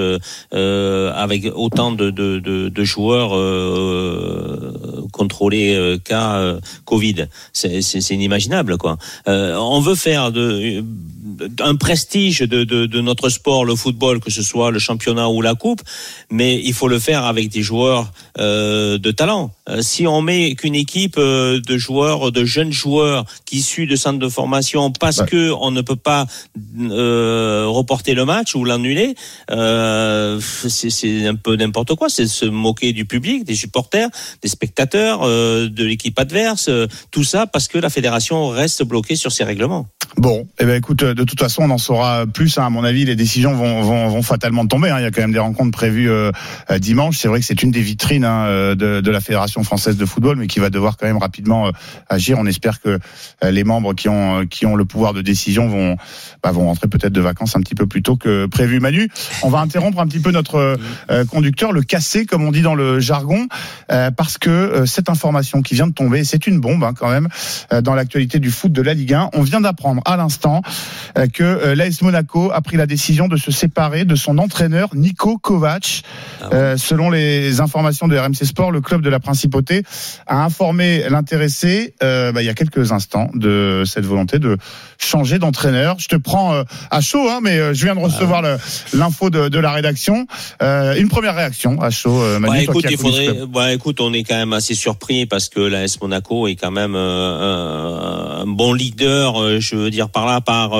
avec 0.52 1.46
autant 1.54 1.92
de, 1.92 2.10
de, 2.10 2.38
de, 2.38 2.68
de 2.68 2.84
joueurs 2.84 3.30
contrôlés 5.12 5.98
cas 6.04 6.56
Covid? 6.84 7.26
C'est 7.52 8.10
inimaginable, 8.10 8.78
quoi. 8.78 8.96
Euh, 9.38 9.56
on 9.56 9.80
veut 9.80 9.94
faire 9.94 10.32
de, 10.32 10.82
un 11.60 11.76
prestige 11.76 12.40
de, 12.40 12.64
de, 12.64 13.00
notre 13.00 13.28
sport, 13.28 13.64
le 13.64 13.76
football, 13.76 14.20
que 14.20 14.30
ce 14.30 14.42
soit 14.42 14.70
le 14.70 14.78
championnat 14.78 15.28
ou 15.28 15.40
la 15.40 15.54
coupe, 15.54 15.82
mais 16.30 16.60
il 16.62 16.72
faut 16.72 16.88
le 16.88 16.98
faire 16.98 17.24
avec 17.24 17.48
des 17.48 17.62
joueurs 17.62 18.10
euh, 18.38 18.98
de 18.98 19.10
talent. 19.10 19.52
Euh, 19.68 19.82
si 19.82 20.06
on 20.06 20.20
met 20.20 20.54
qu'une 20.54 20.74
équipe 20.74 21.18
de 21.18 21.78
joueurs, 21.78 22.32
de 22.32 22.44
jeunes 22.44 22.72
joueurs 22.72 23.24
qui 23.44 23.58
issus 23.58 23.86
de 23.86 23.96
centres 23.96 24.18
de 24.18 24.28
formation 24.28 24.90
parce 24.90 25.22
que 25.22 25.52
on 25.60 25.70
ne 25.70 25.80
peut 25.80 25.96
pas 25.96 26.26
reporter 26.76 28.14
le 28.14 28.24
match 28.24 28.54
ou 28.54 28.64
l'annuler, 28.64 29.14
c'est 29.48 31.26
un 31.26 31.34
peu 31.34 31.56
n'importe 31.56 31.94
quoi. 31.94 32.08
C'est 32.08 32.26
se 32.26 32.44
moquer 32.44 32.92
du 32.92 33.04
public, 33.04 33.44
des 33.44 33.54
supporters, 33.54 34.08
des 34.42 34.48
spectateurs, 34.48 35.26
de 35.26 35.84
l'équipe 35.84 36.18
adverse, 36.18 36.70
tout 37.10 37.24
ça 37.24 37.46
parce 37.46 37.68
que 37.68 37.78
la 37.78 37.90
fédération 37.90 38.48
reste 38.48 38.84
bloquée 38.84 39.16
sur 39.18 39.32
ces 39.32 39.44
règlements. 39.44 39.86
Bon, 40.18 40.48
eh 40.58 40.64
ben 40.64 40.74
écoute, 40.74 41.04
de 41.04 41.22
toute 41.22 41.38
façon, 41.38 41.62
on 41.62 41.70
en 41.70 41.78
saura 41.78 42.26
plus. 42.26 42.58
Hein. 42.58 42.66
à 42.66 42.70
mon 42.70 42.82
avis, 42.82 43.04
les 43.04 43.14
décisions 43.14 43.54
vont, 43.54 43.82
vont, 43.82 44.08
vont 44.08 44.22
fatalement 44.22 44.66
tomber. 44.66 44.90
Hein. 44.90 44.98
Il 44.98 45.04
y 45.04 45.06
a 45.06 45.12
quand 45.12 45.20
même 45.20 45.32
des 45.32 45.38
rencontres 45.38 45.70
prévues 45.70 46.10
euh, 46.10 46.32
euh, 46.72 46.80
dimanche. 46.80 47.18
C'est 47.18 47.28
vrai 47.28 47.38
que 47.38 47.46
c'est 47.46 47.62
une 47.62 47.70
des 47.70 47.82
vitrines 47.82 48.24
hein, 48.24 48.46
euh, 48.46 48.74
de, 48.74 49.00
de, 49.00 49.10
la 49.12 49.20
fédération 49.20 49.62
française 49.62 49.96
de 49.96 50.04
football, 50.04 50.36
mais 50.36 50.48
qui 50.48 50.58
va 50.58 50.70
devoir 50.70 50.96
quand 50.96 51.06
même 51.06 51.18
rapidement 51.18 51.70
agir. 52.08 52.36
On 52.36 52.46
espère 52.46 52.80
que 52.80 52.98
les 53.44 53.62
membres 53.62 53.94
qui 53.94 54.08
ont 54.08 54.44
qui 54.46 54.66
ont 54.66 54.74
le 54.74 54.84
pouvoir 54.84 55.14
de 55.14 55.22
décision 55.22 55.68
vont 55.68 55.96
bah, 56.42 56.50
vont 56.50 56.66
rentrer 56.66 56.88
peut-être 56.88 57.12
de 57.12 57.20
vacances 57.20 57.54
un 57.54 57.60
petit 57.60 57.76
peu 57.76 57.86
plus 57.86 58.02
tôt 58.02 58.16
que 58.16 58.46
prévu. 58.46 58.80
Manu, 58.80 59.08
on 59.44 59.50
va 59.50 59.60
interrompre 59.60 60.00
un 60.00 60.08
petit 60.08 60.18
peu 60.18 60.32
notre 60.32 60.76
conducteur, 61.30 61.70
le 61.70 61.82
casser 61.82 62.26
comme 62.26 62.42
on 62.42 62.50
dit 62.50 62.62
dans 62.62 62.74
le 62.74 62.98
jargon, 62.98 63.46
parce 63.86 64.36
que 64.36 64.84
cette 64.84 65.08
information 65.10 65.62
qui 65.62 65.74
vient 65.74 65.86
de 65.86 65.94
tomber, 65.94 66.24
c'est 66.24 66.48
une 66.48 66.58
bombe 66.58 66.82
hein, 66.82 66.92
quand 66.96 67.08
même 67.08 67.28
dans 67.82 67.94
l'actualité 67.94 68.40
du 68.40 68.50
foot 68.50 68.72
de 68.72 68.82
la 68.82 68.94
Ligue 68.94 69.14
1. 69.14 69.30
On 69.34 69.42
vient 69.42 69.60
d'apprendre 69.60 70.02
à 70.08 70.16
l'instant 70.16 70.62
que 71.26 71.42
euh, 71.42 71.74
l'AS 71.74 72.00
Monaco 72.02 72.50
a 72.52 72.60
pris 72.62 72.76
la 72.76 72.86
décision 72.86 73.28
de 73.28 73.36
se 73.36 73.50
séparer 73.50 74.04
de 74.04 74.14
son 74.14 74.38
entraîneur 74.38 74.88
Nico 74.94 75.36
Kovac. 75.38 76.02
Ah 76.40 76.48
euh, 76.52 76.76
selon 76.76 77.10
les 77.10 77.60
informations 77.60 78.08
de 78.08 78.16
RMC 78.16 78.44
Sport, 78.44 78.70
le 78.70 78.80
club 78.80 79.02
de 79.02 79.10
la 79.10 79.20
Principauté 79.20 79.82
a 80.26 80.44
informé 80.44 81.04
l'intéressé 81.10 81.94
euh, 82.02 82.32
bah, 82.32 82.42
il 82.42 82.46
y 82.46 82.48
a 82.48 82.54
quelques 82.54 82.92
instants 82.92 83.30
de 83.34 83.82
cette 83.84 84.06
volonté 84.06 84.38
de 84.38 84.56
changer 84.98 85.38
d'entraîneur. 85.38 85.96
Je 85.98 86.08
te 86.08 86.16
prends 86.16 86.62
à 86.90 87.00
chaud, 87.00 87.28
hein, 87.30 87.40
mais 87.42 87.74
je 87.74 87.84
viens 87.84 87.94
de 87.94 88.00
recevoir 88.00 88.42
ah 88.44 88.56
l'info 88.94 89.30
de, 89.30 89.48
de, 89.48 89.58
la 89.58 89.72
rédaction. 89.72 90.26
une 90.60 91.08
première 91.08 91.34
réaction 91.34 91.80
à 91.82 91.90
chaud, 91.90 92.22
Manu, 92.38 92.46
bah, 92.48 92.62
écoute, 92.62 92.86
il 92.88 92.96
faudrait, 92.96 93.34
bah, 93.48 93.72
écoute, 93.72 94.00
on 94.00 94.12
est 94.12 94.22
quand 94.22 94.36
même 94.36 94.52
assez 94.52 94.74
surpris 94.74 95.26
parce 95.26 95.48
que 95.48 95.60
l'AS 95.60 96.00
Monaco 96.00 96.48
est 96.48 96.56
quand 96.56 96.70
même 96.70 96.94
un 96.94 98.44
bon 98.46 98.72
leader, 98.72 99.60
je 99.60 99.87
veux 99.88 99.92
dire 99.92 100.10
par 100.10 100.26
là, 100.26 100.40
par 100.40 100.72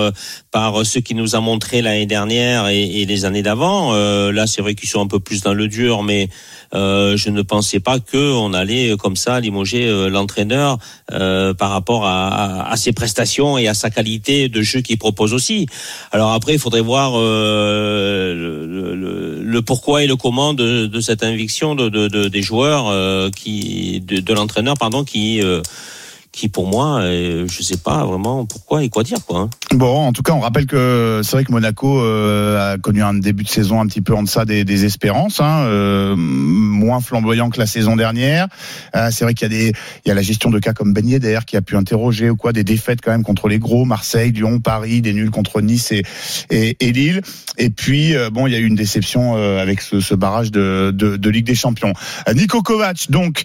par 0.50 0.84
ce 0.86 0.98
qui 0.98 1.14
nous 1.14 1.34
a 1.36 1.40
montré 1.40 1.82
l'année 1.82 2.06
dernière 2.06 2.68
et, 2.68 3.04
les 3.04 3.24
années 3.24 3.42
d'avant. 3.42 3.92
là, 3.92 4.46
c'est 4.46 4.62
vrai 4.62 4.74
qu'ils 4.74 4.88
sont 4.88 5.00
un 5.00 5.06
peu 5.06 5.20
plus 5.20 5.42
dans 5.42 5.54
le 5.54 5.68
dur, 5.68 6.02
mais 6.02 6.28
je 6.72 7.30
ne 7.30 7.42
pensais 7.42 7.80
pas 7.80 8.00
que 8.00 8.32
on 8.32 8.52
allait 8.54 8.96
comme 8.98 9.16
ça 9.16 9.40
limoger 9.40 9.88
l'entraîneur 10.08 10.78
par 11.08 11.70
rapport 11.70 12.06
à, 12.06 12.70
à, 12.70 12.76
ses 12.76 12.92
prestations 12.92 13.58
et 13.58 13.68
à 13.68 13.74
sa 13.74 13.90
qualité 13.90 14.48
de 14.48 14.62
jeu 14.62 14.80
qu'il 14.80 14.98
propose 14.98 15.32
aussi. 15.32 15.66
Alors 16.12 16.32
après, 16.32 16.54
il 16.54 16.58
faudrait 16.58 16.80
voir 16.80 17.16
le, 17.18 18.94
le, 18.94 19.42
le, 19.42 19.62
pourquoi 19.62 20.02
et 20.02 20.06
le 20.06 20.16
comment 20.16 20.54
de, 20.54 20.86
de 20.86 21.00
cette 21.00 21.22
inviction 21.22 21.74
de, 21.74 21.88
de, 21.88 22.28
des 22.28 22.42
joueurs 22.42 22.88
euh, 22.88 23.30
qui 23.30 24.00
de, 24.00 24.20
de 24.20 24.34
l'entraîneur 24.34 24.74
pardon 24.74 25.04
qui 25.04 25.42
euh, 25.42 25.62
qui 26.38 26.48
pour 26.48 26.68
moi, 26.68 27.00
euh, 27.00 27.48
je 27.50 27.62
sais 27.64 27.76
pas 27.76 28.04
vraiment 28.04 28.46
pourquoi 28.46 28.84
et 28.84 28.88
quoi 28.88 29.02
dire 29.02 29.18
quoi. 29.26 29.40
Hein. 29.40 29.50
Bon, 29.72 30.06
en 30.06 30.12
tout 30.12 30.22
cas, 30.22 30.34
on 30.34 30.40
rappelle 30.40 30.66
que 30.66 31.20
c'est 31.24 31.32
vrai 31.32 31.44
que 31.44 31.50
Monaco 31.50 32.00
euh, 32.00 32.74
a 32.74 32.78
connu 32.78 33.02
un 33.02 33.14
début 33.14 33.42
de 33.42 33.48
saison 33.48 33.80
un 33.80 33.86
petit 33.88 34.02
peu 34.02 34.14
en 34.14 34.22
deçà 34.22 34.44
des, 34.44 34.84
espérances, 34.84 35.40
hein, 35.40 35.64
euh, 35.66 36.14
moins 36.16 37.00
flamboyant 37.00 37.50
que 37.50 37.58
la 37.58 37.66
saison 37.66 37.96
dernière. 37.96 38.46
C'est 39.10 39.24
vrai 39.24 39.34
qu'il 39.34 39.52
y 39.52 39.56
a 39.56 39.58
des, 39.58 39.72
il 40.04 40.08
y 40.08 40.10
a 40.12 40.14
la 40.14 40.22
gestion 40.22 40.50
de 40.50 40.60
cas 40.60 40.72
comme 40.72 40.92
Ben 40.92 41.08
Yedder 41.08 41.40
qui 41.44 41.56
a 41.56 41.62
pu 41.62 41.76
interroger 41.76 42.30
ou 42.30 42.36
quoi, 42.36 42.52
des 42.52 42.62
défaites 42.62 43.00
quand 43.02 43.10
même 43.10 43.24
contre 43.24 43.48
les 43.48 43.58
gros, 43.58 43.84
Marseille, 43.84 44.30
Lyon, 44.30 44.60
Paris, 44.60 45.00
des 45.02 45.14
nuls 45.14 45.30
contre 45.30 45.60
Nice 45.60 45.92
et, 45.92 46.04
et, 46.50 46.92
Lille. 46.92 47.22
Et 47.56 47.70
puis 47.70 48.14
bon, 48.32 48.46
il 48.46 48.52
y 48.52 48.56
a 48.56 48.58
eu 48.58 48.66
une 48.66 48.76
déception 48.76 49.34
avec 49.34 49.80
ce, 49.80 50.14
barrage 50.14 50.52
de, 50.52 50.92
de, 50.94 51.16
de, 51.16 51.30
Ligue 51.30 51.46
des 51.46 51.56
Champions. 51.56 51.92
Nico 52.34 52.62
Kovac, 52.62 53.10
donc, 53.10 53.42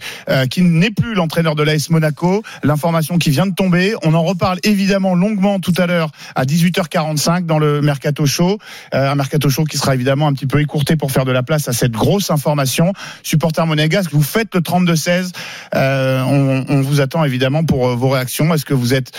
qui 0.50 0.62
n'est 0.62 0.92
plus 0.92 1.14
l'entraîneur 1.14 1.56
de 1.56 1.64
l'AS 1.64 1.90
Monaco. 1.90 2.42
L'information 2.84 3.16
qui 3.16 3.30
vient 3.30 3.46
de 3.46 3.54
tomber. 3.54 3.94
On 4.02 4.12
en 4.12 4.22
reparle 4.22 4.58
évidemment 4.62 5.14
longuement 5.14 5.58
tout 5.58 5.72
à 5.78 5.86
l'heure 5.86 6.10
à 6.34 6.44
18h45 6.44 7.46
dans 7.46 7.58
le 7.58 7.80
Mercato 7.80 8.26
Show. 8.26 8.58
Euh, 8.92 9.10
un 9.10 9.14
Mercato 9.14 9.48
Show 9.48 9.64
qui 9.64 9.78
sera 9.78 9.94
évidemment 9.94 10.26
un 10.26 10.34
petit 10.34 10.46
peu 10.46 10.60
écourté 10.60 10.94
pour 10.94 11.10
faire 11.10 11.24
de 11.24 11.32
la 11.32 11.42
place 11.42 11.66
à 11.66 11.72
cette 11.72 11.92
grosse 11.92 12.30
information. 12.30 12.92
Supporter 13.22 13.66
monégasque, 13.66 14.12
vous 14.12 14.22
faites 14.22 14.54
le 14.54 14.60
32-16. 14.60 15.30
Euh, 15.74 16.64
on, 16.68 16.82
vous 16.82 17.00
attend 17.00 17.24
évidemment 17.24 17.64
pour 17.64 17.88
euh, 17.88 17.94
vos 17.94 18.10
réactions. 18.10 18.52
Est-ce 18.52 18.66
que 18.66 18.74
vous 18.74 18.92
êtes 18.92 19.12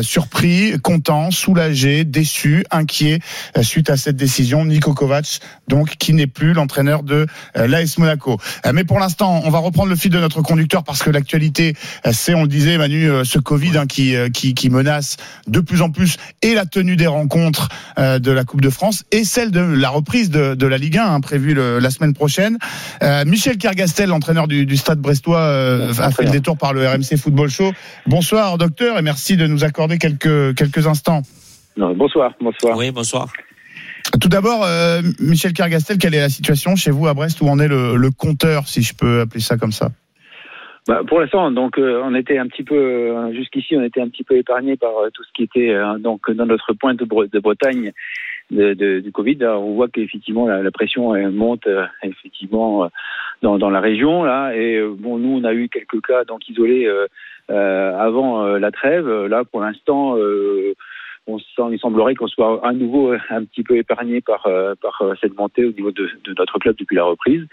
surpris, 0.00 0.80
content, 0.82 1.30
soulagé, 1.30 2.04
déçu, 2.04 2.64
inquiet 2.70 3.18
suite 3.60 3.90
à 3.90 3.98
cette 3.98 4.16
décision? 4.16 4.64
Nico 4.64 4.94
Kovac, 4.94 5.40
donc 5.68 5.96
qui 5.98 6.14
n'est 6.14 6.26
plus 6.26 6.54
l'entraîneur 6.54 7.02
de 7.02 7.26
l'AS 7.54 7.98
Monaco. 7.98 8.38
mais 8.72 8.84
pour 8.84 8.98
l'instant, 8.98 9.42
on 9.44 9.50
va 9.50 9.58
reprendre 9.58 9.90
le 9.90 9.96
fil 9.96 10.10
de 10.10 10.18
notre 10.18 10.40
conducteur 10.40 10.82
parce 10.82 11.02
que 11.02 11.10
l'actualité, 11.10 11.74
c'est, 12.10 12.34
on 12.34 12.42
le 12.42 12.48
disait, 12.48 12.78
Manu, 12.78 13.01
ce 13.24 13.38
Covid 13.38 13.78
hein, 13.78 13.86
qui, 13.86 14.14
qui, 14.32 14.54
qui 14.54 14.70
menace 14.70 15.16
de 15.46 15.60
plus 15.60 15.82
en 15.82 15.90
plus 15.90 16.16
et 16.42 16.54
la 16.54 16.66
tenue 16.66 16.96
des 16.96 17.06
rencontres 17.06 17.68
euh, 17.98 18.18
de 18.18 18.30
la 18.30 18.44
Coupe 18.44 18.60
de 18.60 18.70
France 18.70 19.04
et 19.10 19.24
celle 19.24 19.50
de 19.50 19.60
la 19.60 19.90
reprise 19.90 20.30
de, 20.30 20.54
de 20.54 20.66
la 20.66 20.78
Ligue 20.78 20.98
1 20.98 21.04
hein, 21.04 21.20
prévue 21.20 21.54
la 21.54 21.90
semaine 21.90 22.14
prochaine. 22.14 22.58
Euh, 23.02 23.24
Michel 23.24 23.58
Kergastel, 23.58 24.08
l'entraîneur 24.08 24.48
du, 24.48 24.66
du, 24.66 24.76
Stade 24.76 24.98
Brestois, 24.98 25.38
euh, 25.38 25.92
a 25.98 26.10
fait 26.10 26.24
le 26.24 26.30
détour 26.30 26.56
par 26.56 26.72
le 26.72 26.86
RMC 26.86 27.16
Football 27.16 27.50
Show. 27.50 27.72
Bonsoir 28.06 28.58
docteur 28.58 28.98
et 28.98 29.02
merci 29.02 29.36
de 29.36 29.46
nous 29.46 29.64
accorder 29.64 29.98
quelques 29.98 30.54
quelques 30.54 30.86
instants. 30.86 31.22
Non, 31.76 31.94
bonsoir, 31.94 32.32
bonsoir. 32.40 32.76
Oui, 32.76 32.90
bonsoir. 32.90 33.28
Tout 34.20 34.28
d'abord, 34.28 34.64
euh, 34.64 35.00
Michel 35.20 35.52
Kergastel, 35.52 35.96
quelle 35.96 36.14
est 36.14 36.20
la 36.20 36.28
situation 36.28 36.76
chez 36.76 36.90
vous 36.90 37.06
à 37.06 37.14
Brest? 37.14 37.40
Où 37.40 37.48
en 37.48 37.58
est 37.58 37.68
le, 37.68 37.96
le 37.96 38.10
compteur, 38.10 38.68
si 38.68 38.82
je 38.82 38.94
peux 38.94 39.20
appeler 39.20 39.40
ça 39.40 39.56
comme 39.56 39.72
ça? 39.72 39.90
Bah, 40.88 41.02
pour 41.06 41.20
l'instant, 41.20 41.52
donc 41.52 41.78
euh, 41.78 42.02
on 42.04 42.12
était 42.14 42.38
un 42.38 42.48
petit 42.48 42.64
peu 42.64 42.74
euh, 42.74 43.32
jusqu'ici, 43.32 43.76
on 43.76 43.84
était 43.84 44.00
un 44.00 44.08
petit 44.08 44.24
peu 44.24 44.36
épargné 44.36 44.76
par 44.76 44.90
euh, 44.98 45.10
tout 45.14 45.22
ce 45.22 45.32
qui 45.32 45.44
était 45.44 45.72
donc 46.00 46.28
dans 46.32 46.46
notre 46.46 46.72
pointe 46.72 46.98
de, 46.98 47.04
de 47.04 47.38
Bretagne 47.38 47.92
de, 48.50 48.74
de, 48.74 48.98
du 48.98 49.12
Covid. 49.12 49.38
on 49.44 49.74
voit 49.74 49.88
qu'effectivement 49.88 50.48
la, 50.48 50.60
la, 50.60 50.70
pression 50.72 51.14
monte 51.30 51.68
effectivement 52.02 52.90
dans, 53.42 53.58
dans 53.58 53.70
la 53.70 53.78
région 53.78 54.24
là. 54.24 54.56
Et 54.56 54.82
bon, 54.98 55.18
nous 55.18 55.38
on 55.40 55.44
a 55.44 55.54
eu 55.54 55.68
quelques 55.68 56.04
cas 56.04 56.24
donc 56.24 56.48
isolés 56.48 56.90
avant 57.48 58.44
la 58.44 58.70
trêve. 58.72 59.08
Là, 59.26 59.44
pour 59.44 59.60
l'instant 59.60 60.16
on 61.26 61.38
il 61.70 61.78
semblerait 61.78 62.14
qu'on 62.14 62.26
soit 62.26 62.66
à 62.66 62.72
nouveau 62.72 63.12
un 63.12 63.44
petit 63.44 63.62
peu 63.62 63.76
épargné 63.76 64.20
par, 64.20 64.48
par 64.80 65.02
cette 65.20 65.36
montée 65.36 65.64
au 65.64 65.72
niveau 65.72 65.92
de, 65.92 66.10
de, 66.24 66.34
notre 66.36 66.58
club 66.58 66.76
depuis 66.76 66.96
la 66.96 67.04
reprise. 67.04 67.46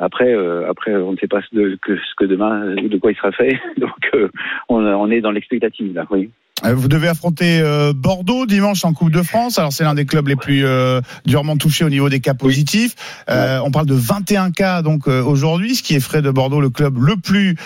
Après, 0.00 0.32
euh, 0.32 0.68
après, 0.68 0.94
on 0.94 1.12
ne 1.12 1.16
sait 1.16 1.28
pas 1.28 1.42
ce, 1.42 1.76
que, 1.76 1.96
ce 1.96 2.14
que 2.16 2.24
demain, 2.24 2.74
de 2.74 2.98
quoi 2.98 3.12
il 3.12 3.16
sera 3.16 3.32
fait. 3.32 3.60
Donc, 3.76 4.10
euh, 4.14 4.28
on, 4.68 4.84
on, 4.84 5.10
est 5.10 5.20
dans 5.20 5.30
l'expectative 5.30 5.94
là. 5.94 6.06
Oui. 6.10 6.30
Euh, 6.64 6.74
vous 6.74 6.88
devez 6.88 7.08
affronter 7.08 7.60
euh, 7.60 7.92
Bordeaux 7.94 8.46
dimanche 8.46 8.84
en 8.84 8.92
Coupe 8.92 9.10
de 9.10 9.22
France. 9.22 9.58
Alors 9.58 9.72
c'est 9.72 9.84
l'un 9.84 9.94
des 9.94 10.06
clubs 10.06 10.26
les 10.28 10.36
plus 10.36 10.64
euh, 10.64 11.00
durement 11.26 11.56
touchés 11.56 11.84
au 11.84 11.90
niveau 11.90 12.08
des 12.08 12.20
cas 12.20 12.34
positifs. 12.34 12.94
Euh, 13.28 13.60
on 13.64 13.70
parle 13.70 13.86
de 13.86 13.94
21 13.94 14.50
cas 14.50 14.82
donc 14.82 15.06
aujourd'hui, 15.06 15.74
ce 15.74 15.82
qui 15.82 15.94
est 15.94 16.00
frais 16.00 16.22
de 16.22 16.30
Bordeaux, 16.30 16.60
le 16.60 16.70
club 16.70 16.98
le 16.98 17.16
plus 17.16 17.56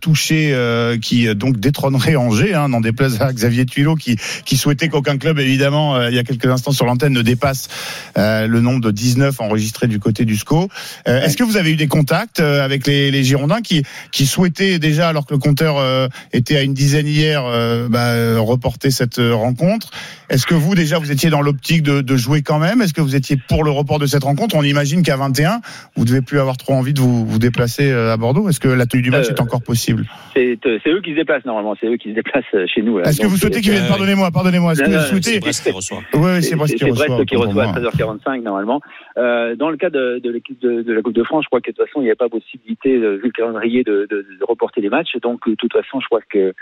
touché, 0.00 0.54
qui 1.02 1.34
donc 1.34 1.58
détrônerait 1.58 2.16
Angers. 2.16 2.54
Hein, 2.54 2.68
n'en 2.68 2.80
déplaise 2.80 3.20
à 3.20 3.32
Xavier 3.32 3.66
Tuilot 3.66 3.96
qui, 3.96 4.16
qui 4.44 4.56
souhaitait 4.56 4.88
qu'aucun 4.88 5.18
club 5.18 5.38
évidemment 5.38 6.00
il 6.08 6.14
y 6.14 6.18
a 6.18 6.24
quelques 6.24 6.46
instants 6.46 6.72
sur 6.72 6.86
l'antenne 6.86 7.12
ne 7.12 7.22
dépasse 7.22 7.68
le 8.16 8.60
nombre 8.60 8.80
de 8.80 8.90
19 8.90 9.40
enregistrés 9.40 9.86
du 9.86 9.98
côté 9.98 10.24
du 10.24 10.36
SCO. 10.36 10.68
Est-ce 11.06 11.36
que 11.36 11.44
vous 11.44 11.56
avez 11.56 11.72
eu 11.72 11.76
des 11.76 11.88
contacts 11.88 12.40
avec 12.40 12.86
les, 12.86 13.10
les, 13.10 13.24
Girondins 13.24 13.60
qui, 13.60 13.82
qui 14.12 14.26
souhaitaient 14.26 14.78
déjà 14.78 15.08
alors 15.08 15.26
que 15.26 15.34
le 15.34 15.38
compteur 15.38 16.08
était 16.32 16.56
à 16.56 16.62
une 16.62 16.74
dizaine 16.74 17.06
hier 17.06 17.44
bah, 17.90 18.40
reporter 18.46 18.90
cette 18.90 19.18
euh, 19.18 19.34
rencontre. 19.34 19.90
Est-ce 20.30 20.46
que 20.46 20.54
vous, 20.54 20.74
déjà, 20.74 20.98
vous 20.98 21.12
étiez 21.12 21.30
dans 21.30 21.42
l'optique 21.42 21.82
de, 21.82 22.00
de, 22.00 22.16
jouer 22.16 22.42
quand 22.42 22.58
même? 22.58 22.80
Est-ce 22.80 22.94
que 22.94 23.00
vous 23.00 23.14
étiez 23.14 23.36
pour 23.36 23.64
le 23.64 23.70
report 23.70 23.98
de 23.98 24.06
cette 24.06 24.24
rencontre? 24.24 24.56
On 24.56 24.62
imagine 24.62 25.02
qu'à 25.02 25.16
21, 25.16 25.60
vous 25.96 26.04
devez 26.04 26.22
plus 26.22 26.40
avoir 26.40 26.56
trop 26.56 26.74
envie 26.74 26.94
de 26.94 27.00
vous, 27.00 27.26
vous 27.26 27.38
déplacer 27.38 27.90
euh, 27.90 28.12
à 28.12 28.16
Bordeaux. 28.16 28.48
Est-ce 28.48 28.60
que 28.60 28.68
la 28.68 28.86
tenue 28.86 29.02
du 29.02 29.10
match 29.10 29.26
euh, 29.26 29.34
est 29.34 29.40
encore 29.40 29.62
possible? 29.62 30.04
c'est, 30.34 30.58
eux 30.88 31.00
qui 31.02 31.10
se 31.10 31.16
déplacent, 31.16 31.44
normalement. 31.44 31.74
C'est 31.80 31.86
eux 31.86 31.96
qui 31.96 32.10
se 32.10 32.14
déplacent 32.14 32.44
chez 32.74 32.82
nous. 32.82 33.00
Est-ce 33.00 33.20
que 33.20 33.26
vous 33.26 33.36
souhaitez 33.36 33.60
qu'ils 33.60 33.72
viennent? 33.72 33.88
Pardonnez-moi, 33.88 34.30
pardonnez-moi. 34.30 34.72
Est-ce 34.72 34.82
que 34.82 34.90
vous 34.90 35.06
souhaitez 35.06 35.32
C'est 35.34 35.40
Brest 35.40 35.64
qui 35.64 35.70
reçoit. 35.70 35.98
Oui, 36.14 36.42
c'est 36.42 36.56
Brest 36.56 36.74
qui 36.76 36.84
reçoit. 36.84 37.06
Brest 37.06 37.24
qui 37.26 37.36
reçoit 37.36 37.64
à 37.64 37.72
13h45, 37.72 38.42
normalement. 38.42 38.80
Euh, 39.18 39.56
dans 39.56 39.70
le 39.70 39.76
cas 39.76 39.90
de, 39.90 40.20
de 40.22 40.30
l'équipe 40.30 40.60
de, 40.60 40.82
de, 40.82 40.92
la 40.92 41.02
Coupe 41.02 41.14
de 41.14 41.24
France, 41.24 41.44
je 41.44 41.48
crois 41.48 41.60
que 41.60 41.70
de 41.70 41.76
toute 41.76 41.86
façon, 41.86 42.00
il 42.00 42.04
n'y 42.04 42.10
a 42.10 42.16
pas 42.16 42.28
possibilité, 42.28 42.96
vu 42.96 43.20
le 43.22 43.30
calendrier, 43.30 43.82
de, 43.82 44.06
de, 44.10 44.26
reporter 44.46 44.80
les 44.80 44.90
matchs. 44.90 45.16
Donc, 45.22 45.48
de 45.48 45.54
toute 45.54 45.72
façon, 45.72 46.00
je 46.00 46.06
crois 46.06 46.20
que 46.28 46.52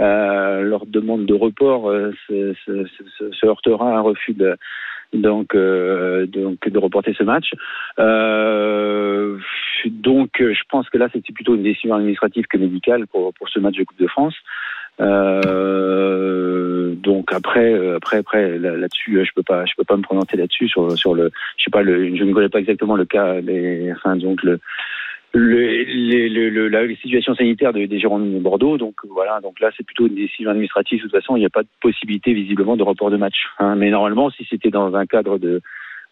euh, 0.00 0.62
leur 0.62 0.86
demande 0.86 1.26
de 1.26 1.33
report 1.36 1.90
euh, 1.90 2.12
se, 2.30 3.46
heurtera 3.46 3.92
à 3.92 3.98
un 3.98 4.00
refus 4.00 4.34
de 4.34 4.56
donc 5.12 5.54
euh, 5.54 6.26
de 6.26 6.78
reporter 6.78 7.14
ce 7.16 7.22
match. 7.22 7.50
Euh, 7.98 9.38
donc 9.86 10.30
je 10.38 10.62
pense 10.68 10.88
que 10.90 10.98
là 10.98 11.08
c'était 11.12 11.32
plutôt 11.32 11.54
une 11.54 11.62
décision 11.62 11.94
administrative 11.94 12.46
que 12.46 12.58
médicale 12.58 13.06
pour 13.06 13.32
ce 13.48 13.60
match 13.60 13.76
de 13.76 13.84
Coupe 13.84 14.00
de 14.00 14.08
France. 14.08 14.34
Donc 17.02 17.32
après 17.32 17.94
après 17.94 18.18
après 18.18 18.58
là-dessus 18.58 19.24
je 19.24 19.30
peux 19.36 19.42
pas 19.42 19.64
je 19.66 19.72
peux 19.76 19.84
pas 19.84 19.96
me 19.96 20.02
prononcer 20.02 20.36
là-dessus 20.36 20.68
sur 20.68 21.14
le 21.14 21.30
je 21.58 22.24
ne 22.24 22.32
connais 22.32 22.48
pas 22.48 22.60
exactement 22.60 22.96
le 22.96 23.04
cas 23.04 23.40
donc 24.16 24.42
le 24.42 24.58
le, 25.38 26.68
la 26.68 26.94
situation 26.96 27.34
sanitaire 27.34 27.72
des 27.72 27.98
Girondins 27.98 28.26
de 28.26 28.38
Bordeaux. 28.38 28.78
Donc 28.78 28.94
voilà, 29.08 29.40
donc 29.40 29.60
là 29.60 29.70
c'est 29.76 29.84
plutôt 29.84 30.06
une 30.06 30.14
décision 30.14 30.50
administrative. 30.50 30.98
De 30.98 31.02
toute 31.04 31.12
façon, 31.12 31.36
il 31.36 31.40
n'y 31.40 31.46
a 31.46 31.50
pas 31.50 31.62
de 31.62 31.68
possibilité 31.80 32.32
visiblement 32.32 32.76
de 32.76 32.82
report 32.82 33.10
de 33.10 33.16
match. 33.16 33.36
Hein. 33.58 33.74
Mais 33.76 33.90
normalement, 33.90 34.30
si 34.30 34.46
c'était 34.48 34.70
dans 34.70 34.94
un 34.94 35.06
cadre 35.06 35.38
de 35.38 35.60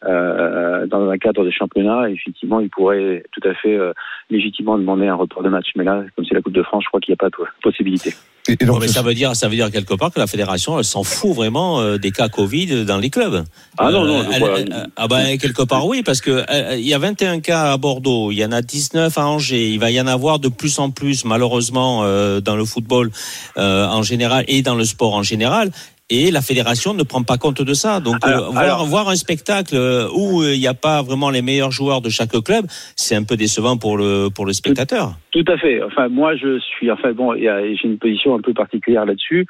euh, 0.05 0.87
dans 0.87 1.09
un 1.09 1.19
cadre 1.19 1.45
de 1.45 1.51
championnat, 1.51 2.11
effectivement, 2.11 2.61
il 2.61 2.69
pourrait 2.71 3.23
tout 3.33 3.47
à 3.49 3.55
fait 3.55 3.77
euh, 3.77 3.93
légitimement 4.31 4.77
demander 4.77 5.07
un 5.07 5.15
report 5.15 5.43
de 5.43 5.49
match. 5.49 5.67
Mais 5.77 5.85
là, 5.85 6.03
comme 6.17 6.25
c'est 6.25 6.35
la 6.35 6.43
Coupe 6.43 6.55
de 6.55 6.63
France, 6.63 6.83
je 6.85 6.89
crois 6.89 7.01
qu'il 7.01 7.13
n'y 7.13 7.17
a 7.17 7.23
pas 7.23 7.29
de 7.29 7.45
possibilité. 7.63 8.13
Et 8.49 8.57
donc, 8.65 8.81
mais 8.81 8.89
ça 8.89 9.03
veut 9.03 9.15
dire, 9.15 9.37
ça 9.37 9.49
veut 9.49 9.55
dire 9.55 9.71
quelque 9.71 9.95
part 9.95 10.11
que 10.11 10.19
la 10.19 10.27
fédération, 10.27 10.77
elle 10.77 10.85
s'en 10.85 11.05
fout 11.05 11.33
vraiment 11.33 11.81
euh, 11.81 11.99
des 11.99 12.11
cas 12.11 12.29
Covid 12.29 12.85
dans 12.85 12.99
les 12.99 13.09
clubs. 13.09 13.45
Ah 13.79 13.93
non, 13.93 14.05
non. 14.05 14.25
Elle, 14.33 14.89
ah 14.97 15.07
ben 15.07 15.39
quelque 15.39 15.63
part 15.63 15.87
oui, 15.87 16.03
parce 16.03 16.21
que 16.21 16.43
il 16.77 16.87
y 16.87 16.93
a 16.93 16.99
21 16.99 17.39
cas 17.39 17.73
à 17.73 17.77
Bordeaux, 17.77 18.33
il 18.33 18.39
y 18.39 18.45
en 18.45 18.51
a 18.51 18.61
19 18.61 19.17
à 19.17 19.27
Angers, 19.29 19.69
il 19.69 19.79
va 19.79 19.93
y 19.93 20.01
en 20.01 20.09
avoir 20.09 20.41
de 20.41 20.49
plus 20.49 20.81
en 20.81 20.91
plus 20.91 21.25
malheureusement 21.25 22.01
dans 22.41 22.57
le 22.57 22.65
football 22.65 23.11
en 23.57 24.03
général 24.03 24.45
et 24.49 24.63
dans 24.63 24.75
le 24.75 24.85
sport 24.85 25.15
en 25.15 25.23
général 25.23 25.71
et 26.13 26.31
la 26.31 26.43
fédération 26.43 26.93
ne 26.95 27.03
prend 27.03 27.23
pas 27.23 27.39
compte 27.39 27.63
de 27.63 27.75
ça. 27.75 28.01
Donc 28.01 28.17
euh, 28.27 28.49
voir, 28.51 28.85
voir, 28.85 29.09
un 29.09 29.17
spectacle 29.17 29.75
euh, 29.75 30.09
où 30.15 30.43
euh, 30.43 30.55
il 30.55 30.61
n'y 30.61 30.67
a 30.67 30.75
pas 30.75 31.03
vraiment 31.03 31.31
les 31.31 31.43
meilleurs 31.43 31.71
joueurs 31.71 32.03
de 32.03 32.11
chaque 32.11 32.37
club, 32.45 32.67
c'est 32.97 33.17
un 33.17 33.25
peu 33.25 33.37
décevant 33.37 33.77
pour 33.77 33.97
le 33.97 34.29
pour 34.29 34.45
le 34.45 34.53
spectateur. 34.53 35.13
Tout, 35.31 35.45
à 35.49 35.57
fait. 35.57 35.83
Enfin 35.83 36.09
moi 36.09 36.37
je 36.37 36.59
suis 36.59 36.91
enfin 36.91 37.13
bon 37.13 37.35
j'ai 37.35 37.85
une 37.85 37.99
position 37.99 38.35
un 38.35 38.41
peu 38.41 38.53
particulière 38.53 39.07
là-dessus. 39.07 39.47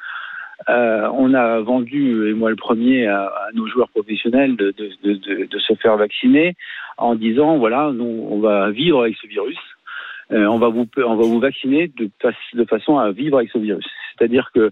Euh, 0.69 1.09
on 1.13 1.33
a 1.33 1.59
vendu, 1.59 2.29
et 2.29 2.33
moi 2.33 2.49
le 2.49 2.55
premier, 2.55 3.05
à, 3.07 3.23
à 3.23 3.51
nos 3.53 3.67
joueurs 3.67 3.89
professionnels 3.89 4.55
de, 4.55 4.73
de, 4.77 4.91
de, 5.03 5.45
de, 5.45 5.59
se 5.59 5.73
faire 5.75 5.97
vacciner 5.97 6.55
en 6.97 7.15
disant 7.15 7.57
voilà, 7.57 7.91
nous, 7.93 8.27
on 8.29 8.39
va 8.39 8.69
vivre 8.69 9.01
avec 9.01 9.17
ce 9.21 9.27
virus. 9.27 9.57
Euh, 10.31 10.45
on 10.45 10.59
va 10.59 10.69
vous 10.69 10.87
on 10.97 11.15
va 11.15 11.25
vous 11.25 11.39
vacciner 11.39 11.91
de, 11.97 12.09
de 12.53 12.65
façon 12.65 12.97
à 12.97 13.11
vivre 13.11 13.37
avec 13.37 13.49
ce 13.51 13.57
virus. 13.57 13.85
C'est-à-dire 14.17 14.51
que 14.53 14.71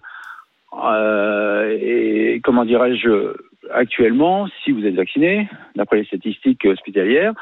euh, 0.74 1.78
et 1.80 2.42
comment 2.44 2.66
dirais-je, 2.66 3.36
actuellement, 3.74 4.48
si 4.64 4.72
vous 4.72 4.86
êtes 4.86 4.96
vacciné, 4.96 5.50
d'après 5.76 5.98
les 5.98 6.06
statistiques 6.06 6.66
hospitalières, 6.66 7.34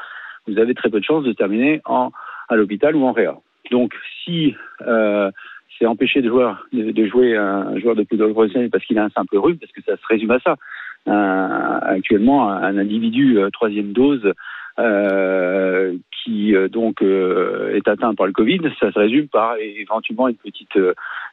vous 0.46 0.58
avez 0.58 0.74
très 0.74 0.90
peu 0.90 1.00
de 1.00 1.04
chances 1.04 1.24
de 1.24 1.32
terminer 1.32 1.80
en, 1.84 2.10
à 2.48 2.56
l'hôpital 2.56 2.96
ou 2.96 3.04
en 3.04 3.12
réa. 3.12 3.36
Donc, 3.70 3.94
si 4.24 4.54
euh, 4.86 5.30
c'est 5.78 5.86
empêché 5.86 6.22
de 6.22 6.28
jouer, 6.28 6.52
de, 6.72 6.90
de, 6.90 7.06
jouer 7.06 7.36
un 7.36 7.78
joueur 7.78 7.94
de 7.94 8.02
professionnel 8.02 8.70
parce 8.70 8.84
qu'il 8.84 8.98
a 8.98 9.04
un 9.04 9.10
simple 9.10 9.38
rhume, 9.38 9.58
parce 9.58 9.72
que 9.72 9.82
ça 9.82 9.96
se 9.96 10.06
résume 10.06 10.30
à 10.30 10.40
ça. 10.40 10.56
Euh, 11.08 11.78
actuellement, 11.82 12.50
un 12.50 12.76
individu 12.76 13.38
euh, 13.38 13.48
troisième 13.50 13.92
dose 13.92 14.34
euh, 14.78 15.94
qui 16.24 16.54
euh, 16.54 16.68
donc 16.68 17.02
euh, 17.02 17.74
est 17.74 17.88
atteint 17.88 18.14
par 18.14 18.26
le 18.26 18.32
Covid, 18.32 18.60
ça 18.78 18.92
se 18.92 18.98
résume 18.98 19.28
par 19.28 19.56
éventuellement 19.58 20.28
une 20.28 20.36
petite 20.36 20.76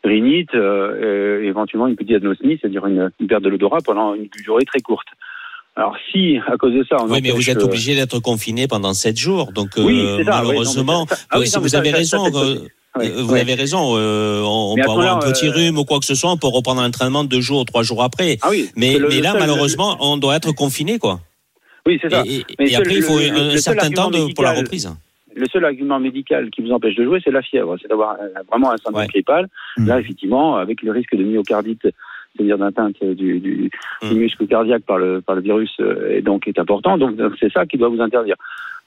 rhinite, 0.03 0.53
éventuellement 0.53 1.87
une 1.87 1.95
petite 1.95 2.15
anosmie, 2.15 2.57
c'est-à-dire 2.59 2.85
une, 2.85 3.11
une, 3.19 3.27
perte 3.27 3.43
de 3.43 3.49
l'odorat 3.49 3.79
pendant 3.83 4.13
une 4.13 4.27
durée 4.43 4.65
très 4.65 4.79
courte. 4.79 5.07
Alors 5.75 5.95
si, 6.11 6.37
à 6.47 6.57
cause 6.57 6.73
de 6.73 6.83
ça, 6.89 6.97
on 6.99 7.11
oui, 7.11 7.19
mais 7.21 7.29
vous 7.29 7.49
êtes 7.49 7.61
obligé 7.61 7.95
d'être 7.95 8.19
confiné 8.19 8.67
pendant 8.67 8.93
sept 8.93 9.17
jours, 9.17 9.51
donc 9.51 9.69
oui, 9.77 10.03
ça, 10.25 10.41
malheureusement, 10.41 11.05
oui, 11.09 11.17
ah, 11.29 11.39
oui, 11.39 11.47
si 11.47 11.59
vous 11.59 11.75
avez 11.75 11.91
raison. 11.91 12.29
vous 12.29 13.35
avez 13.35 13.53
raison, 13.53 13.95
euh, 13.95 14.41
on, 14.43 14.75
peut 14.75 14.89
avoir 14.89 15.17
un 15.17 15.19
petit 15.19 15.49
rhume 15.49 15.77
ou 15.77 15.85
quoi 15.85 15.99
que 15.99 16.05
ce 16.05 16.15
soit, 16.15 16.31
on 16.31 16.37
peut 16.37 16.47
reprendre 16.47 16.81
l'entraînement 16.81 17.23
deux 17.23 17.41
jours, 17.41 17.63
trois 17.65 17.83
jours 17.83 18.01
après. 18.01 18.39
Ah 18.41 18.47
oui, 18.49 18.71
mais, 18.75 18.97
mais 19.07 19.21
là, 19.21 19.35
malheureusement, 19.37 19.97
on 19.99 20.17
doit 20.17 20.35
être 20.35 20.51
confiné, 20.51 20.97
quoi. 20.97 21.19
Oui, 21.87 21.97
c'est 22.01 22.09
ça. 22.09 22.23
Et, 22.25 22.43
et 22.59 22.75
après, 22.75 22.95
il 22.95 23.01
faut 23.01 23.17
le, 23.17 23.55
un 23.55 23.57
certain 23.57 23.89
temps 23.89 24.11
de, 24.11 24.33
pour 24.33 24.43
la 24.43 24.51
reprise. 24.51 24.93
Le 25.35 25.45
seul 25.45 25.63
argument 25.63 25.99
médical 25.99 26.49
qui 26.49 26.61
vous 26.61 26.71
empêche 26.71 26.95
de 26.95 27.05
jouer, 27.05 27.21
c'est 27.23 27.31
la 27.31 27.41
fièvre. 27.41 27.77
C'est 27.81 27.87
d'avoir 27.87 28.17
vraiment 28.51 28.71
un 28.71 28.77
syndrome 28.77 29.03
ouais. 29.03 29.07
grippal. 29.07 29.47
Mmh. 29.77 29.87
Là, 29.87 29.99
effectivement, 29.99 30.57
avec 30.57 30.81
le 30.81 30.91
risque 30.91 31.15
de 31.15 31.23
myocardite, 31.23 31.87
c'est-à-dire 32.37 32.57
d'atteinte 32.57 33.03
du, 33.03 33.39
du, 33.39 33.71
mmh. 34.03 34.09
du, 34.09 34.15
muscle 34.15 34.47
cardiaque 34.47 34.83
par 34.83 34.99
le, 34.99 35.21
par 35.21 35.35
le 35.35 35.41
virus, 35.41 35.75
euh, 35.79 36.17
et 36.17 36.21
donc 36.21 36.47
est 36.47 36.59
important. 36.59 36.97
Donc, 36.97 37.15
c'est 37.39 37.51
ça 37.51 37.65
qui 37.65 37.77
doit 37.77 37.89
vous 37.89 38.01
interdire. 38.01 38.35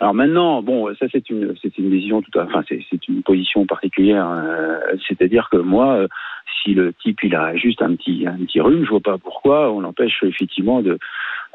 Alors 0.00 0.14
maintenant, 0.14 0.62
bon, 0.62 0.88
ça 0.98 1.06
c'est 1.12 1.28
une, 1.28 1.54
c'est 1.60 1.76
une 1.76 1.90
décision 1.90 2.22
tout 2.22 2.38
à, 2.38 2.44
enfin 2.44 2.64
c'est, 2.66 2.80
c'est 2.90 3.06
une 3.08 3.22
position 3.22 3.66
particulière. 3.66 4.26
Euh, 4.30 4.78
c'est-à-dire 5.06 5.50
que 5.50 5.58
moi, 5.58 5.92
euh, 5.92 6.08
si 6.62 6.72
le 6.72 6.94
type 6.94 7.22
il 7.22 7.34
a 7.34 7.54
juste 7.54 7.82
un 7.82 7.94
petit, 7.94 8.26
un 8.26 8.38
petit 8.38 8.62
rhume, 8.62 8.84
je 8.84 8.88
vois 8.90 9.00
pas 9.00 9.18
pourquoi 9.18 9.70
on 9.70 9.80
l'empêche 9.80 10.22
effectivement 10.22 10.80
de, 10.80 10.98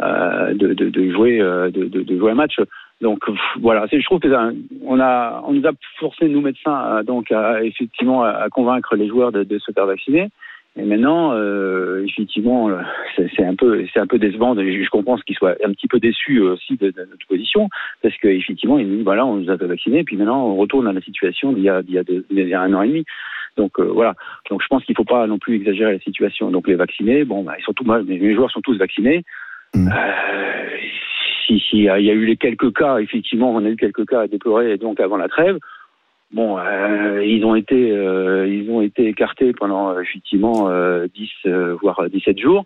euh, 0.04 0.54
de, 0.54 0.76
de, 0.76 0.90
de, 0.92 1.12
jouer, 1.12 1.42
euh, 1.42 1.72
de, 1.72 1.86
de, 1.86 2.18
jouer 2.20 2.32
un 2.32 2.36
match. 2.36 2.60
Donc 3.02 3.24
voilà, 3.62 3.88
je 3.92 4.06
trouve 4.06 4.20
que 4.20 4.30
ça, 4.30 4.52
on 4.86 5.00
a, 5.00 5.42
on 5.48 5.54
nous 5.54 5.66
a 5.68 5.72
forcé 6.00 6.28
nous 6.28 6.42
médecins 6.42 7.04
donc 7.04 7.32
à, 7.32 7.64
effectivement 7.64 8.24
à 8.24 8.48
convaincre 8.50 8.96
les 8.96 9.08
joueurs 9.08 9.32
de, 9.32 9.44
de 9.44 9.58
se 9.58 9.72
faire 9.72 9.88
vacciner. 9.88 10.30
Et 10.78 10.84
maintenant, 10.84 11.32
euh, 11.34 12.04
effectivement, 12.06 12.70
c'est 13.16 13.46
un 13.46 13.56
peu, 13.56 13.86
c'est 13.94 14.00
un 14.00 14.08
peu 14.08 14.20
décevant. 14.20 14.56
Je 14.56 14.90
comprends 14.90 15.16
qu'ils 15.18 15.38
soient 15.38 15.56
un 15.64 15.72
petit 15.72 15.88
peu 15.88 16.00
déçus 16.00 16.42
aussi 16.42 16.76
de, 16.76 16.92
de, 16.92 17.08
notre 17.10 17.26
position, 17.28 17.70
parce 18.02 18.16
qu'effectivement, 18.18 18.78
ils 18.78 18.88
nous 18.88 18.96
disent 18.96 19.06
voilà, 19.06 19.26
on 19.26 19.38
nous 19.38 19.50
a 19.50 19.56
vaccinés, 19.56 20.04
puis 20.04 20.18
maintenant 20.18 20.46
on 20.48 20.56
retourne 20.58 20.88
à 20.88 20.94
la 20.94 21.00
situation 21.02 21.54
d'il 21.54 21.64
y 21.64 21.70
a, 21.70 21.82
d'il 21.82 21.96
y 21.96 22.00
a, 22.00 22.04
il 22.30 22.48
y 22.48 22.54
a 22.54 22.62
un 22.62 22.74
an 22.74 22.82
et 22.82 22.90
demi. 22.90 23.06
Donc 23.56 23.80
euh, 23.80 23.86
voilà. 23.86 24.16
Donc 24.50 24.62
je 24.62 24.68
pense 24.68 24.84
qu'il 24.84 24.94
ne 24.94 24.98
faut 24.98 25.06
pas 25.06 25.28
non 25.28 25.40
plus 25.40 25.56
exagérer 25.56 25.94
la 25.94 26.00
situation. 26.00 26.52
Donc 26.52 26.68
les 26.68 26.76
vaccinés, 26.76 27.24
bon, 27.24 27.44
bah, 27.44 27.56
ils 27.58 27.64
sont 27.64 27.74
tous, 27.74 27.90
les 28.06 28.36
joueurs 28.36 28.52
sont 28.52 28.62
tous 28.62 28.78
vaccinés. 28.78 29.24
Mmh. 29.74 29.88
Euh, 29.88 30.66
si, 31.46 31.60
si, 31.60 31.78
il 31.78 31.84
y 31.84 31.90
a 31.90 32.00
eu 32.00 32.26
les 32.26 32.38
quelques 32.38 32.74
cas, 32.74 32.98
effectivement, 32.98 33.54
on 33.54 33.64
a 33.64 33.70
eu 33.70 33.78
quelques 33.78 34.06
cas 34.08 34.22
à 34.22 34.28
déplorer 34.28 34.78
donc 34.78 35.00
avant 35.00 35.18
la 35.18 35.30
trêve. 35.30 35.58
Bon, 36.36 36.58
euh, 36.60 37.26
ils 37.26 37.46
ont 37.46 37.56
été, 37.56 37.92
euh, 37.92 38.46
ils 38.46 38.70
ont 38.70 38.82
été 38.82 39.08
écartés 39.08 39.54
pendant 39.54 39.98
effectivement 39.98 40.70
10 40.70 41.30
euh, 41.46 41.78
voire 41.82 42.10
17 42.12 42.38
jours. 42.38 42.64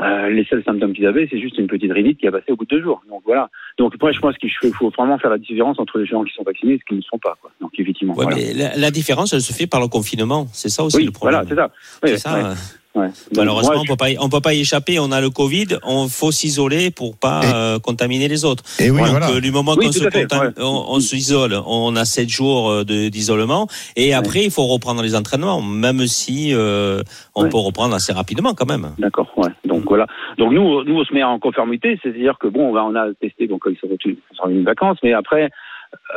Euh, 0.00 0.30
les 0.30 0.46
seuls 0.46 0.64
symptômes 0.64 0.94
qu'ils 0.94 1.06
avaient, 1.06 1.28
c'est 1.30 1.38
juste 1.38 1.58
une 1.58 1.66
petite 1.66 1.92
rhinite 1.92 2.18
qui 2.18 2.26
a 2.26 2.32
passé 2.32 2.50
au 2.50 2.56
bout 2.56 2.64
de 2.64 2.70
deux 2.70 2.82
jours. 2.82 3.02
Donc 3.10 3.20
voilà. 3.26 3.50
Donc 3.76 4.00
moi, 4.00 4.12
je 4.12 4.18
pense 4.18 4.36
qu'il 4.38 4.50
faut 4.50 4.88
vraiment 4.88 5.18
faire 5.18 5.30
la 5.30 5.36
différence 5.36 5.78
entre 5.78 5.98
les 5.98 6.06
gens 6.06 6.24
qui 6.24 6.32
sont 6.32 6.42
vaccinés 6.42 6.72
et 6.72 6.78
ceux 6.78 6.84
qui 6.88 6.94
ne 6.94 7.02
sont 7.02 7.18
pas. 7.18 7.36
Quoi. 7.40 7.50
Donc 7.60 7.72
effectivement. 7.78 8.14
Ouais, 8.14 8.24
voilà. 8.24 8.38
mais 8.38 8.54
la, 8.54 8.76
la, 8.76 8.90
différence, 8.90 9.34
elle 9.34 9.42
se 9.42 9.52
fait 9.52 9.66
par 9.66 9.80
le 9.80 9.88
confinement. 9.88 10.46
C'est 10.54 10.70
ça 10.70 10.82
aussi 10.82 10.96
oui, 10.96 11.04
le 11.04 11.12
problème. 11.12 11.44
Voilà, 11.44 11.48
c'est 11.48 11.54
ça. 11.54 12.00
Oui, 12.02 12.10
c'est 12.10 12.18
ça. 12.18 12.34
Ouais. 12.34 12.54
Ouais. 12.94 13.08
Malheureusement, 13.34 13.72
moi, 13.72 13.82
je... 13.86 13.90
on 13.92 13.96
peut 13.96 13.96
pas, 13.96 14.06
on 14.20 14.28
peut 14.28 14.40
pas 14.42 14.52
y 14.52 14.60
échapper. 14.60 14.98
On 14.98 15.12
a 15.12 15.20
le 15.22 15.30
Covid, 15.30 15.66
on 15.82 16.08
faut 16.08 16.30
s'isoler 16.30 16.90
pour 16.90 17.16
pas 17.16 17.40
et... 17.42 17.50
euh, 17.54 17.78
contaminer 17.78 18.28
les 18.28 18.44
autres. 18.44 18.62
Et 18.78 18.90
oui, 18.90 19.00
Donc, 19.00 19.08
voilà. 19.08 19.30
euh, 19.30 19.40
du 19.40 19.50
moment 19.50 19.74
Oui, 19.78 19.86
qu'on 19.86 19.92
se 19.92 20.10
fait, 20.10 20.30
ouais. 20.32 20.48
on, 20.58 20.84
on 20.88 21.00
s'isole, 21.00 21.58
on 21.66 21.96
a 21.96 22.04
sept 22.04 22.28
jours 22.28 22.68
euh, 22.70 22.84
de- 22.84 23.08
d'isolement, 23.08 23.66
et 23.96 24.12
après 24.12 24.44
il 24.44 24.50
faut 24.50 24.66
reprendre 24.66 25.02
les 25.02 25.14
entraînements, 25.16 25.62
même 25.62 26.06
si 26.06 26.52
euh, 26.52 27.00
on 27.34 27.44
Ouais. 27.44 27.48
peut 27.48 27.56
reprendre 27.58 27.94
assez 27.94 28.12
rapidement 28.12 28.52
quand 28.54 28.68
même. 28.68 28.92
D'accord, 28.98 29.32
ouais. 29.38 29.48
Donc 29.64 29.84
voilà. 29.86 30.06
Donc 30.36 30.52
nous, 30.52 30.84
nous 30.84 30.96
on 31.00 31.04
se 31.04 31.14
met 31.14 31.22
en 31.22 31.38
conformité, 31.38 31.98
c'est-à-dire 32.02 32.36
que 32.38 32.46
bon, 32.48 32.68
on, 32.68 32.72
va, 32.72 32.84
on 32.84 32.94
a 32.94 33.06
testé, 33.20 33.46
donc 33.48 33.62
ils 33.66 33.78
sont 33.80 34.48
de 34.48 34.62
vacances, 34.64 34.98
mais 35.02 35.14
après, 35.14 35.50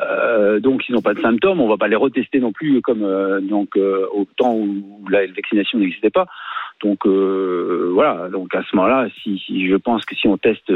euh, 0.02 0.60
donc 0.60 0.84
s'ils 0.84 0.96
n'ont 0.96 1.02
pas 1.02 1.14
de 1.14 1.22
symptômes, 1.22 1.62
on 1.62 1.68
va 1.68 1.78
pas 1.78 1.88
les 1.88 1.96
retester 1.96 2.40
non 2.40 2.52
plus 2.52 2.82
comme 2.82 3.04
euh, 3.04 3.40
donc 3.42 3.78
euh, 3.78 4.08
au 4.14 4.26
temps 4.38 4.56
où 4.56 5.06
la 5.10 5.26
vaccination 5.28 5.80
n'existait 5.80 6.10
pas. 6.10 6.28
Donc 6.84 7.06
euh, 7.06 7.92
voilà. 7.94 8.30
Donc 8.30 8.54
à 8.56 8.64
ce 8.64 8.76
moment-là, 8.76 9.08
si, 9.22 9.38
si 9.40 9.68
je 9.68 9.76
pense 9.76 10.06
que 10.06 10.16
si 10.16 10.28
on 10.28 10.38
teste 10.38 10.72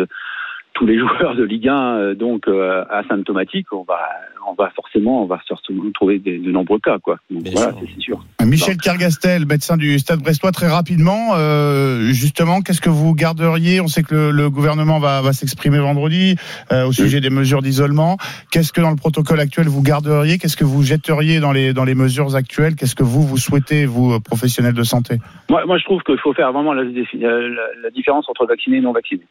tous 0.79 0.85
les 0.85 0.97
joueurs 0.99 1.35
de 1.35 1.43
Ligue 1.43 1.67
1 1.67 1.75
euh, 1.75 2.15
donc 2.15 2.47
euh, 2.47 2.83
asymptomatiques, 2.89 3.71
on 3.73 3.83
va 3.83 3.99
on 4.47 4.53
va 4.53 4.69
forcément 4.71 5.23
on 5.23 5.27
va 5.27 5.39
se 5.45 5.53
retrouver 5.53 6.19
de, 6.19 6.43
de 6.43 6.51
nombreux 6.51 6.79
cas 6.79 6.97
quoi. 6.97 7.17
Donc 7.29 7.47
voilà, 7.53 7.73
c'est 7.79 8.01
sûr. 8.01 8.19
Michel 8.45 8.77
Kergastel, 8.77 9.45
médecin 9.45 9.77
du 9.77 9.99
Stade 9.99 10.21
Brestois, 10.21 10.51
très 10.51 10.67
rapidement, 10.67 11.35
euh, 11.35 12.07
justement, 12.07 12.61
qu'est-ce 12.61 12.81
que 12.81 12.89
vous 12.89 13.13
garderiez? 13.13 13.79
On 13.81 13.87
sait 13.87 14.01
que 14.01 14.15
le, 14.15 14.31
le 14.31 14.49
gouvernement 14.49 14.99
va, 14.99 15.21
va 15.21 15.33
s'exprimer 15.33 15.77
vendredi 15.77 16.35
euh, 16.71 16.87
au 16.87 16.91
sujet 16.91 17.21
des 17.21 17.29
mesures 17.29 17.61
d'isolement. 17.61 18.17
Qu'est-ce 18.51 18.73
que 18.73 18.81
dans 18.81 18.89
le 18.89 18.95
protocole 18.95 19.39
actuel 19.39 19.67
vous 19.67 19.83
garderiez? 19.83 20.39
Qu'est-ce 20.39 20.57
que 20.57 20.63
vous 20.63 20.81
jetteriez 20.81 21.39
dans 21.39 21.51
les 21.51 21.73
dans 21.73 21.85
les 21.85 21.95
mesures 21.95 22.35
actuelles? 22.35 22.75
Qu'est-ce 22.75 22.95
que 22.95 23.03
vous 23.03 23.21
vous 23.21 23.37
souhaitez, 23.37 23.85
vous 23.85 24.13
euh, 24.13 24.19
professionnels 24.19 24.73
de 24.73 24.83
santé? 24.83 25.17
Moi, 25.49 25.65
moi, 25.65 25.77
je 25.77 25.83
trouve 25.83 26.01
qu'il 26.01 26.17
faut 26.19 26.33
faire 26.33 26.51
vraiment 26.51 26.73
la, 26.73 26.83
la, 26.83 27.39
la 27.83 27.89
différence 27.91 28.27
entre 28.29 28.47
vacciné 28.47 28.77
et 28.77 28.81
non 28.81 28.93
vacciné. 28.93 29.25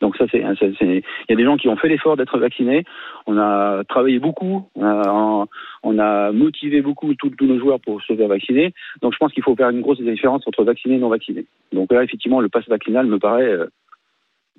Donc 0.00 0.16
ça, 0.16 0.26
c'est, 0.30 0.40
il 0.40 1.02
y 1.28 1.32
a 1.32 1.36
des 1.36 1.44
gens 1.44 1.56
qui 1.56 1.68
ont 1.68 1.76
fait 1.76 1.88
l'effort 1.88 2.16
d'être 2.16 2.38
vaccinés. 2.38 2.84
On 3.26 3.38
a 3.38 3.82
travaillé 3.84 4.18
beaucoup, 4.18 4.68
on 4.74 4.84
a, 4.84 5.46
on 5.82 5.98
a 5.98 6.32
motivé 6.32 6.82
beaucoup 6.82 7.14
tous 7.14 7.32
nos 7.40 7.58
joueurs 7.58 7.80
pour 7.80 8.02
se 8.02 8.14
faire 8.14 8.28
vacciner. 8.28 8.74
Donc 9.00 9.14
je 9.14 9.18
pense 9.18 9.32
qu'il 9.32 9.42
faut 9.42 9.56
faire 9.56 9.70
une 9.70 9.80
grosse 9.80 10.00
différence 10.00 10.46
entre 10.46 10.64
vacciné 10.64 10.96
et 10.96 10.98
non 10.98 11.08
vacciné. 11.08 11.46
Donc 11.72 11.92
là, 11.92 12.02
effectivement, 12.02 12.40
le 12.40 12.48
pass 12.48 12.68
vaccinal 12.68 13.06
me 13.06 13.18
paraît 13.18 13.48
euh, 13.48 13.66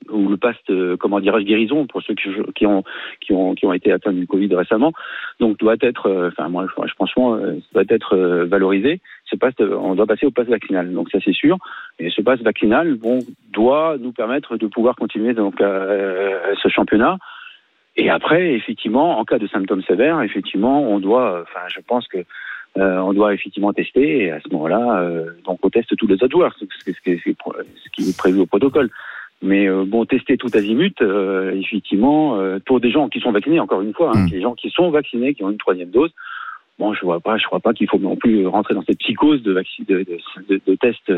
ou 0.09 0.29
le 0.29 0.37
pass, 0.37 0.55
euh, 0.69 0.97
comment 0.97 1.19
dirais-je, 1.19 1.45
guérison 1.45 1.85
pour 1.87 2.01
ceux 2.01 2.15
qui, 2.15 2.29
qui 2.55 2.65
ont 2.65 2.83
qui 3.21 3.33
ont 3.33 3.55
qui 3.55 3.65
ont 3.65 3.73
été 3.73 3.91
atteints 3.91 4.13
du 4.13 4.27
Covid 4.27 4.53
récemment. 4.55 4.93
Donc 5.39 5.57
doit 5.57 5.75
être, 5.81 6.07
euh, 6.07 6.29
enfin 6.29 6.49
moi, 6.49 6.65
je, 6.67 6.93
franchement, 6.93 7.35
euh, 7.35 7.55
doit 7.73 7.83
être 7.89 8.15
valorisé. 8.45 9.01
Ce 9.25 9.35
pass, 9.35 9.53
euh, 9.59 9.75
on 9.75 9.95
doit 9.95 10.05
passer 10.05 10.25
au 10.25 10.31
pass 10.31 10.47
vaccinal. 10.47 10.93
Donc 10.93 11.09
ça 11.11 11.19
c'est 11.23 11.33
sûr. 11.33 11.57
Et 11.99 12.09
ce 12.09 12.21
pass 12.21 12.39
vaccinal, 12.41 12.95
bon, 12.95 13.19
doit 13.51 13.97
nous 13.99 14.11
permettre 14.11 14.57
de 14.57 14.67
pouvoir 14.67 14.95
continuer 14.95 15.33
donc 15.33 15.61
euh, 15.61 16.53
ce 16.61 16.69
championnat. 16.69 17.17
Et 17.99 18.09
après, 18.11 18.53
effectivement, 18.53 19.17
en 19.17 19.25
cas 19.25 19.39
de 19.39 19.47
symptômes 19.47 19.81
sévères, 19.81 20.21
effectivement, 20.21 20.83
on 20.83 20.99
doit, 20.99 21.41
enfin, 21.41 21.65
je 21.67 21.79
pense 21.81 22.07
que 22.07 22.19
euh, 22.77 22.97
on 22.99 23.13
doit 23.13 23.33
effectivement 23.33 23.73
tester. 23.73 24.25
Et 24.25 24.31
à 24.31 24.39
ce 24.39 24.49
moment-là, 24.51 25.01
euh, 25.01 25.31
donc 25.45 25.59
on 25.63 25.69
teste 25.69 25.95
tous 25.97 26.05
les 26.07 26.15
autres 26.15 26.31
joueurs, 26.31 26.55
ce 26.59 26.91
qui 27.91 28.09
est 28.09 28.17
prévu 28.17 28.39
au 28.39 28.45
protocole. 28.45 28.89
Mais 29.43 29.67
euh, 29.67 29.85
bon, 29.85 30.05
tester 30.05 30.35
tout 30.37 30.49
azimut, 30.53 30.99
euh, 31.01 31.51
effectivement, 31.59 32.39
euh, 32.39 32.57
pour 32.65 32.79
des 32.79 32.89
gens 32.91 33.07
qui 33.07 33.19
sont 33.19 33.31
vaccinés, 33.31 33.59
encore 33.59 33.81
une 33.81 33.93
fois, 33.93 34.11
hein, 34.15 34.25
Mm. 34.25 34.29
les 34.31 34.41
gens 34.41 34.55
qui 34.55 34.69
sont 34.71 34.89
vaccinés, 34.89 35.35
qui 35.35 35.43
ont 35.43 35.51
une 35.51 35.57
troisième 35.57 35.89
dose. 35.91 36.11
Bon, 36.79 36.93
je 36.93 37.01
vois 37.01 37.19
pas, 37.19 37.37
je 37.37 37.45
crois 37.45 37.59
pas 37.59 37.73
qu'il 37.73 37.87
faut 37.89 37.99
non 37.99 38.15
plus 38.15 38.45
rentrer 38.47 38.73
dans 38.73 38.83
cette 38.83 38.99
psychose 38.99 39.41
de, 39.43 39.53
de, 39.53 39.63
de, 39.87 40.17
de, 40.49 40.61
de 40.65 40.75
tests 40.75 41.11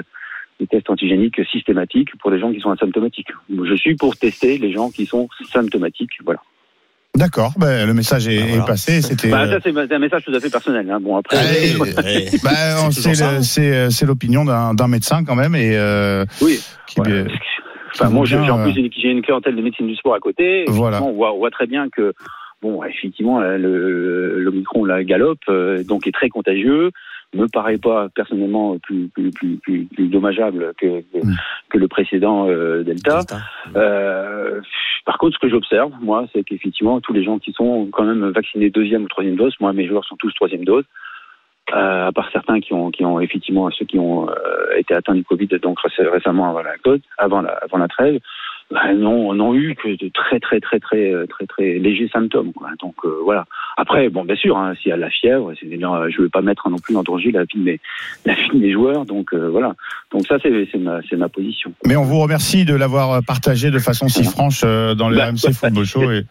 des 0.59 0.67
tests 0.67 0.89
antigéniques 0.89 1.39
systématiques 1.49 2.09
pour 2.17 2.31
les 2.31 2.39
gens 2.39 2.51
qui 2.51 2.59
sont 2.59 2.71
asymptomatiques. 2.71 3.29
Je 3.49 3.75
suis 3.75 3.95
pour 3.95 4.17
tester 4.17 4.57
les 4.57 4.73
gens 4.73 4.89
qui 4.89 5.05
sont 5.05 5.29
symptomatiques. 5.49 6.11
Voilà. 6.25 6.41
D'accord, 7.15 7.53
ben, 7.57 7.87
le 7.87 7.93
message 7.93 8.27
est, 8.27 8.39
Ah, 8.41 8.45
voilà. 8.47 8.63
est 8.63 8.67
passé. 8.67 9.01
C'était. 9.01 9.29
Bah, 9.29 9.43
euh, 9.43 9.51
ça, 9.51 9.59
c'est 9.63 9.93
un 9.93 9.99
message 9.99 10.23
tout 10.25 10.33
à 10.33 10.39
fait 10.41 10.49
personnel. 10.49 10.89
Hein. 10.91 10.99
Bon, 11.01 11.15
après, 11.15 11.37
on- 11.79 11.85
C'est 11.85 12.37
toujours 12.37 12.91
c'est 12.91 13.15
ça, 13.15 13.35
le- 13.37 13.41
c'est 13.41 13.89
c'est 13.89 14.05
l'opinion 14.05 14.43
d'un 14.45 14.73
d'un 14.73 14.87
médecin 14.89 15.23
quand 15.23 15.35
même 15.35 15.55
et 15.55 15.75
euh, 15.77 16.25
oui. 16.41 16.59
qui, 16.87 16.99
Ouais. 16.99 17.09
euh, 17.09 17.27
Enfin, 17.93 18.09
moi, 18.09 18.25
j'ai 18.25 18.37
en 18.37 18.59
euh, 18.59 18.63
plus 18.63 18.73
j'ai 18.73 18.81
une, 18.81 18.89
j'ai 18.91 19.09
une 19.09 19.21
clientèle 19.21 19.55
de 19.55 19.61
médecine 19.61 19.87
du 19.87 19.95
sport 19.95 20.15
à 20.15 20.19
côté. 20.19 20.65
Voilà. 20.67 21.01
On 21.03 21.13
voit, 21.13 21.33
on 21.33 21.37
voit 21.37 21.51
très 21.51 21.67
bien 21.67 21.89
que, 21.89 22.13
bon, 22.61 22.83
effectivement, 22.83 23.39
euh, 23.41 23.57
le, 23.57 24.39
le 24.39 24.51
micron, 24.51 24.85
la 24.85 25.03
galope, 25.03 25.39
euh, 25.49 25.83
donc 25.83 26.07
est 26.07 26.11
très 26.11 26.29
contagieux. 26.29 26.91
Me 27.35 27.45
paraît 27.45 27.77
pas 27.77 28.09
personnellement 28.15 28.79
plus 28.79 29.07
plus 29.09 29.29
plus 29.29 29.57
plus, 29.57 29.85
plus 29.85 30.07
dommageable 30.07 30.73
que 30.79 31.01
que, 31.01 31.17
Mm. 31.23 31.35
que 31.69 31.77
le 31.77 31.87
précédent 31.87 32.47
euh, 32.49 32.81
Delta. 32.81 33.17
Delta. 33.19 33.37
Euh, 33.75 34.61
par 35.05 35.19
contre, 35.19 35.35
ce 35.35 35.39
que 35.39 35.47
j'observe, 35.47 35.91
moi, 36.01 36.25
c'est 36.33 36.43
qu'effectivement, 36.43 36.99
tous 37.01 37.13
les 37.13 37.23
gens 37.23 37.37
qui 37.37 37.51
sont 37.53 37.87
quand 37.91 38.03
même 38.03 38.29
vaccinés 38.29 38.71
deuxième 38.71 39.03
ou 39.03 39.07
troisième 39.07 39.35
dose, 39.35 39.53
moi, 39.59 39.73
mes 39.73 39.87
joueurs 39.87 40.05
sont 40.05 40.15
tous 40.15 40.33
troisième 40.33 40.65
dose. 40.65 40.85
Euh, 41.73 42.07
à 42.07 42.11
part 42.11 42.29
certains 42.31 42.59
qui 42.59 42.73
ont, 42.73 42.91
qui 42.91 43.05
ont 43.05 43.19
effectivement 43.19 43.69
ceux 43.71 43.85
qui 43.85 43.99
ont 43.99 44.29
euh, 44.29 44.77
été 44.77 44.93
atteints 44.93 45.13
du 45.13 45.23
Covid 45.23 45.47
donc 45.61 45.79
récemment 45.81 46.49
avant 46.49 46.61
la 46.61 46.71
avant 47.17 47.41
la, 47.41 47.51
avant 47.51 47.77
la 47.77 47.87
trêve, 47.87 48.19
bah, 48.71 48.93
n'ont 48.93 49.33
n'ont 49.33 49.55
eu 49.55 49.75
que 49.75 49.97
de 49.97 50.09
très 50.13 50.39
très 50.39 50.59
très 50.59 50.79
très 50.79 51.11
très 51.27 51.45
très 51.47 51.79
légers 51.79 52.09
symptômes. 52.11 52.53
Quoi. 52.53 52.69
Donc 52.81 52.95
euh, 53.05 53.19
voilà. 53.23 53.45
Après, 53.77 54.09
bon, 54.09 54.25
bien 54.25 54.35
sûr, 54.35 54.57
hein, 54.57 54.73
s'il 54.81 54.89
y 54.89 54.91
a 54.91 54.97
la 54.97 55.09
fièvre, 55.09 55.53
c'est, 55.59 55.69
je 55.69 55.75
ne 55.75 56.21
veux 56.21 56.29
pas 56.29 56.41
mettre 56.41 56.69
non 56.69 56.77
plus 56.77 56.95
en 56.95 57.03
danger 57.03 57.31
la 57.31 57.43
vie 57.45 57.63
des, 57.63 57.79
la 58.25 58.35
vie 58.35 58.59
des 58.59 58.71
joueurs. 58.71 59.05
Donc 59.05 59.33
euh, 59.33 59.49
voilà. 59.49 59.75
Donc 60.11 60.25
ça, 60.27 60.37
c'est, 60.41 60.67
c'est, 60.71 60.77
ma, 60.77 60.99
c'est 61.09 61.15
ma 61.15 61.29
position. 61.29 61.71
Mais 61.85 61.95
on 61.95 62.03
vous 62.03 62.19
remercie 62.19 62.65
de 62.65 62.75
l'avoir 62.75 63.23
partagé 63.23 63.71
de 63.71 63.79
façon 63.79 64.07
si 64.07 64.23
franche 64.23 64.61
euh, 64.63 64.95
dans 64.95 65.09
le 65.09 65.17
Bah, 65.17 65.29
RMC 65.29 65.53
Football 65.53 65.85
Show. 65.85 66.11
Et, 66.11 66.25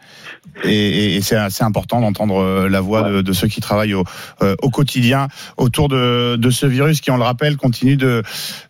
et, 0.65 1.17
et 1.17 1.21
c'est 1.21 1.37
assez 1.37 1.65
important 1.65 2.01
d'entendre 2.01 2.39
euh, 2.39 2.69
la 2.69 2.81
voix 2.81 3.09
de, 3.09 3.23
de 3.23 3.33
ceux 3.33 3.49
qui 3.49 3.61
travaillent 3.61 3.95
au, 3.95 4.05
euh, 4.43 4.55
au 4.63 4.71
quotidien 4.71 5.29
autour 5.57 5.89
de, 5.89 6.37
de 6.37 6.51
ce 6.51 6.67
virus 6.67 7.01
qui, 7.01 7.11
on 7.11 7.17
le 7.17 7.23
rappelle, 7.23 7.57
continue 7.57 7.97
de, 7.97 8.23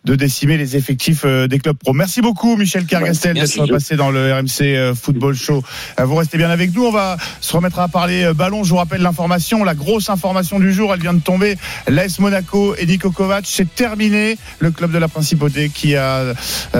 de 0.05 0.15
décimer 0.15 0.57
les 0.57 0.75
effectifs 0.75 1.23
euh, 1.25 1.47
des 1.47 1.59
clubs 1.59 1.77
pro. 1.77 1.93
Merci 1.93 2.21
beaucoup, 2.21 2.55
Michel 2.55 2.85
Cargastel, 2.85 3.33
merci. 3.35 3.58
D'être 3.63 3.73
passé 3.73 3.95
dans 3.95 4.11
le 4.11 4.33
RMC 4.33 4.61
euh, 4.61 4.95
Football 4.95 5.35
Show. 5.35 5.63
Euh, 5.99 6.05
Vous 6.05 6.15
restez 6.15 6.37
bien 6.37 6.49
avec 6.49 6.73
nous. 6.73 6.85
On 6.85 6.91
va 6.91 7.17
se 7.41 7.55
remettre 7.55 7.79
à 7.79 7.87
parler 7.87 8.23
euh, 8.23 8.33
ballon. 8.33 8.63
Je 8.63 8.69
vous 8.69 8.77
rappelle 8.77 9.01
l'information, 9.01 9.63
la 9.63 9.75
grosse 9.75 10.09
information 10.09 10.59
du 10.59 10.73
jour. 10.73 10.93
Elle 10.93 11.01
vient 11.01 11.13
de 11.13 11.21
tomber. 11.21 11.57
L'AS 11.87 12.19
Monaco 12.19 12.75
et 12.75 12.85
Niko 12.85 13.11
Kovac, 13.11 13.45
c'est 13.47 13.73
terminé. 13.73 14.37
Le 14.59 14.71
club 14.71 14.91
de 14.91 14.97
la 14.97 15.07
Principauté 15.07 15.69
qui 15.69 15.95
a 15.95 16.33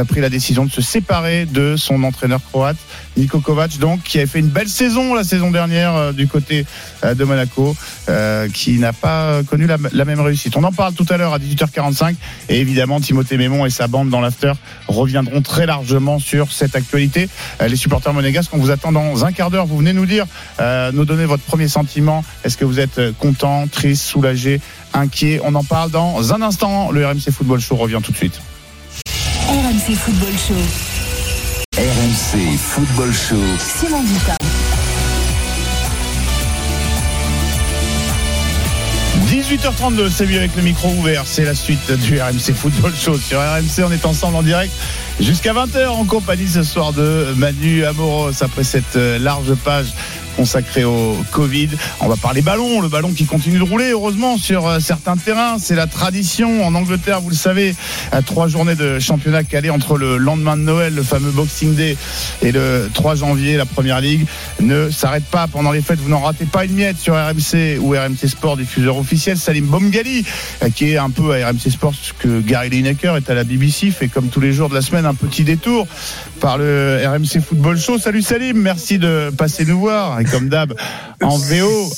pris 0.07 0.21
la 0.21 0.29
décision 0.29 0.65
de 0.65 0.71
se 0.71 0.81
séparer 0.81 1.45
de 1.45 1.75
son 1.75 2.03
entraîneur 2.03 2.41
croate, 2.51 2.77
Niko 3.19 3.39
Kovac, 3.39 3.77
donc 3.77 4.01
qui 4.03 4.17
avait 4.17 4.27
fait 4.27 4.39
une 4.39 4.47
belle 4.47 4.69
saison 4.69 5.13
la 5.13 5.23
saison 5.23 5.51
dernière 5.51 5.95
euh, 5.95 6.11
du 6.13 6.27
côté 6.27 6.65
euh, 7.03 7.13
de 7.13 7.23
Monaco, 7.23 7.75
euh, 8.07 8.47
qui 8.49 8.79
n'a 8.79 8.93
pas 8.93 9.43
connu 9.43 9.67
la, 9.67 10.05
même 10.05 10.21
réussite. 10.21 10.55
On 10.55 10.63
en 10.63 10.71
parle 10.71 10.93
tout 10.93 11.05
à 11.09 11.17
l'heure 11.17 11.33
à 11.33 11.39
18h45 11.39 12.15
et 12.47 12.59
évidemment 12.59 12.99
Timothée 12.99 13.37
Mémon 13.37 13.65
et 13.65 13.69
sa 13.69 13.87
bande 13.87 14.09
dans 14.09 14.21
l'after 14.21 14.53
reviendront 14.87 15.41
très 15.41 15.65
largement 15.65 16.19
sur 16.19 16.51
cette 16.51 16.75
actualité. 16.75 17.29
Les 17.65 17.75
supporters 17.75 18.13
monégasques, 18.13 18.51
on 18.53 18.57
vous 18.57 18.71
attend 18.71 18.91
dans 18.91 19.25
un 19.25 19.31
quart 19.31 19.51
d'heure. 19.51 19.65
Vous 19.65 19.77
venez 19.77 19.93
nous 19.93 20.05
dire, 20.05 20.25
nous 20.93 21.05
donner 21.05 21.25
votre 21.25 21.43
premier 21.43 21.67
sentiment. 21.67 22.23
Est-ce 22.43 22.57
que 22.57 22.65
vous 22.65 22.79
êtes 22.79 22.99
content, 23.19 23.67
triste, 23.67 24.03
soulagé, 24.03 24.61
inquiet? 24.93 25.41
On 25.43 25.53
en 25.55 25.63
parle 25.63 25.91
dans 25.91 26.33
un 26.33 26.41
instant. 26.41 26.91
Le 26.91 27.05
RMC 27.05 27.31
Football 27.31 27.59
Show 27.59 27.75
revient 27.75 27.99
tout 28.03 28.11
de 28.11 28.17
suite. 28.17 28.41
RMC 29.47 29.95
Football 29.95 30.33
Show. 30.47 30.88
RMC 32.09 32.57
Football 32.57 33.13
Show. 33.13 33.35
Simon 33.59 34.01
Dutin. 34.01 34.35
18h32, 39.27 40.09
c'est 40.09 40.25
mieux 40.25 40.39
avec 40.39 40.55
le 40.55 40.63
micro 40.63 40.89
ouvert. 40.89 41.25
C'est 41.27 41.45
la 41.45 41.53
suite 41.53 41.91
du 41.91 42.19
RMC 42.19 42.55
Football 42.55 42.95
Show. 42.95 43.15
Sur 43.19 43.39
RMC, 43.39 43.83
on 43.85 43.91
est 43.91 44.07
ensemble 44.07 44.37
en 44.37 44.41
direct 44.41 44.73
jusqu'à 45.19 45.53
20h 45.53 45.87
en 45.89 46.03
compagnie 46.05 46.47
ce 46.47 46.63
soir 46.63 46.93
de 46.93 47.27
Manu 47.37 47.85
Amoros. 47.85 48.41
Après 48.41 48.63
cette 48.63 48.95
euh, 48.95 49.19
large 49.19 49.53
page 49.63 49.93
consacrée 50.39 50.85
au 50.85 51.17
Covid, 51.31 51.67
on 51.99 52.07
va 52.07 52.15
parler 52.15 52.41
ballon. 52.41 52.79
Le 52.79 52.87
ballon 52.87 53.11
qui 53.11 53.25
continue 53.25 53.57
de 53.57 53.63
rouler, 53.63 53.89
heureusement, 53.91 54.37
sur 54.37 54.65
euh, 54.65 54.79
certains 54.79 55.17
terrains. 55.17 55.57
C'est 55.59 55.75
la 55.75 55.85
tradition. 55.85 56.65
En 56.65 56.75
Angleterre, 56.75 57.19
vous 57.19 57.29
le 57.29 57.35
savez, 57.35 57.75
à 58.13 58.21
trois 58.21 58.47
journées 58.47 58.75
de 58.75 58.99
championnat 58.99 59.43
calées 59.43 59.69
entre 59.69 59.97
le 59.97 60.15
lendemain 60.15 60.55
de 60.55 60.61
Noël, 60.61 60.95
le 60.95 61.03
fameux 61.03 61.31
Boxing 61.31 61.75
Day, 61.75 61.97
et 62.41 62.53
le 62.53 62.89
3 62.93 63.15
janvier, 63.15 63.57
la 63.57 63.65
Première 63.65 63.99
Ligue 63.99 64.25
ne 64.61 64.89
s'arrête 64.89 65.25
pas 65.25 65.47
pendant 65.47 65.73
les 65.73 65.81
fêtes. 65.81 65.99
Vous 65.99 66.09
n'en 66.09 66.21
ratez 66.21 66.45
pas 66.45 66.63
une 66.63 66.73
miette 66.73 66.97
sur 66.97 67.15
RMC 67.15 67.77
ou 67.81 67.91
RMC 67.91 68.29
Sport, 68.29 68.55
diffuseur 68.55 68.97
officiel. 68.97 69.37
Salim 69.37 69.65
Bomgali, 69.65 70.23
euh, 70.63 70.69
qui 70.69 70.93
est 70.93 70.97
un 70.97 71.09
peu 71.09 71.33
à 71.33 71.49
RMC 71.49 71.69
Sport 71.69 71.93
ce 72.01 72.13
que 72.13 72.39
Gary 72.39 72.69
Lineker 72.69 73.17
est 73.17 73.29
à 73.29 73.33
la 73.33 73.43
BBC, 73.43 73.91
fait 73.91 74.07
comme 74.07 74.29
tous 74.29 74.39
les 74.39 74.53
jours 74.53 74.69
de 74.69 74.75
la 74.75 74.81
semaine 74.81 75.05
un 75.05 75.15
petit 75.15 75.43
détour 75.43 75.85
par 76.39 76.57
le 76.57 77.01
RMC 77.05 77.41
Football 77.45 77.77
Show. 77.77 77.99
Salut 77.99 78.21
Salim, 78.21 78.57
merci 78.57 78.99
de 78.99 79.31
passer 79.37 79.65
nous 79.65 79.81
voir. 79.81 80.17
Comme 80.31 80.49
d'hab, 80.49 80.73
en 81.21 81.37
VO. 81.37 81.89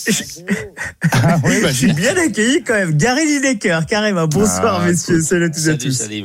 Ah 1.24 1.38
oui, 1.44 1.56
Je 1.68 1.74
suis 1.74 1.94
bien 1.94 2.16
accueilli 2.18 2.64
quand 2.64 2.74
même. 2.74 2.94
Gary 2.96 3.26
Lineker, 3.42 3.86
carrément. 3.86 4.28
Bonsoir, 4.28 4.80
Ah, 4.82 4.86
messieurs. 4.88 5.22
Salut 5.22 5.46
à 5.46 5.50
toutes 5.50 5.58
et 5.58 5.60
à 5.60 5.64
Salut, 5.64 5.78
tous. 5.78 5.92
Salim. 5.92 6.24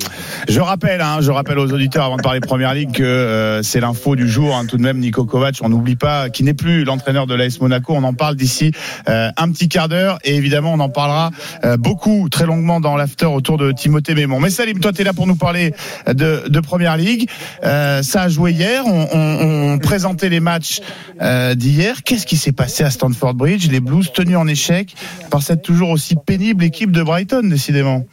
Je 0.48 0.60
rappelle, 0.60 1.00
hein, 1.00 1.18
je 1.20 1.30
rappelle 1.30 1.58
aux 1.58 1.70
auditeurs 1.72 2.04
avant 2.04 2.16
de 2.16 2.22
parler 2.22 2.40
Première 2.40 2.74
Ligue 2.74 2.92
que 2.92 3.02
euh, 3.02 3.62
c'est 3.62 3.80
l'info 3.80 4.14
du 4.16 4.28
jour. 4.28 4.54
hein, 4.54 4.66
tout 4.66 4.76
de 4.76 4.82
même, 4.82 4.98
Nico 4.98 5.24
Kovac, 5.24 5.56
on 5.62 5.68
n'oublie 5.68 5.96
pas, 5.96 6.30
qui 6.30 6.42
n'est 6.44 6.54
plus 6.54 6.84
l'entraîneur 6.84 7.26
de 7.26 7.34
l'AS 7.34 7.60
Monaco. 7.60 7.92
On 7.94 8.04
en 8.04 8.14
parle 8.14 8.36
d'ici 8.36 8.72
euh, 9.08 9.30
un 9.36 9.50
petit 9.50 9.68
quart 9.68 9.88
d'heure 9.88 10.18
et 10.24 10.36
évidemment, 10.36 10.72
on 10.72 10.80
en 10.80 10.88
parlera 10.88 11.30
euh, 11.64 11.76
beaucoup, 11.76 12.28
très 12.30 12.46
longuement 12.46 12.80
dans 12.80 12.96
l'after 12.96 13.26
autour 13.26 13.58
de 13.58 13.72
Timothée 13.72 14.14
Mémon. 14.14 14.38
Mais 14.40 14.50
Salim, 14.50 14.78
toi, 14.80 14.92
tu 14.92 15.00
es 15.00 15.04
là 15.04 15.12
pour 15.12 15.26
nous 15.26 15.36
parler 15.36 15.74
de, 16.06 16.44
de 16.48 16.60
Première 16.60 16.96
Ligue. 16.96 17.28
Euh, 17.64 18.02
ça 18.02 18.22
a 18.22 18.28
joué 18.28 18.52
hier. 18.52 18.84
On, 18.86 19.08
on, 19.12 19.72
on 19.74 19.78
présentait 19.78 20.28
les 20.28 20.40
matchs 20.40 20.80
euh, 21.20 21.54
Qu'est-ce 22.04 22.26
qui 22.26 22.36
s'est 22.36 22.52
passé 22.52 22.84
à 22.84 22.90
Stanford 22.90 23.34
Bridge 23.34 23.68
Les 23.70 23.80
Blues 23.80 24.10
tenus 24.12 24.36
en 24.36 24.46
échec 24.46 24.94
par 25.30 25.42
cette 25.42 25.62
toujours 25.62 25.90
aussi 25.90 26.16
pénible 26.26 26.64
équipe 26.64 26.92
de 26.92 27.02
Brighton, 27.02 27.48
décidément. 27.48 28.04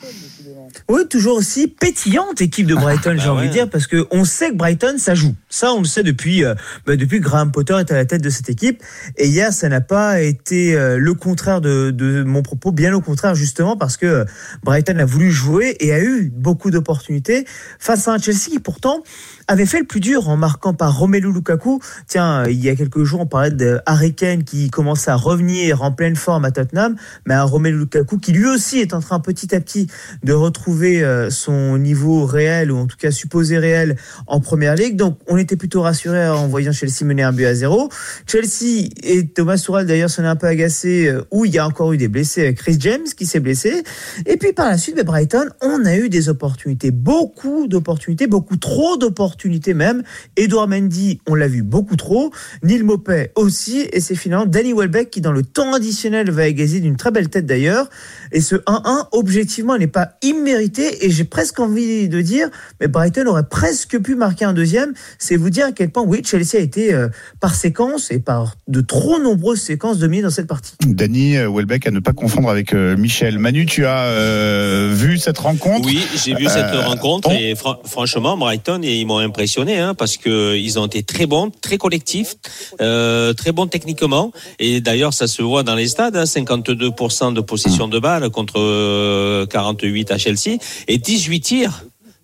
Oui, 0.90 1.08
toujours 1.10 1.38
aussi 1.38 1.68
pétillante 1.68 2.42
équipe 2.42 2.68
de 2.68 2.76
Brighton, 2.76 3.16
j'ai 3.18 3.26
bah 3.26 3.34
envie 3.34 3.44
ouais. 3.44 3.48
de 3.48 3.54
dire, 3.54 3.70
parce 3.70 3.88
que 3.88 4.06
on 4.12 4.26
sait 4.26 4.50
que 4.50 4.56
Brighton, 4.56 4.96
ça 4.98 5.16
joue. 5.16 5.36
Ça, 5.50 5.72
on 5.74 5.80
le 5.80 5.86
sait 5.86 6.04
depuis, 6.04 6.44
euh, 6.44 6.56
bah, 6.86 6.96
depuis 6.96 7.20
que 7.20 7.24
Graham 7.24 7.52
Potter 7.52 7.76
est 7.80 7.90
à 7.92 7.96
la 7.96 8.06
tête 8.06 8.22
de 8.22 8.30
cette 8.30 8.50
équipe. 8.50 8.82
Et 9.18 9.28
hier, 9.28 9.54
ça 9.54 9.70
n'a 9.70 9.82
pas 9.82 10.22
été 10.22 10.76
euh, 10.76 10.98
le 10.98 11.14
contraire 11.14 11.62
de, 11.62 11.92
de 11.92 12.24
mon 12.24 12.42
propos, 12.42 12.72
bien 12.72 12.94
au 12.94 13.02
contraire, 13.02 13.36
justement, 13.36 13.78
parce 13.78 13.98
que 13.98 14.06
euh, 14.06 14.26
Brighton 14.64 14.98
a 14.98 15.06
voulu 15.06 15.32
jouer 15.32 15.78
et 15.80 15.94
a 15.94 16.00
eu 16.02 16.32
beaucoup 16.36 16.70
d'opportunités 16.70 17.46
face 17.80 18.08
à 18.08 18.14
un 18.14 18.18
Chelsea 18.18 18.50
qui, 18.52 18.60
pourtant, 18.60 19.04
avait 19.48 19.66
fait 19.66 19.80
le 19.80 19.86
plus 19.86 20.00
dur 20.00 20.30
en 20.30 20.38
marquant 20.38 20.74
par 20.74 20.98
Romelu 20.98 21.32
Lukaku. 21.32 21.80
Tiens, 22.08 22.46
il 22.48 22.64
y 22.64 22.70
a 22.70 22.76
quelques 22.76 23.04
jours, 23.04 23.22
on 23.22 23.26
parlait 23.26 23.52
de 23.52 23.80
Harry 23.86 24.14
Kane 24.14 24.44
qui 24.44 24.70
commençait 24.70 25.12
à 25.12 25.16
revenir 25.16 25.82
en 25.82 25.92
pleine 25.92 26.16
forme 26.16 26.46
à 26.46 26.52
Tottenham, 26.52 26.96
mais 27.26 27.34
un 27.34 27.44
Romelu 27.44 27.78
Lukaku 27.80 28.18
qui 28.20 28.32
lui 28.32 28.46
aussi 28.46 28.80
est 28.80 28.94
en 28.94 29.00
train 29.00 29.20
petit 29.20 29.54
à 29.54 29.60
petit 29.60 29.88
de 30.24 30.34
retrouver 30.34 31.04
euh, 31.04 31.30
son 31.30 31.78
niveau 31.78 32.26
réel, 32.26 32.72
ou 32.72 32.78
en 32.78 32.88
tout 32.88 32.98
cas 32.98 33.12
supposé 33.12 33.58
réel, 33.58 33.98
en 34.28 34.40
première 34.40 34.76
ligue. 34.76 34.96
Donc, 34.96 35.20
on 35.28 35.38
était 35.38 35.58
plutôt 35.58 35.82
rassurés 35.82 36.30
en 36.30 36.48
voyant 36.48 36.72
Chelsea 36.72 37.04
mener 37.04 37.24
un 37.24 37.34
but 37.34 37.46
à 37.46 37.56
zéro. 37.56 37.90
Chelsea 38.28 38.90
et 39.04 39.28
Thomas 39.28 39.58
Tuchel 39.58 39.86
d'ailleurs 39.86 40.10
s'en 40.10 40.24
est 40.24 40.28
un 40.28 40.36
peu 40.36 40.48
agacé, 40.48 41.08
euh, 41.08 41.24
où 41.32 41.46
il 41.46 41.54
y 41.54 41.60
a 41.60 41.68
encore 41.68 41.94
eu 41.94 41.98
des 41.98 42.08
blessés, 42.08 42.54
Chris 42.54 42.78
James 42.80 43.06
qui 43.18 43.26
s'est 43.26 43.40
blessé. 43.40 43.84
Et 44.26 44.38
puis 44.38 44.54
par 44.54 44.68
la 44.68 44.78
suite, 44.78 44.96
ben, 44.96 45.04
Brighton, 45.04 45.50
on 45.62 45.86
a 45.86 45.96
eu 45.98 46.10
des 46.10 46.30
opportunités, 46.30 46.92
beaucoup 46.92 47.68
d'opportunités, 47.68 48.28
beaucoup 48.28 48.58
trop 48.58 48.98
d'opportunités 48.98 49.33
même. 49.74 50.04
Edouard 50.38 50.68
Mendy, 50.68 51.20
on 51.28 51.36
l'a 51.36 51.48
vu 51.48 51.64
beaucoup 51.64 51.96
trop. 51.96 52.32
Neil 52.64 52.84
Mopet 52.84 53.32
aussi. 53.36 53.88
Et 53.92 54.00
c'est 54.00 54.16
finalement 54.16 54.46
Danny 54.46 54.74
Welbeck 54.74 55.10
qui, 55.10 55.22
dans 55.22 55.32
le 55.32 55.44
temps 55.44 55.74
additionnel, 55.74 56.32
va 56.32 56.48
égaliser 56.48 56.80
d'une 56.80 56.96
très 56.98 57.12
belle 57.12 57.30
tête 57.30 57.46
d'ailleurs. 57.46 57.90
Et 58.32 58.42
ce 58.42 58.56
1-1, 58.56 59.08
objectivement, 59.12 59.78
n'est 59.78 59.88
pas 59.88 60.14
immérité. 60.24 61.06
Et 61.06 61.10
j'ai 61.12 61.24
presque 61.24 61.60
envie 61.60 62.10
de 62.10 62.22
dire, 62.22 62.50
mais 62.80 62.88
Brighton 62.88 63.26
aurait 63.28 63.48
presque 63.48 64.00
pu 64.00 64.16
marquer 64.16 64.46
un 64.46 64.54
deuxième. 64.54 64.94
C'est 65.20 65.36
vous 65.36 65.50
dire 65.50 65.68
à 65.68 65.72
quel 65.72 65.90
point, 65.90 66.04
oui, 66.04 66.22
Chelsea 66.26 66.56
a 66.56 66.60
été 66.60 66.94
euh, 66.94 67.10
par 67.40 67.56
séquence 67.56 68.12
et 68.12 68.20
par 68.20 68.56
de 68.68 68.82
trop 68.82 69.20
nombreuses 69.20 69.62
séquences 69.62 70.00
dominé 70.00 70.24
dans 70.24 70.30
cette 70.30 70.48
partie. 70.48 70.74
Danny 70.86 71.38
euh, 71.38 71.50
Welbeck 71.50 71.88
à 71.88 71.92
ne 71.92 72.00
pas 72.00 72.14
confondre 72.14 72.50
avec 72.50 72.74
euh, 72.74 72.96
Michel. 72.98 73.40
Manu, 73.40 73.66
tu 73.66 73.86
as 73.86 74.06
euh, 74.06 74.92
vu 74.94 75.18
cette 75.18 75.38
rencontre? 75.38 75.88
Oui, 75.88 76.00
j'ai 76.24 76.36
vu 76.36 76.46
cette 76.48 76.74
rencontre 76.76 77.30
on- 77.30 77.34
et 77.38 77.56
fran- 77.56 77.80
franchement, 77.86 78.38
Brighton, 78.38 78.82
ils 78.84 79.06
m'ont 79.06 79.20
impressionné 79.24 79.80
hein, 79.80 79.94
parce 79.94 80.18
que 80.18 80.56
ils 80.56 80.80
ont 80.80 80.86
été 80.86 81.04
très 81.04 81.26
bons, 81.26 81.50
très 81.50 81.78
collectifs, 81.78 82.36
euh, 82.82 83.34
très 83.34 83.52
bons 83.52 83.68
techniquement. 83.68 84.32
Et 84.60 84.82
d'ailleurs, 84.82 85.14
ça 85.14 85.28
se 85.28 85.42
voit 85.42 85.64
dans 85.64 85.76
les 85.76 85.88
stades, 85.88 86.16
hein, 86.16 86.26
52% 86.26 87.34
de 87.34 87.42
possession 87.42 87.88
de 87.88 88.00
balle 88.00 88.30
contre 88.30 88.60
euh, 88.60 89.46
48 89.46 90.12
à 90.12 90.18
Chelsea 90.18 90.58
et 90.88 90.98
18 90.98 91.40
tirs. 91.42 91.84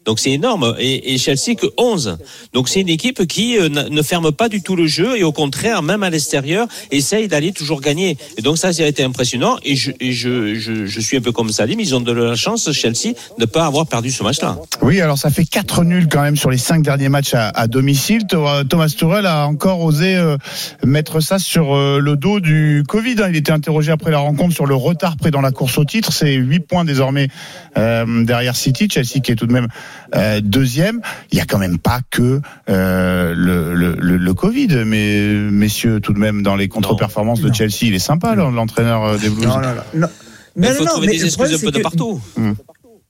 Donc 0.10 0.20
c'est 0.20 0.32
énorme. 0.32 0.74
Et, 0.80 1.20
Chelsea 1.20 1.54
que 1.56 1.68
11. 1.78 2.18
Donc 2.54 2.68
c'est 2.68 2.82
une 2.82 2.90
équipe 2.90 3.28
qui 3.28 3.60
euh, 3.60 3.70
ne 3.70 4.02
ferme 4.02 4.32
pas 4.32 4.50
du 4.50 4.64
tout 4.64 4.76
le 4.76 4.88
jeu 4.88 5.16
et 5.16 5.24
au 5.24 5.32
contraire, 5.32 5.84
même 5.84 6.02
à 6.02 6.10
l'extérieur, 6.10 6.68
essaye 6.90 7.28
d'aller 7.28 7.52
toujours 7.52 7.80
gagner. 7.80 8.18
Et 8.36 8.42
donc 8.42 8.58
ça, 8.58 8.74
ça 8.74 8.82
a 8.82 8.88
été 8.88 9.04
impressionnant. 9.04 9.60
Et 9.64 9.76
je, 9.76 11.00
suis 11.00 11.18
un 11.18 11.22
peu 11.22 11.32
comme 11.32 11.52
Salim, 11.52 11.80
ils 11.80 11.94
ont 11.94 12.02
de 12.02 12.12
la 12.12 12.36
chance, 12.36 12.72
Chelsea, 12.72 13.14
de 13.38 13.42
ne 13.42 13.46
pas 13.46 13.68
avoir 13.68 13.86
perdu 13.86 14.10
ce 14.10 14.24
match-là. 14.24 14.58
Oui, 14.82 15.00
alors 15.00 15.20
ça 15.20 15.30
fait 15.30 15.46
4 15.46 15.84
nuls 15.84 16.08
quand 16.10 16.24
même 16.24 16.38
sur 16.38 16.50
les 16.50 16.58
5 16.58 16.82
derniers 16.82 17.10
matchs 17.10 17.36
à, 17.36 17.68
domicile. 17.68 18.24
Tho- 18.26 18.64
Thomas 18.68 18.88
Tuchel 18.88 19.28
a 19.28 19.46
encore 19.46 19.82
osé 19.84 20.16
euh, 20.16 20.38
mettre 20.84 21.20
ça 21.20 21.38
sur 21.38 21.76
euh, 21.76 22.00
le 22.00 22.16
dos 22.16 22.40
du 22.40 22.84
Covid. 22.88 23.18
hein. 23.22 23.28
Il 23.30 23.36
était 23.36 23.52
interrogé 23.52 23.92
après 23.92 24.10
la 24.10 24.18
rencontre 24.18 24.56
sur 24.56 24.66
le 24.66 24.74
retard 24.74 25.18
pris 25.18 25.30
dans 25.30 25.42
la 25.42 25.52
course 25.52 25.78
au 25.78 25.86
titre. 25.86 26.12
C'est 26.12 26.34
8 26.34 26.62
points 26.62 26.84
désormais 26.84 27.28
euh, 27.78 28.24
derrière 28.24 28.56
City, 28.56 28.88
Chelsea 28.92 29.20
qui 29.24 29.34
est 29.34 29.36
tout 29.36 29.46
de 29.46 29.54
même 29.54 29.68
euh, 30.16 30.42
deuxième. 30.42 31.02
Il 31.32 31.38
y 31.38 31.42
a 31.42 31.46
quand 31.46 31.58
même 31.60 31.78
pas 31.78 32.00
que 32.10 32.42
euh, 32.70 33.34
le, 33.36 33.74
le, 33.74 33.96
le, 34.00 34.18
le 34.18 34.34
Covid, 34.34 34.84
mais 34.86 35.34
messieurs, 35.34 36.00
tout 36.00 36.14
de 36.14 36.20
même 36.20 36.44
dans 36.44 36.56
les 36.56 36.68
contre-performances 36.68 37.42
de 37.42 37.48
Non. 37.48 37.54
Chelsea, 37.54 37.84
il 37.84 37.96
est 37.96 38.00
sympa 38.00 38.36
l'entraîneur 38.36 39.04
euh, 39.04 39.18
des 39.18 39.30
Blues. 39.30 39.46
Non, 39.48 39.60
non, 39.60 39.62
non. 39.62 39.82
non. 40.02 40.08
Mais 40.56 40.68
Non, 40.68 40.74
il 40.74 40.78
faut 40.78 40.80
non, 40.80 40.86
non, 40.86 40.92
trouver 40.94 41.08
mais 41.08 41.14
des 41.14 41.26
excuses 41.26 41.54
un 41.54 41.60
peu 41.60 41.72
de 41.72 41.80
partout. 41.80 42.22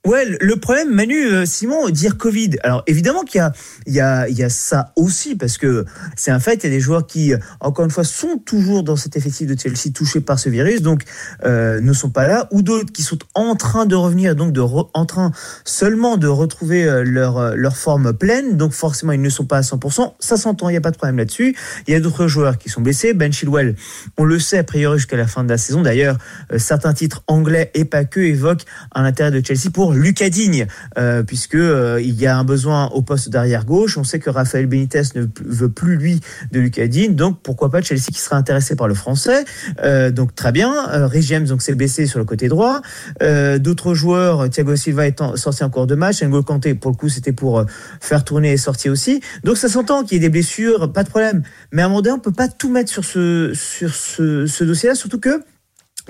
Ouais, 0.06 0.24
le- 0.24 0.56
problème, 0.56 0.94
Manu, 0.94 1.26
euh, 1.26 1.44
Simon, 1.44 1.90
dire 1.90 2.16
Covid. 2.16 2.52
Alors 2.62 2.82
évidemment 2.86 3.22
qu'il 3.22 3.38
y 3.38 3.42
a, 3.42 3.52
il 3.86 3.92
y 3.92 4.00
a, 4.00 4.28
il 4.30 4.38
y 4.38 4.42
a 4.42 4.48
ça 4.48 4.92
aussi 4.96 5.34
parce 5.34 5.58
que 5.58 5.84
c'est 6.16 6.30
un 6.30 6.40
fait. 6.40 6.54
Il 6.54 6.64
y 6.64 6.66
a 6.68 6.70
des 6.70 6.80
joueurs 6.80 7.06
qui, 7.06 7.34
euh, 7.34 7.38
encore 7.60 7.84
une 7.84 7.90
fois, 7.90 8.04
sont 8.04 8.38
toujours 8.38 8.82
dans 8.82 8.96
cet 8.96 9.16
effectif 9.18 9.46
de 9.46 9.58
Chelsea 9.58 9.92
touchés 9.94 10.22
par 10.22 10.38
ce 10.38 10.48
virus, 10.48 10.80
donc 10.80 11.02
euh, 11.44 11.82
ne 11.82 11.92
sont 11.92 12.08
pas 12.08 12.26
là, 12.26 12.48
ou 12.50 12.62
d'autres 12.62 12.90
qui 12.92 13.02
sont 13.02 13.18
en 13.34 13.54
train 13.56 13.84
de 13.84 13.94
revenir, 13.94 14.34
donc 14.36 14.52
de 14.54 14.62
en 14.62 15.04
train 15.04 15.32
seulement 15.66 16.16
de 16.16 16.28
retrouver 16.28 17.02
leur 17.04 17.54
leur 17.54 17.76
forme 17.76 18.14
pleine. 18.14 18.56
Donc 18.56 18.72
forcément, 18.72 19.12
ils 19.12 19.20
ne 19.20 19.28
sont 19.28 19.44
pas 19.44 19.58
à 19.58 19.62
100%. 19.62 20.14
Ça 20.18 20.38
s'entend, 20.38 20.70
il 20.70 20.72
n'y 20.72 20.78
a 20.78 20.82
pas 20.82 20.92
de 20.92 20.96
problème 20.96 21.18
là-dessus. 21.18 21.54
Il 21.86 21.92
y 21.92 21.94
a 21.94 22.00
d'autres 22.00 22.26
joueurs 22.26 22.56
qui 22.56 22.70
sont 22.70 22.80
blessés. 22.80 23.12
Ben 23.12 23.30
Chilwell, 23.32 23.76
on 24.16 24.24
le 24.24 24.38
sait 24.38 24.58
a 24.58 24.64
priori 24.64 24.96
jusqu'à 24.98 25.18
la 25.18 25.26
fin 25.26 25.44
de 25.44 25.50
la 25.50 25.58
saison. 25.58 25.82
D'ailleurs, 25.82 26.16
certains 26.56 26.94
titres 26.94 27.22
anglais 27.26 27.70
et 27.74 27.84
pas 27.84 28.04
que 28.06 28.20
évoquent 28.20 28.64
un 28.94 29.04
intérêt 29.04 29.30
de 29.30 29.44
Chelsea 29.44 29.70
pour 29.70 29.89
Lucas 29.94 30.28
Digne, 30.28 30.66
euh, 30.98 31.22
puisque 31.22 31.54
euh, 31.54 32.00
il 32.02 32.20
y 32.20 32.26
a 32.26 32.36
un 32.36 32.44
besoin 32.44 32.88
au 32.88 33.02
poste 33.02 33.28
d'arrière 33.28 33.64
gauche. 33.64 33.96
On 33.98 34.04
sait 34.04 34.18
que 34.18 34.30
Rafael 34.30 34.66
Benitez 34.66 35.02
ne 35.14 35.26
veut 35.44 35.68
plus 35.68 35.96
lui 35.96 36.20
de 36.52 36.60
Lucas 36.60 36.86
Digne, 36.86 37.14
donc 37.14 37.40
pourquoi 37.42 37.70
pas 37.70 37.82
Chelsea 37.82 38.06
qui 38.12 38.20
sera 38.20 38.36
intéressé 38.36 38.76
par 38.76 38.88
le 38.88 38.94
français. 38.94 39.44
Euh, 39.82 40.10
donc 40.10 40.34
très 40.34 40.52
bien. 40.52 40.74
James 41.20 41.44
donc 41.44 41.60
c'est 41.62 41.74
blessé 41.74 42.06
sur 42.06 42.18
le 42.18 42.24
côté 42.24 42.48
droit. 42.48 42.80
D'autres 43.20 43.94
joueurs, 43.94 44.48
Thiago 44.48 44.74
Silva 44.74 45.06
étant 45.06 45.36
sorti 45.36 45.62
en 45.64 45.70
cours 45.70 45.86
de 45.86 45.94
match, 45.94 46.22
N'Golo 46.22 46.42
Kanté 46.42 46.74
pour 46.74 46.90
le 46.90 46.96
coup 46.96 47.08
c'était 47.08 47.32
pour 47.32 47.64
faire 48.00 48.24
tourner 48.24 48.52
et 48.52 48.56
sortir 48.56 48.92
aussi. 48.92 49.20
Donc 49.44 49.58
ça 49.58 49.68
s'entend 49.68 50.02
qu'il 50.02 50.14
y 50.14 50.16
ait 50.16 50.20
des 50.20 50.30
blessures, 50.30 50.92
pas 50.92 51.04
de 51.04 51.08
problème. 51.08 51.42
Mais 51.72 51.82
à 51.82 51.86
un 51.86 51.88
moment 51.88 52.00
donné, 52.00 52.14
on 52.14 52.20
peut 52.20 52.32
pas 52.32 52.48
tout 52.48 52.70
mettre 52.70 52.90
sur 52.90 53.04
ce 53.04 53.52
sur 53.54 53.94
ce, 53.94 54.46
ce 54.46 54.64
dossier-là, 54.64 54.94
surtout 54.94 55.20
que 55.20 55.42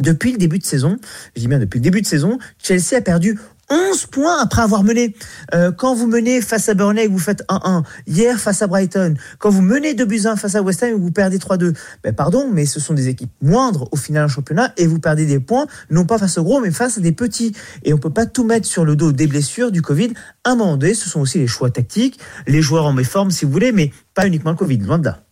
depuis 0.01 0.33
le 0.33 0.39
début 0.39 0.59
de 0.59 0.65
saison, 0.65 0.97
je 1.37 1.41
dis 1.41 1.49
bien 1.49 1.59
depuis 1.59 1.79
le 1.79 1.83
début 1.83 2.01
de 2.01 2.07
saison, 2.07 2.39
Chelsea 2.63 2.97
a 2.97 3.01
perdu 3.01 3.39
11 3.71 4.07
points 4.07 4.39
après 4.41 4.63
avoir 4.63 4.83
mené. 4.83 5.15
Euh, 5.55 5.71
quand 5.71 5.95
vous 5.95 6.07
menez 6.07 6.41
face 6.43 6.69
à 6.69 6.75
Burnley, 6.75 7.07
vous 7.07 7.19
faites 7.19 7.45
1-1. 7.49 7.85
Hier 8.07 8.39
face 8.39 8.63
à 8.63 8.67
Brighton, 8.67 9.15
quand 9.39 9.51
vous 9.51 9.63
menez 9.63 9.95
2 9.95 10.05
buts 10.05 10.23
1 10.25 10.37
face 10.37 10.57
à 10.57 10.63
West 10.63 10.83
Ham, 10.83 10.95
vous 10.95 11.13
perdez 11.13 11.39
3-2. 11.39 11.77
Ben 12.03 12.15
pardon, 12.15 12.51
mais 12.53 12.67
ce 12.67 12.81
sont 12.81 12.95
des 12.95 13.09
équipes 13.09 13.31
moindres 13.41 13.89
au 13.93 13.97
final 13.97 14.25
en 14.25 14.29
championnat 14.29 14.73
et 14.77 14.87
vous 14.87 14.99
perdez 14.99 15.25
des 15.25 15.39
points, 15.39 15.67
non 15.89 16.05
pas 16.05 16.19
face 16.19 16.37
aux 16.39 16.43
gros, 16.43 16.61
mais 16.61 16.73
face 16.73 16.99
à 16.99 17.01
des 17.01 17.13
petits. 17.13 17.53
Et 17.85 17.95
on 17.95 17.99
peut 17.99 18.11
pas 18.11 18.27
tout 18.27 18.45
mettre 18.45 18.67
sur 18.67 18.85
le 18.85 18.97
dos 18.97 19.13
des 19.13 19.29
blessures, 19.29 19.71
du 19.71 19.83
Covid. 19.83 20.13
À 20.45 20.51
un 20.51 20.57
moment 20.57 20.77
donné, 20.77 20.95
ce 20.95 21.09
sont 21.09 21.21
aussi 21.21 21.39
les 21.39 21.47
choix 21.47 21.71
tactiques, 21.71 22.19
les 22.47 22.63
joueurs 22.63 22.87
en 22.87 22.93
méforme 22.93 23.31
si 23.31 23.45
vous 23.45 23.53
voulez, 23.53 23.73
mais 23.73 23.93
pas 24.15 24.27
uniquement 24.27 24.51
le 24.51 24.57
Covid, 24.57 24.79
loin 24.79 24.99
de 24.99 25.05
là. 25.05 25.23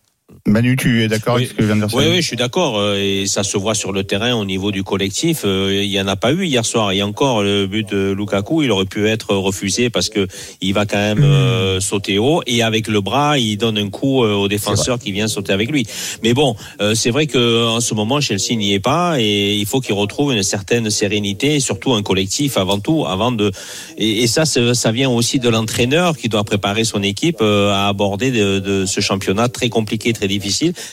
Manu, 0.49 0.75
tu 0.75 1.03
es 1.03 1.07
d'accord 1.07 1.35
Oui. 1.35 1.43
avec 1.43 1.51
ce 1.51 1.55
que 1.55 1.63
vient 1.63 1.75
de 1.75 1.85
dire 1.85 1.95
Oui, 1.95 2.15
je 2.17 2.21
suis 2.27 2.35
d'accord. 2.35 2.77
euh, 2.79 2.95
Et 2.97 3.27
ça 3.27 3.43
se 3.43 3.55
voit 3.57 3.75
sur 3.75 3.91
le 3.91 4.03
terrain 4.03 4.33
au 4.35 4.45
niveau 4.45 4.71
du 4.71 4.83
collectif. 4.83 5.43
euh, 5.45 5.71
Il 5.83 5.89
y 5.89 6.01
en 6.01 6.07
a 6.07 6.15
pas 6.15 6.31
eu 6.33 6.45
hier 6.45 6.65
soir. 6.65 6.91
Et 6.91 7.03
encore, 7.03 7.43
le 7.43 7.67
but 7.67 7.87
de 7.91 8.11
Lukaku, 8.17 8.63
il 8.63 8.71
aurait 8.71 8.85
pu 8.85 9.07
être 9.07 9.35
refusé 9.35 9.89
parce 9.91 10.09
que 10.09 10.27
il 10.61 10.73
va 10.73 10.85
quand 10.87 10.97
même 10.97 11.23
euh, 11.23 11.79
sauter 11.79 12.17
haut. 12.17 12.41
Et 12.47 12.63
avec 12.63 12.87
le 12.87 12.99
bras, 12.99 13.37
il 13.37 13.57
donne 13.57 13.77
un 13.77 13.89
coup 13.89 14.23
au 14.23 14.47
défenseur 14.47 14.97
qui 14.97 15.11
vient 15.11 15.27
sauter 15.27 15.53
avec 15.53 15.69
lui. 15.71 15.85
Mais 16.23 16.33
bon, 16.33 16.55
euh, 16.81 16.95
c'est 16.95 17.11
vrai 17.11 17.27
que 17.27 17.67
en 17.67 17.79
ce 17.79 17.93
moment, 17.93 18.19
Chelsea 18.19 18.55
n'y 18.55 18.73
est 18.73 18.79
pas. 18.79 19.19
Et 19.21 19.55
il 19.55 19.65
faut 19.67 19.81
qu'il 19.81 19.93
retrouve 19.93 20.33
une 20.33 20.43
certaine 20.43 20.89
sérénité 20.89 21.55
et 21.55 21.59
surtout 21.59 21.93
un 21.93 22.01
collectif 22.01 22.57
avant 22.57 22.79
tout, 22.79 23.05
avant 23.05 23.31
de. 23.31 23.51
Et, 23.97 24.23
et 24.23 24.27
ça, 24.27 24.45
ça 24.45 24.91
vient 24.91 25.09
aussi 25.11 25.37
de 25.37 25.49
l'entraîneur 25.49 26.17
qui 26.17 26.27
doit 26.27 26.43
préparer 26.43 26.85
son 26.85 27.03
équipe 27.03 27.41
à 27.41 27.87
aborder 27.87 28.31
de, 28.31 28.57
de 28.59 28.85
ce 28.87 28.99
championnat 28.99 29.47
très 29.47 29.69
compliqué, 29.69 30.11
très 30.11 30.27
difficile, 30.27 30.38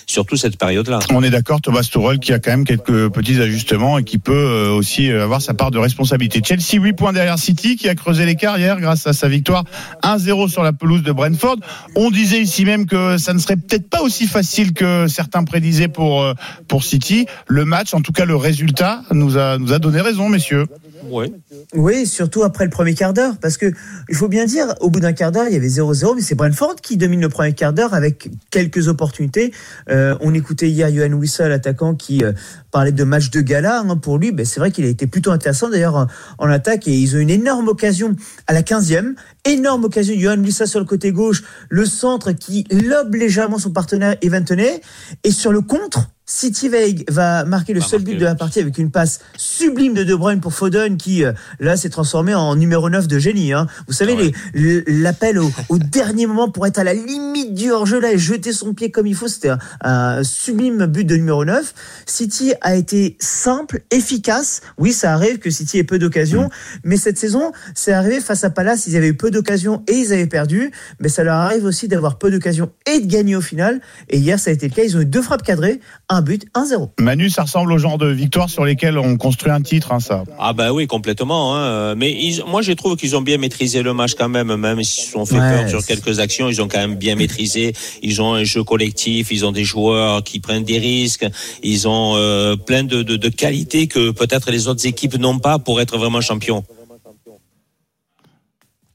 surtout 0.06 0.36
cette 0.36 0.58
période-là. 0.58 0.98
On 1.12 1.22
est 1.22 1.30
d'accord, 1.30 1.60
Thomas 1.60 1.82
Tuchel 1.82 2.18
qui 2.18 2.32
a 2.32 2.38
quand 2.38 2.50
même 2.50 2.64
quelques 2.64 3.08
petits 3.10 3.40
ajustements 3.40 3.98
et 3.98 4.04
qui 4.04 4.18
peut 4.18 4.32
euh, 4.32 4.70
aussi 4.70 5.10
euh, 5.10 5.24
avoir 5.24 5.40
sa 5.40 5.54
part 5.54 5.70
de 5.70 5.78
responsabilité. 5.78 6.40
Chelsea 6.44 6.82
8 6.82 6.92
points 6.94 7.12
derrière 7.12 7.38
City 7.38 7.76
qui 7.76 7.88
a 7.88 7.94
creusé 7.94 8.26
l'écart 8.26 8.58
hier 8.58 8.80
grâce 8.80 9.06
à 9.06 9.12
sa 9.12 9.28
victoire 9.28 9.64
1-0 10.02 10.48
sur 10.48 10.62
la 10.62 10.72
pelouse 10.72 11.02
de 11.02 11.12
Brentford. 11.12 11.56
On 11.94 12.10
disait 12.10 12.40
ici 12.40 12.64
même 12.64 12.86
que 12.86 13.18
ça 13.18 13.32
ne 13.32 13.38
serait 13.38 13.56
peut-être 13.56 13.88
pas 13.88 14.02
aussi 14.02 14.26
facile 14.26 14.72
que 14.72 15.06
certains 15.08 15.44
prédisaient 15.44 15.88
pour 15.88 16.22
euh, 16.22 16.34
pour 16.68 16.84
City. 16.84 17.26
Le 17.46 17.64
match, 17.64 17.94
en 17.94 18.00
tout 18.00 18.12
cas 18.12 18.24
le 18.24 18.36
résultat, 18.36 19.02
nous 19.10 19.38
a 19.38 19.58
nous 19.58 19.72
a 19.72 19.78
donné 19.78 20.00
raison, 20.00 20.28
messieurs. 20.28 20.66
Ouais. 21.04 21.32
Oui, 21.74 22.06
surtout 22.06 22.42
après 22.42 22.64
le 22.64 22.70
premier 22.70 22.94
quart 22.94 23.12
d'heure, 23.12 23.36
parce 23.40 23.56
que 23.56 23.72
il 24.08 24.14
faut 24.14 24.28
bien 24.28 24.44
dire, 24.46 24.74
au 24.80 24.90
bout 24.90 25.00
d'un 25.00 25.12
quart 25.12 25.32
d'heure, 25.32 25.46
il 25.48 25.52
y 25.52 25.56
avait 25.56 25.66
0-0, 25.68 26.14
mais 26.16 26.22
c'est 26.22 26.34
Brentford 26.34 26.76
qui 26.76 26.96
domine 26.96 27.20
le 27.20 27.28
premier 27.28 27.52
quart 27.52 27.72
d'heure 27.72 27.94
avec 27.94 28.30
quelques 28.50 28.88
opportunités. 28.88 29.52
Euh, 29.90 30.16
on 30.20 30.34
écoutait 30.34 30.68
hier 30.68 30.92
Johan 30.92 31.12
Wissel, 31.12 31.52
attaquant, 31.52 31.94
qui 31.94 32.24
euh, 32.24 32.32
parlait 32.70 32.92
de 32.92 33.04
match 33.04 33.30
de 33.30 33.40
gala. 33.40 33.80
hein, 33.80 33.96
pour 33.96 34.18
lui, 34.18 34.32
ben, 34.32 34.44
c'est 34.46 34.60
vrai 34.60 34.70
qu'il 34.70 34.84
a 34.84 34.88
été 34.88 35.06
plutôt 35.06 35.30
intéressant 35.30 35.68
d'ailleurs 35.70 35.96
en, 35.96 36.06
en 36.38 36.48
attaque, 36.48 36.88
et 36.88 36.92
ils 36.92 37.16
ont 37.16 37.20
une 37.20 37.30
énorme 37.30 37.68
occasion 37.68 38.14
à 38.46 38.52
la 38.52 38.62
15e, 38.62 39.14
énorme 39.46 39.84
occasion, 39.84 40.14
Johan 40.16 40.38
Wissel 40.38 40.68
sur 40.68 40.80
le 40.80 40.86
côté 40.86 41.12
gauche, 41.12 41.42
le 41.68 41.86
centre 41.86 42.32
qui 42.32 42.64
lobe 42.70 43.14
légèrement 43.14 43.58
son 43.58 43.70
partenaire 43.70 44.16
Eventonnet, 44.22 44.80
et 45.24 45.30
sur 45.30 45.52
le 45.52 45.60
contre, 45.60 46.08
City 46.28 46.68
va, 46.68 46.78
va 47.08 47.44
marquer 47.44 47.72
le 47.72 47.78
Va 47.78 47.86
seul 47.86 48.00
marquer 48.00 48.12
but 48.14 48.18
de 48.18 48.24
la 48.24 48.34
partie 48.34 48.58
avec 48.58 48.78
une 48.78 48.90
passe 48.90 49.20
sublime 49.36 49.94
de 49.94 50.02
De 50.02 50.12
Bruyne 50.12 50.40
pour 50.40 50.52
Foden 50.52 50.96
qui 50.96 51.24
euh, 51.24 51.32
là 51.60 51.76
s'est 51.76 51.88
transformé 51.88 52.34
en 52.34 52.56
numéro 52.56 52.90
9 52.90 53.06
de 53.06 53.18
génie. 53.20 53.52
Hein. 53.52 53.68
Vous 53.86 53.92
savez 53.92 54.14
Ah 54.18 54.58
ouais. 54.58 54.84
l'appel 54.88 55.38
au, 55.38 55.48
au 55.68 55.78
dernier 55.78 56.26
moment 56.26 56.50
pour 56.50 56.66
être 56.66 56.80
à 56.80 56.84
la 56.84 56.94
limite 56.94 57.54
du 57.54 57.70
hors-jeu 57.70 58.00
là 58.00 58.12
et 58.12 58.18
jeter 58.18 58.52
son 58.52 58.74
pied 58.74 58.90
comme 58.90 59.06
il 59.06 59.14
faut, 59.14 59.28
c'était 59.28 59.50
un, 59.50 59.58
un 59.82 60.24
sublime 60.24 60.86
but 60.86 61.04
de 61.04 61.14
numéro 61.14 61.44
9. 61.44 61.72
City 62.06 62.54
a 62.60 62.74
été 62.74 63.16
simple, 63.20 63.82
efficace. 63.92 64.62
Oui, 64.78 64.92
ça 64.92 65.12
arrive 65.12 65.38
que 65.38 65.50
City 65.50 65.78
ait 65.78 65.84
peu 65.84 66.00
d'occasions, 66.00 66.50
mais 66.82 66.96
cette 66.96 67.18
saison, 67.18 67.52
c'est 67.76 67.92
arrivé 67.92 68.20
face 68.20 68.42
à 68.42 68.50
Palace, 68.50 68.88
ils 68.88 68.96
avaient 68.96 69.08
eu 69.08 69.16
peu 69.16 69.30
d'occasions 69.36 69.82
et 69.88 69.92
ils 69.92 70.12
avaient 70.12 70.26
perdu, 70.26 70.70
mais 71.00 71.08
ça 71.08 71.22
leur 71.22 71.36
arrive 71.36 71.64
aussi 71.64 71.88
d'avoir 71.88 72.18
peu 72.18 72.30
d'occasions 72.30 72.70
et 72.86 73.00
de 73.00 73.06
gagner 73.06 73.36
au 73.36 73.40
final. 73.40 73.80
Et 74.10 74.18
hier, 74.18 74.38
ça 74.38 74.50
a 74.50 74.52
été 74.52 74.68
le 74.68 74.74
cas, 74.74 74.82
ils 74.82 74.96
ont 74.96 75.00
eu 75.00 75.06
deux 75.06 75.22
frappes 75.22 75.42
cadrées, 75.42 75.80
un 76.08 76.22
but, 76.22 76.46
1-0. 76.54 76.90
Manu, 77.00 77.30
ça 77.30 77.42
ressemble 77.42 77.72
au 77.72 77.78
genre 77.78 77.98
de 77.98 78.08
victoire 78.08 78.50
sur 78.50 78.64
lesquelles 78.64 78.98
on 78.98 79.16
construit 79.16 79.52
un 79.52 79.62
titre, 79.62 79.92
hein, 79.92 80.00
ça. 80.00 80.24
Ah 80.38 80.52
bah 80.52 80.72
oui, 80.72 80.86
complètement. 80.86 81.56
Hein. 81.56 81.94
Mais 81.94 82.10
ils, 82.12 82.42
moi, 82.46 82.62
je 82.62 82.72
trouve 82.72 82.96
qu'ils 82.96 83.16
ont 83.16 83.22
bien 83.22 83.38
maîtrisé 83.38 83.82
le 83.82 83.92
match 83.92 84.14
quand 84.14 84.28
même, 84.28 84.54
même 84.56 84.82
s'ils 84.82 85.04
se 85.04 85.12
sont 85.12 85.26
fait 85.26 85.36
Ouais, 85.36 85.62
peur 85.62 85.68
sur 85.68 85.84
quelques 85.84 86.18
actions, 86.18 86.48
ils 86.48 86.62
ont 86.62 86.68
quand 86.68 86.78
même 86.78 86.96
bien 86.96 87.14
maîtrisé. 87.14 87.74
Ils 88.02 88.22
ont 88.22 88.34
un 88.34 88.44
jeu 88.44 88.64
collectif, 88.64 89.30
ils 89.30 89.44
ont 89.44 89.52
des 89.52 89.64
joueurs 89.64 90.22
qui 90.24 90.40
prennent 90.40 90.64
des 90.64 90.78
risques, 90.78 91.26
ils 91.62 91.86
ont 91.88 92.14
euh, 92.16 92.56
plein 92.56 92.84
de, 92.84 93.02
de, 93.02 93.16
de 93.16 93.28
qualités 93.28 93.86
que 93.86 94.10
peut-être 94.10 94.50
les 94.50 94.68
autres 94.68 94.86
équipes 94.86 95.18
n'ont 95.18 95.38
pas 95.38 95.58
pour 95.58 95.80
être 95.80 95.98
vraiment 95.98 96.20
champions. 96.20 96.64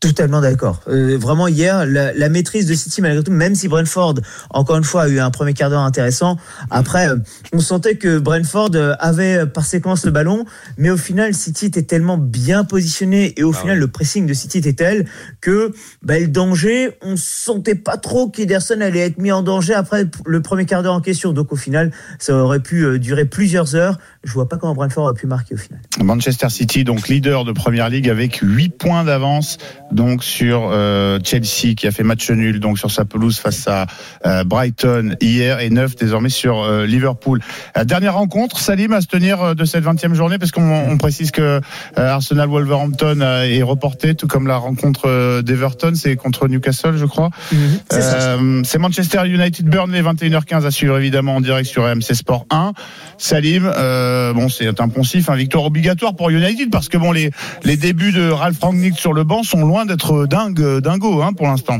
Totalement 0.02 0.42
d'accord. 0.42 0.82
Euh, 0.88 1.16
vraiment 1.16 1.48
hier, 1.48 1.86
la, 1.86 2.12
la 2.12 2.30
maîtrise 2.30 2.66
de 2.66 2.74
City 2.74 3.04
malgré 3.04 3.24
tout, 3.24 3.32
même 3.32 3.54
si 3.54 3.68
Brentford, 3.68 4.16
encore 4.50 4.78
une 4.78 4.84
fois, 4.84 5.04
a 5.04 5.08
eu 5.08 5.20
un 5.20 5.30
premier 5.30 5.54
quart 5.54 5.70
d'heure 5.70 5.84
intéressant. 5.84 6.38
Après, 6.72 7.08
euh, 7.08 7.18
on 7.54 7.60
sentait 7.60 7.98
que 7.98 8.18
Brentford 8.18 8.72
euh, 8.74 8.96
avait 8.98 9.38
euh, 9.38 9.46
par 9.46 9.64
séquence 9.64 10.04
le 10.04 10.10
ballon, 10.10 10.44
mais 10.80 10.90
au 10.90 10.98
final, 10.98 11.36
City 11.36 11.68
était 11.68 11.84
tellement 11.84 12.18
bien 12.18 12.64
positionné 12.64 13.40
et 13.40 13.44
au 13.44 13.54
Ah 13.54 13.60
final, 13.60 13.76
ouais. 13.76 13.82
le 13.82 13.88
pressing 13.90 14.26
de 14.26 14.34
City 14.34 14.58
était 14.58 14.74
tel 14.74 15.06
que 15.40 15.72
bah, 16.02 16.18
le 16.18 16.28
danger, 16.28 16.98
on 17.04 17.16
sentait 17.16 17.76
pas 17.76 17.98
trop 17.98 18.28
qu'Ederson 18.28 18.82
allait 18.82 19.02
être 19.02 19.20
mis 19.20 19.32
en 19.32 19.44
danger 19.44 19.76
après 19.76 20.08
le 20.26 20.42
premier 20.42 20.66
quart 20.66 20.82
d'heure 20.82 20.96
en 20.96 21.02
question. 21.02 21.32
Donc 21.32 21.54
au 21.54 21.56
final, 21.56 21.92
ça 22.18 22.36
aurait 22.36 22.60
pu 22.60 22.98
durer 22.98 23.26
plusieurs 23.26 23.76
heures. 23.76 24.00
Je 24.24 24.34
vois 24.34 24.48
pas 24.48 24.58
comment 24.58 24.74
Brentford 24.76 25.06
aurait 25.06 25.14
pu 25.14 25.26
marquer 25.26 25.56
au 25.56 25.58
final. 25.58 25.80
Manchester 26.00 26.50
City, 26.50 26.84
donc 26.84 27.08
leader 27.08 27.44
de 27.44 27.52
Première 27.52 27.90
Ligue 27.90 28.08
avec 28.10 28.40
8 28.42 28.70
points 28.78 29.04
d'avance 29.04 29.58
donc 29.92 30.24
sur 30.24 30.70
euh, 30.72 31.20
Chelsea 31.24 31.74
qui 31.76 31.88
a 31.88 31.92
fait 31.92 32.04
match 32.04 32.30
nul 32.30 32.60
donc 32.60 32.78
sur 32.78 32.92
sa 32.92 33.04
pelouse 33.04 33.40
face 33.40 33.68
à 33.68 33.88
euh, 34.26 34.44
Brighton 34.44 35.16
hier 35.22 35.60
et 35.60 35.70
9 35.70 35.96
désormais 35.96 36.30
sur 36.30 36.62
euh, 36.62 36.86
Liverpool. 36.86 37.42
Dernière 37.84 38.14
rencontre, 38.14 38.60
Salim, 38.60 38.94
à 38.94 39.02
se 39.02 39.08
tenir 39.08 39.56
de 39.56 39.66
cette 39.66 39.84
20e 39.84 40.14
journée 40.14 40.38
parce 40.38 40.52
qu'on 40.52 40.72
on 40.72 40.98
précise 40.98 41.32
que 41.32 41.60
Arsenal 41.96 42.48
Wolverhampton 42.48 43.20
euh, 43.22 43.44
est 43.44 43.64
reporté 43.64 44.16
tout 44.16 44.28
comme 44.28 44.48
la 44.48 44.58
rencontre 44.58 45.42
d'Everton, 45.42 45.94
c'est 45.96 46.16
contre 46.16 46.48
Newcastle 46.48 46.98
je 46.98 47.06
crois. 47.06 47.30
Euh, 47.94 48.62
c'est 48.64 48.78
Manchester 48.78 49.26
United 49.26 49.66
Burnley 49.68 50.02
21h15 50.02 50.66
à 50.66 50.72
suivre 50.72 50.98
évidemment 50.98 51.36
en 51.36 51.42
direct 51.42 51.68
sur 51.68 51.84
RMC 51.84 52.14
Sport 52.14 52.46
1. 52.50 52.74
Salim, 53.18 53.72
euh, 53.76 54.11
bon 54.34 54.50
c'est 54.50 54.80
un 54.80 54.88
poncif, 54.88 55.30
un 55.30 55.36
victoire 55.36 55.66
obligatoire 55.66 56.16
pour 56.16 56.30
United 56.30 56.70
parce 56.72 56.90
que 56.90 56.98
bon 56.98 57.12
les 57.12 57.32
débuts 57.78 58.12
de 58.12 58.30
Ralph 58.30 58.60
Rangnick 58.60 58.98
sur 58.98 59.14
le 59.14 59.24
banc 59.24 59.44
sont 59.44 59.66
loin 59.66 59.86
d'être 59.86 60.26
dingue 60.26 60.80
dingo 60.80 61.22
hein, 61.22 61.34
pour 61.34 61.48
l'instant. 61.48 61.80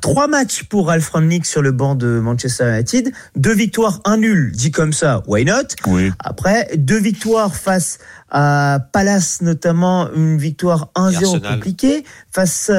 Trois 0.00 0.28
matchs 0.28 0.64
pour 0.64 0.88
Ralph 0.88 1.08
Rangnick 1.10 1.46
sur 1.46 1.62
le 1.62 1.72
banc 1.72 1.94
de 1.94 2.20
Manchester 2.20 2.70
United, 2.70 3.12
deux 3.36 3.54
victoires, 3.54 4.00
un 4.04 4.18
nul, 4.18 4.52
dit 4.52 4.70
comme 4.70 4.92
ça, 4.92 5.22
why 5.26 5.44
not? 5.44 5.68
Oui. 5.86 6.10
Après, 6.18 6.70
deux 6.76 6.98
victoires 6.98 7.54
face 7.54 7.98
à 8.32 8.78
Palace, 8.92 9.42
notamment 9.42 10.08
une 10.14 10.38
victoire 10.38 10.90
1-0 10.94 11.14
Arsenal. 11.16 11.54
compliquée, 11.54 12.04
face 12.30 12.70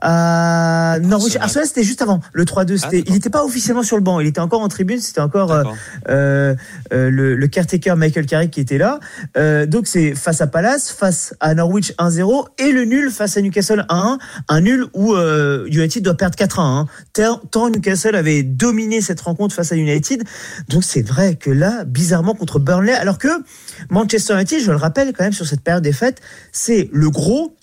à 0.00 0.98
Norwich. 1.02 1.36
Arsenal. 1.40 1.66
C'était 1.66 1.82
juste 1.82 2.00
avant, 2.02 2.20
le 2.32 2.44
3-2. 2.44 2.76
C'était, 2.76 3.00
il 3.00 3.12
n'était 3.12 3.30
pas 3.30 3.44
officiellement 3.44 3.82
sur 3.82 3.96
le 3.96 4.02
banc, 4.02 4.20
il 4.20 4.28
était 4.28 4.40
encore 4.40 4.60
en 4.60 4.68
tribune, 4.68 5.00
c'était 5.00 5.20
encore 5.20 5.52
euh, 5.52 5.64
euh, 6.08 6.54
euh, 6.92 7.10
le, 7.10 7.34
le 7.34 7.46
caretaker 7.48 7.96
Michael 7.96 8.26
Carrick 8.26 8.52
qui 8.52 8.60
était 8.60 8.78
là. 8.78 9.00
Euh, 9.36 9.66
donc 9.66 9.86
c'est 9.88 10.14
face 10.14 10.40
à 10.40 10.46
Palace, 10.46 10.90
face 10.92 11.34
à 11.40 11.54
Norwich 11.54 11.92
1-0 11.98 12.46
et 12.58 12.70
le 12.70 12.84
nul 12.84 13.10
face 13.10 13.36
à 13.36 13.40
Newcastle 13.42 13.84
1-1. 13.88 14.18
Un 14.48 14.60
nul 14.60 14.86
où 14.94 15.14
euh, 15.14 15.66
United 15.66 16.04
doit 16.04 16.16
perdre 16.16 16.36
4-1. 16.60 16.86
Hein. 17.22 17.40
Tant 17.50 17.70
Newcastle 17.70 18.16
avait 18.16 18.42
dominé 18.42 19.00
cette 19.00 19.20
rencontre 19.20 19.54
face 19.54 19.72
à 19.72 19.76
United. 19.76 20.24
Donc 20.68 20.84
c'est 20.84 21.02
vrai 21.02 21.36
que 21.36 21.50
là, 21.50 21.84
bizarrement 21.84 22.34
contre 22.34 22.58
Burnley, 22.58 22.92
alors 22.92 23.18
que 23.18 23.28
Manchester 23.90 24.34
United, 24.34 24.60
je 24.60 24.70
le 24.70 24.76
rappelle 24.76 25.12
quand 25.12 25.24
même 25.24 25.32
sur 25.32 25.46
cette 25.46 25.62
période 25.62 25.82
des 25.82 25.92
fêtes, 25.92 26.20
c'est 26.52 26.88
le 26.92 27.10
gros 27.10 27.56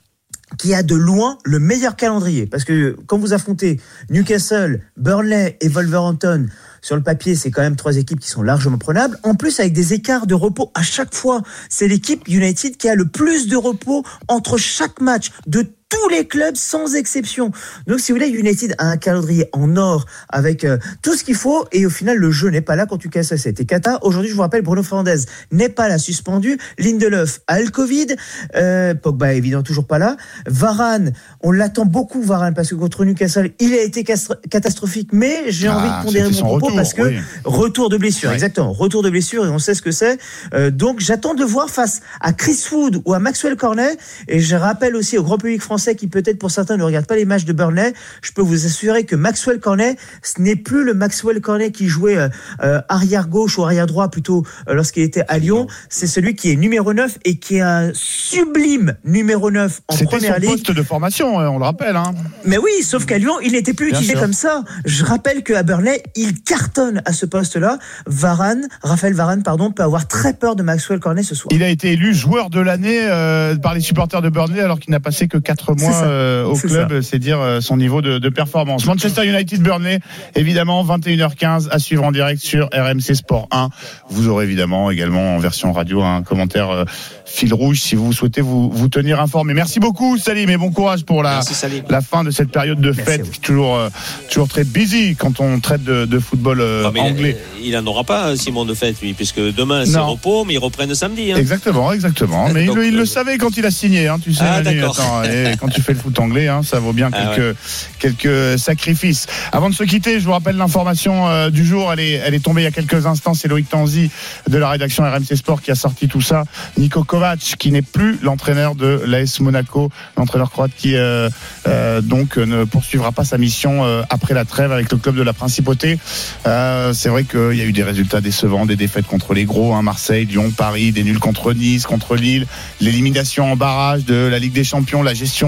qui 0.58 0.74
a 0.74 0.82
de 0.82 0.96
loin 0.96 1.38
le 1.44 1.60
meilleur 1.60 1.96
calendrier. 1.96 2.46
Parce 2.46 2.64
que 2.64 2.98
quand 3.06 3.18
vous 3.18 3.34
affrontez 3.34 3.80
Newcastle, 4.10 4.82
Burnley 4.96 5.58
et 5.60 5.68
Wolverhampton, 5.68 6.48
sur 6.82 6.96
le 6.96 7.04
papier, 7.04 7.36
c'est 7.36 7.52
quand 7.52 7.62
même 7.62 7.76
trois 7.76 7.98
équipes 7.98 8.20
qui 8.20 8.30
sont 8.30 8.44
largement 8.44 8.78
prenables. 8.78 9.18
En 9.24 9.36
plus, 9.36 9.60
avec 9.60 9.74
des 9.74 9.94
écarts 9.94 10.26
de 10.26 10.36
repos 10.36 10.72
à 10.74 10.84
chaque 10.84 11.14
fois. 11.14 11.42
C'est 11.70 11.88
l'équipe 11.88 12.26
United 12.28 12.78
qui 12.78 12.88
a 12.88 12.96
le 12.96 13.06
plus 13.06 13.48
de 13.48 13.58
repos 13.58 14.04
entre 14.28 14.58
chaque 14.58 15.02
match 15.02 15.32
de 15.48 15.68
tous 15.90 16.10
les 16.10 16.28
clubs 16.28 16.56
sans 16.56 16.96
exception. 16.96 17.52
Donc, 17.86 18.00
si 18.00 18.12
vous 18.12 18.18
voulez, 18.18 18.30
United 18.30 18.76
a 18.78 18.90
un 18.90 18.98
calendrier 18.98 19.50
en 19.54 19.78
or 19.78 20.06
avec 20.30 20.66
euh, 20.66 20.78
tout 21.02 21.16
ce 21.16 21.24
qu'il 21.24 21.36
faut 21.36 21.66
et 21.72 21.86
au 21.86 21.90
final, 21.90 22.18
le 22.18 22.30
jeu 22.32 22.50
n'est 22.50 22.62
pas 22.62 22.76
là 22.76 22.86
quand 22.86 22.98
tu 22.98 23.10
casses 23.10 23.34
C'était 23.38 23.64
Kata. 23.66 24.00
Aujourd'hui, 24.02 24.30
je 24.30 24.36
vous 24.36 24.42
rappelle, 24.42 24.64
Bruno 24.64 24.84
Fernandez 24.84 25.22
n'est 25.52 25.70
pas 25.70 25.88
là, 25.88 25.98
suspendu. 25.98 26.58
Lindelof 26.78 27.40
a 27.48 27.62
le 27.62 27.70
Covid. 27.70 28.08
Euh, 28.56 28.96
Pogba, 28.96 29.34
évidemment, 29.34 29.64
toujours 29.64 29.88
pas 29.88 29.98
là. 29.98 30.18
Varane, 30.46 31.14
on 31.42 31.52
l'attend 31.52 31.86
beaucoup, 31.86 32.22
Varane, 32.22 32.54
parce 32.54 32.70
que 32.70 32.76
contre 32.76 33.06
Newcastle, 33.06 33.52
il 33.60 33.74
a 33.74 33.82
été 33.82 34.04
catastrophique, 34.04 35.10
mais 35.14 35.46
j'ai 35.48 35.68
Ah, 35.68 35.78
envie 35.78 35.90
de 35.90 36.04
pondérer 36.06 36.30
mon 36.32 36.40
propos 36.42 36.66
retour, 36.66 36.76
parce 36.76 36.94
que 36.94 37.02
oui. 37.04 37.18
retour 37.46 37.90
de 37.90 37.98
blessure, 37.98 38.32
exactement. 38.32 38.74
Retour 38.74 39.04
de 39.04 39.10
blessure 39.10 39.46
et 39.46 39.50
on 39.50 39.60
sait 39.60 39.74
ce 39.74 39.82
que 39.82 39.92
c'est. 39.92 40.18
Euh, 40.54 40.70
donc, 40.70 41.00
j'attends 41.00 41.34
de 41.34 41.46
voir 41.46 41.70
face 41.70 42.02
à 42.20 42.34
Chris 42.34 42.62
Wood 42.72 43.02
ou 43.06 43.14
à 43.14 43.20
Maxwell 43.20 43.56
Cornet. 43.56 43.98
Et 44.28 44.42
je 44.42 44.56
rappelle 44.56 44.96
aussi 44.96 45.18
au 45.18 45.24
grand 45.24 45.38
public 45.38 45.62
français 45.62 45.77
qui 45.78 46.08
peut-être 46.08 46.40
pour 46.40 46.52
certains 46.52 46.78
ne 46.78 46.84
regarde 46.84 47.06
pas 47.06 47.16
les 47.16 47.26
matchs 47.26 47.46
de 47.46 47.54
Burnley, 47.54 47.94
je 48.22 48.32
peux 48.32 48.42
vous 48.42 48.66
assurer 48.66 49.06
que 49.06 49.16
Maxwell 49.16 49.60
Cornet, 49.60 49.96
ce 50.24 50.42
n'est 50.42 50.56
plus 50.56 50.84
le 50.84 50.94
Maxwell 50.94 51.40
Cornet 51.42 51.72
qui 51.72 51.88
jouait 51.88 52.18
euh, 52.18 52.30
euh, 52.64 52.82
arrière 52.90 53.28
gauche 53.28 53.58
ou 53.58 53.64
arrière 53.64 53.88
droit 53.88 54.10
plutôt 54.10 54.44
euh, 54.68 54.74
lorsqu'il 54.74 55.04
était 55.04 55.24
à 55.28 55.38
Lyon. 55.38 55.68
C'est 55.90 56.08
celui 56.08 56.36
qui 56.36 56.52
est 56.52 56.56
numéro 56.56 56.94
9 56.94 57.20
et 57.26 57.38
qui 57.38 57.58
est 57.58 57.62
un 57.62 57.92
sublime 57.94 58.96
numéro 59.04 59.52
9 59.52 59.82
en 59.88 59.98
première 59.98 60.36
son 60.36 60.42
ligue. 60.42 60.50
poste 60.52 60.72
de 60.72 60.84
formation, 60.84 61.40
euh, 61.40 61.48
on 61.48 61.58
le 61.60 61.64
rappelle. 61.66 61.96
Hein. 61.96 62.14
Mais 62.46 62.58
oui, 62.58 62.72
sauf 62.84 63.06
qu'à 63.06 63.18
Lyon, 63.18 63.36
il 63.44 63.52
n'était 63.54 63.74
plus 63.74 63.88
Bien 63.88 63.96
utilisé 63.96 64.14
sûr. 64.14 64.22
comme 64.22 64.34
ça. 64.34 64.64
Je 64.86 65.04
rappelle 65.04 65.44
qu'à 65.44 65.64
Burnley, 65.64 66.04
il 66.16 66.42
cartonne 66.42 67.02
à 67.06 67.14
ce 67.14 67.26
poste-là. 67.26 67.80
Varane, 68.06 68.68
Raphaël 68.82 69.14
Varane, 69.14 69.44
pardon, 69.44 69.72
peut 69.72 69.84
avoir 69.84 70.08
très 70.08 70.34
peur 70.34 70.56
de 70.56 70.64
Maxwell 70.64 71.00
Cornet 71.00 71.24
ce 71.24 71.36
soir. 71.36 71.50
Il 71.52 71.64
a 71.64 71.70
été 71.70 71.92
élu 71.94 72.14
joueur 72.14 72.50
de 72.50 72.60
l'année 72.60 73.00
euh, 73.02 73.56
par 73.56 73.74
les 73.74 73.82
supporters 73.82 74.22
de 74.22 74.30
Burnley 74.30 74.62
alors 74.62 74.80
qu'il 74.80 74.92
n'a 74.92 75.00
passé 75.00 75.28
que 75.28 75.38
4 75.38 75.67
Mois 75.76 76.02
euh, 76.04 76.44
au 76.46 76.56
club. 76.56 77.02
C'est 77.02 77.20
dire 77.20 77.40
euh, 77.40 77.62
son 77.62 77.78
niveau 77.78 78.02
de, 78.02 78.20
de 78.20 78.30
performance. 78.30 78.86
Manchester 78.86 79.26
United 79.28 79.62
Burnley, 79.62 80.00
évidemment, 80.36 80.84
21h15 80.86 81.70
à 81.72 81.80
suivre 81.80 82.04
en 82.04 82.12
direct 82.12 82.42
sur 82.42 82.70
RMC 82.74 83.16
Sport 83.16 83.48
1. 83.52 83.70
Vous 84.10 84.28
aurez 84.28 84.46
évidemment 84.46 84.92
également 84.92 85.36
en 85.36 85.40
version 85.40 85.72
radio 85.74 86.02
un 86.02 86.24
commentaire 86.24 86.70
euh, 86.70 86.86
fil 87.26 87.54
rouge 87.54 87.80
si 87.82 87.96
vous 87.96 88.14
souhaitez 88.14 88.42
vous, 88.42 88.70
vous 88.70 88.88
tenir 88.88 89.20
informé. 89.20 89.54
Merci 89.54 89.80
beaucoup 89.80 90.18
Salim 90.18 90.50
et 90.50 90.58
bon 90.58 90.72
courage 90.72 91.04
pour 91.04 91.24
la, 91.24 91.36
Merci 91.36 91.56
la 91.90 92.02
fin 92.02 92.24
de 92.24 92.32
cette 92.32 92.52
période 92.52 92.80
de 92.80 92.92
Merci 92.92 93.02
fête 93.04 93.30
qui 93.32 93.40
est 93.40 93.44
toujours, 93.44 93.76
euh, 93.76 93.90
toujours 94.30 94.48
très 94.48 94.64
busy 94.64 95.16
quand 95.16 95.40
on 95.40 95.60
traite 95.60 95.84
de, 95.84 96.06
de 96.06 96.20
football 96.20 96.62
anglais. 96.98 97.38
Il 97.64 97.74
n'en 97.74 97.86
aura 97.86 98.04
pas, 98.04 98.36
Simon 98.36 98.66
de 98.66 98.74
fête, 98.74 99.02
lui, 99.02 99.14
puisque 99.14 99.40
demain 99.40 99.86
c'est 99.86 99.98
repos, 99.98 100.46
mais 100.46 100.54
ils 100.54 100.60
reprennent 100.60 100.96
samedi. 100.96 101.32
Hein. 101.32 101.38
Exactement, 101.38 101.92
exactement. 101.92 102.48
Mais 102.54 102.64
il, 102.64 102.68
Donc, 102.68 102.78
le- 102.78 102.88
il 102.88 102.96
le 102.96 103.06
savait 103.06 103.38
quand 103.38 103.58
il 103.58 103.66
a 103.66 103.72
signé, 103.72 104.08
hein, 104.08 104.18
tu 104.24 104.34
sais. 104.34 104.44
Ah, 104.46 104.62
Manu, 104.64 104.80
d'accord. 104.80 104.96
attends, 105.00 105.24
et 105.32 105.57
quand 105.60 105.68
tu 105.68 105.82
fais 105.82 105.94
le 105.94 106.00
foot 106.00 106.20
anglais, 106.20 106.48
hein, 106.48 106.62
ça 106.64 106.80
vaut 106.80 106.94
bien 106.94 107.10
Ah, 107.14 107.34
quelques, 107.36 107.58
quelques 108.00 108.60
sacrifices. 108.60 109.28
Avant 109.52 109.70
de 109.70 109.76
se 109.76 109.84
quitter, 109.84 110.20
je 110.20 110.26
vous 110.26 110.32
rappelle 110.32 110.58
l'information 110.58 111.28
euh, 111.28 111.50
du 111.50 111.66
jour. 111.66 111.92
Elle 111.92 112.00
est, 112.00 112.12
elle 112.14 112.34
est 112.34 112.44
tombée 112.44 112.62
il 112.62 112.66
y 112.66 112.68
a 112.68 112.72
quelques 112.72 113.06
instants. 113.06 113.34
C'est 113.34 113.48
Loïc 113.48 113.70
Tanzi 113.70 114.10
de 114.50 114.58
la 114.58 114.70
rédaction 114.70 115.04
RMC 115.04 115.36
Sport 115.36 115.62
qui 115.62 115.72
a 115.72 115.76
sorti 115.76 116.08
tout 116.08 116.22
ça. 116.22 116.44
Nico 116.78 117.04
Kovac, 117.04 117.40
qui 117.40 117.72
n'est 117.72 117.82
plus 117.82 118.20
l'entraîneur 118.22 118.76
de 118.76 119.02
l'AS 119.06 119.40
Monaco, 119.40 119.90
l'entraîneur 120.18 120.52
croate 120.52 120.72
qui 120.76 120.96
euh, 120.96 121.30
euh, 121.68 122.02
donc 122.02 122.38
ne 122.38 122.64
poursuivra 122.64 123.12
pas 123.12 123.24
sa 123.24 123.38
mission 123.38 123.84
après 124.10 124.34
la 124.34 124.46
trêve 124.46 124.72
avec 124.72 124.92
le 124.92 124.98
club 124.98 125.16
de 125.16 125.22
la 125.22 125.34
Principauté. 125.34 126.00
C'est 126.46 127.10
vrai 127.10 127.24
qu'il 127.24 127.54
y 127.54 127.62
a 127.62 127.66
eu 127.66 127.74
des 127.74 127.84
résultats 127.84 128.22
décevants, 128.22 128.66
des 128.66 128.76
défaites 128.76 129.08
contre 129.08 129.34
les 129.34 129.46
gros, 129.46 129.74
hein, 129.74 129.82
Marseille, 129.82 130.26
Lyon, 130.26 130.52
Paris, 130.56 130.92
des 130.92 131.04
nuls 131.04 131.20
contre 131.20 131.54
Nice, 131.54 131.86
contre 131.86 132.16
Lille, 132.16 132.48
l'élimination 132.82 133.52
en 133.52 133.56
barrage 133.56 134.06
de 134.06 134.16
la 134.16 134.40
Ligue 134.40 134.54
des 134.54 134.64
Champions, 134.64 135.04
la 135.04 135.14
gestion 135.14 135.47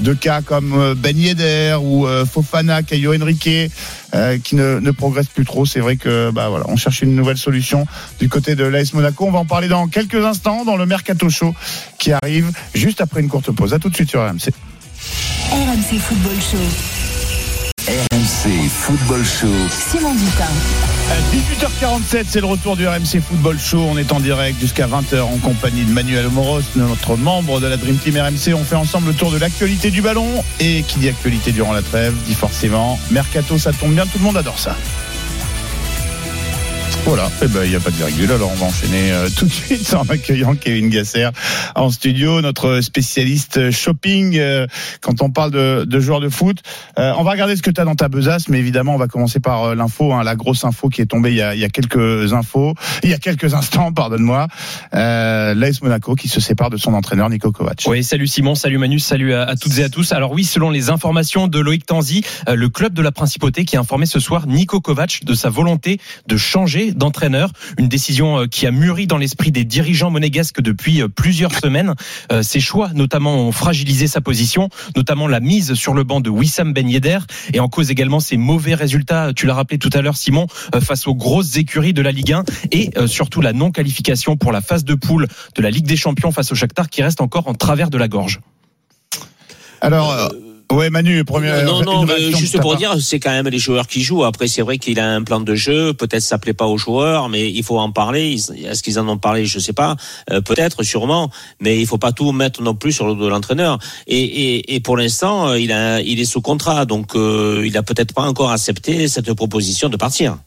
de 0.00 0.14
cas 0.14 0.42
comme 0.42 0.72
euh, 0.74 0.94
Ben 0.96 1.16
Yedder 1.16 1.76
ou 1.80 2.06
euh, 2.06 2.24
Fofana, 2.24 2.82
Caio 2.82 3.14
Henrique, 3.14 3.70
euh, 4.14 4.38
qui 4.38 4.56
ne, 4.56 4.80
ne 4.80 4.90
progressent 4.90 5.28
plus 5.28 5.44
trop. 5.44 5.66
C'est 5.66 5.80
vrai 5.80 5.96
que 5.96 6.30
bah 6.30 6.48
voilà, 6.48 6.64
on 6.68 6.76
cherche 6.76 7.02
une 7.02 7.14
nouvelle 7.14 7.38
solution 7.38 7.86
du 8.18 8.28
côté 8.28 8.54
de 8.54 8.64
l'AS 8.64 8.92
Monaco. 8.94 9.26
On 9.26 9.30
va 9.30 9.40
en 9.40 9.44
parler 9.44 9.68
dans 9.68 9.86
quelques 9.88 10.24
instants 10.24 10.64
dans 10.64 10.76
le 10.76 10.86
Mercato 10.86 11.28
Show 11.28 11.54
qui 11.98 12.12
arrive 12.12 12.50
juste 12.74 13.00
après 13.00 13.20
une 13.20 13.28
courte 13.28 13.50
pause. 13.50 13.74
À 13.74 13.78
tout 13.78 13.90
de 13.90 13.94
suite 13.94 14.10
sur 14.10 14.20
RMC. 14.20 14.52
RMC 15.52 15.98
Football 15.98 16.36
Show. 16.40 16.58
RMC 17.88 18.68
Football 18.68 19.24
Show. 19.24 19.48
Simon 19.90 20.14
Dutin. 20.14 20.99
Euh, 21.10 21.14
18h47, 21.32 22.24
c'est 22.28 22.40
le 22.40 22.46
retour 22.46 22.76
du 22.76 22.86
RMC 22.86 23.20
Football 23.20 23.58
Show. 23.58 23.80
On 23.90 23.98
est 23.98 24.12
en 24.12 24.20
direct 24.20 24.60
jusqu'à 24.60 24.86
20h 24.86 25.20
en 25.22 25.38
compagnie 25.38 25.84
de 25.84 25.90
Manuel 25.90 26.28
Moros, 26.28 26.60
notre 26.76 27.16
membre 27.16 27.60
de 27.60 27.66
la 27.66 27.76
Dream 27.76 27.96
Team 27.96 28.16
RMC. 28.16 28.54
On 28.54 28.64
fait 28.64 28.76
ensemble 28.76 29.08
le 29.08 29.14
tour 29.14 29.30
de 29.32 29.38
l'actualité 29.38 29.90
du 29.90 30.02
ballon. 30.02 30.44
Et 30.60 30.82
qui 30.82 30.98
dit 30.98 31.08
actualité 31.08 31.52
durant 31.52 31.72
la 31.72 31.82
trêve, 31.82 32.14
dit 32.26 32.34
forcément 32.34 32.98
Mercato, 33.10 33.58
ça 33.58 33.72
tombe 33.72 33.92
bien, 33.92 34.06
tout 34.06 34.18
le 34.18 34.24
monde 34.24 34.36
adore 34.36 34.58
ça. 34.58 34.76
Voilà, 37.04 37.28
eh 37.42 37.48
ben 37.48 37.64
il 37.64 37.70
n'y 37.70 37.76
a 37.76 37.80
pas 37.80 37.90
de 37.90 37.96
virgule, 37.96 38.30
alors 38.30 38.50
on 38.52 38.54
va 38.54 38.66
enchaîner 38.66 39.10
euh, 39.10 39.28
tout 39.36 39.46
de 39.46 39.50
suite 39.50 39.94
en 39.94 40.02
accueillant 40.02 40.54
Kevin 40.54 40.90
Gasser 40.90 41.28
en 41.74 41.90
studio, 41.90 42.40
notre 42.40 42.82
spécialiste 42.82 43.70
shopping 43.70 44.36
euh, 44.38 44.66
quand 45.00 45.22
on 45.22 45.30
parle 45.30 45.50
de, 45.50 45.84
de 45.84 46.00
joueurs 46.00 46.20
de 46.20 46.28
foot. 46.28 46.58
Euh, 46.98 47.12
on 47.16 47.24
va 47.24 47.32
regarder 47.32 47.56
ce 47.56 47.62
que 47.62 47.70
tu 47.70 47.80
as 47.80 47.84
dans 47.84 47.94
ta 47.94 48.08
besace, 48.08 48.48
mais 48.48 48.58
évidemment 48.58 48.94
on 48.94 48.98
va 48.98 49.08
commencer 49.08 49.40
par 49.40 49.64
euh, 49.64 49.74
l'info, 49.74 50.12
hein, 50.12 50.22
la 50.22 50.36
grosse 50.36 50.64
info 50.64 50.88
qui 50.88 51.00
est 51.00 51.06
tombée 51.06 51.30
il 51.30 51.36
y 51.36 51.42
a, 51.42 51.54
il 51.54 51.60
y 51.60 51.64
a 51.64 51.68
quelques 51.68 52.32
infos, 52.32 52.74
il 53.02 53.10
y 53.10 53.14
a 53.14 53.18
quelques 53.18 53.54
instants, 53.54 53.92
pardonne-moi. 53.92 54.46
Euh, 54.94 55.54
L'AS 55.54 55.82
Monaco 55.82 56.14
qui 56.14 56.28
se 56.28 56.40
sépare 56.40 56.70
de 56.70 56.76
son 56.76 56.92
entraîneur 56.94 57.30
Nico 57.30 57.50
Kovac. 57.50 57.84
Oui, 57.88 58.04
salut 58.04 58.26
Simon, 58.26 58.54
salut 58.54 58.78
Manu, 58.78 58.98
salut 58.98 59.32
à, 59.32 59.42
à 59.42 59.56
toutes 59.56 59.78
et 59.78 59.84
à 59.84 59.88
tous. 59.88 60.12
Alors 60.12 60.32
oui, 60.32 60.44
selon 60.44 60.70
les 60.70 60.90
informations 60.90 61.48
de 61.48 61.58
Loïc 61.58 61.86
Tanzi, 61.86 62.22
euh, 62.48 62.54
le 62.54 62.68
club 62.68 62.92
de 62.92 63.02
la 63.02 63.10
Principauté 63.10 63.64
qui 63.64 63.76
a 63.76 63.80
informé 63.80 64.06
ce 64.06 64.20
soir 64.20 64.46
Nico 64.46 64.80
Kovac 64.80 65.24
de 65.24 65.34
sa 65.34 65.48
volonté 65.48 65.98
de 66.28 66.36
changer 66.36 66.89
d'entraîneur, 66.92 67.50
une 67.78 67.88
décision 67.88 68.40
euh, 68.40 68.46
qui 68.46 68.66
a 68.66 68.70
mûri 68.70 69.06
dans 69.06 69.18
l'esprit 69.18 69.50
des 69.50 69.64
dirigeants 69.64 70.10
monégasques 70.10 70.60
depuis 70.60 71.02
euh, 71.02 71.08
plusieurs 71.08 71.54
semaines. 71.54 71.94
Euh, 72.32 72.42
Ses 72.42 72.60
choix 72.60 72.90
notamment 72.94 73.36
ont 73.36 73.52
fragilisé 73.52 74.06
sa 74.06 74.20
position, 74.20 74.68
notamment 74.96 75.28
la 75.28 75.40
mise 75.40 75.74
sur 75.74 75.94
le 75.94 76.04
banc 76.04 76.20
de 76.20 76.30
Wissam 76.30 76.72
Ben 76.72 76.88
Yedder 76.88 77.18
et 77.52 77.60
en 77.60 77.68
cause 77.68 77.90
également 77.90 78.20
ses 78.20 78.36
mauvais 78.36 78.74
résultats, 78.74 79.32
tu 79.34 79.46
l'as 79.46 79.54
rappelé 79.54 79.78
tout 79.78 79.90
à 79.92 80.02
l'heure 80.02 80.16
Simon, 80.16 80.46
face 80.80 81.06
aux 81.06 81.14
grosses 81.14 81.56
écuries 81.56 81.92
de 81.92 82.02
la 82.02 82.12
Ligue 82.12 82.32
1 82.32 82.44
et 82.72 82.90
surtout 83.06 83.40
la 83.40 83.52
non-qualification 83.52 84.36
pour 84.36 84.52
la 84.52 84.60
phase 84.60 84.84
de 84.84 84.94
poule 84.94 85.26
de 85.54 85.62
la 85.62 85.70
Ligue 85.70 85.86
des 85.86 85.96
Champions 85.96 86.32
face 86.32 86.52
au 86.52 86.54
Shakhtar 86.54 86.88
qui 86.88 87.02
reste 87.02 87.20
encore 87.20 87.48
en 87.48 87.54
travers 87.54 87.90
de 87.90 87.98
la 87.98 88.08
gorge. 88.08 88.40
Alors, 89.80 90.12
euh, 90.12 90.28
ouais 90.70 90.90
Manu, 90.90 91.24
première 91.24 91.64
non, 91.64 91.82
non, 91.82 92.02
une 92.02 92.08
mais 92.08 92.32
juste 92.32 92.60
pour 92.60 92.76
dire, 92.76 92.96
c'est 93.00 93.20
quand 93.20 93.30
même 93.30 93.48
les 93.48 93.58
joueurs 93.58 93.86
qui 93.86 94.02
jouent. 94.02 94.24
Après, 94.24 94.48
c'est 94.48 94.62
vrai 94.62 94.78
qu'il 94.78 94.98
a 95.00 95.08
un 95.08 95.22
plan 95.22 95.40
de 95.40 95.54
jeu. 95.54 95.92
Peut-être 95.92 96.22
ça 96.22 96.38
plaît 96.38 96.52
pas 96.52 96.66
aux 96.66 96.78
joueurs, 96.78 97.28
mais 97.28 97.50
il 97.50 97.62
faut 97.62 97.78
en 97.78 97.90
parler. 97.90 98.34
Est-ce 98.34 98.82
qu'ils 98.82 98.98
en 98.98 99.08
ont 99.08 99.18
parlé? 99.18 99.46
Je 99.46 99.58
sais 99.58 99.72
pas. 99.72 99.96
Euh, 100.30 100.40
Peut-être, 100.40 100.82
sûrement, 100.82 101.30
mais 101.60 101.78
il 101.78 101.86
faut 101.86 101.98
pas 101.98 102.12
tout 102.12 102.32
mettre 102.32 102.62
non 102.62 102.74
plus 102.74 102.92
sur 102.92 103.06
le 103.06 103.14
dos 103.14 103.24
de 103.24 103.28
l'entraîneur. 103.28 103.78
Et, 104.06 104.18
et, 104.18 104.74
et 104.74 104.80
pour 104.80 104.96
l'instant, 104.96 105.48
euh, 105.48 105.58
il 105.58 105.72
a, 105.72 106.00
il 106.00 106.20
est 106.20 106.24
sous 106.24 106.40
contrat, 106.40 106.84
donc 106.84 107.14
euh, 107.14 107.62
il 107.64 107.76
a 107.76 107.82
peut-être 107.82 108.14
pas 108.14 108.22
encore 108.22 108.50
accepté 108.50 109.08
cette 109.08 109.32
proposition 109.34 109.88
de 109.88 109.96
partir. 109.96 110.38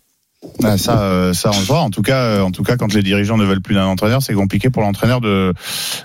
Ah, 0.64 0.78
ça, 0.78 1.02
euh, 1.02 1.34
ça 1.34 1.52
on 1.54 1.60
le 1.60 1.66
voit. 1.66 1.80
En 1.80 1.89
tout 1.89 2.02
cas, 2.02 2.18
euh, 2.18 2.41
en 2.41 2.52
tout 2.52 2.64
cas, 2.64 2.78
quand 2.78 2.94
les 2.94 3.02
dirigeants 3.02 3.38
ne 3.38 3.44
veulent 3.46 3.62
plus 3.62 3.76
d'un 3.76 3.86
entraîneur, 3.86 4.22
c'est 4.22 4.34
compliqué 4.34 4.70
pour 4.70 4.82
l'entraîneur 4.82 5.20
de 5.22 5.54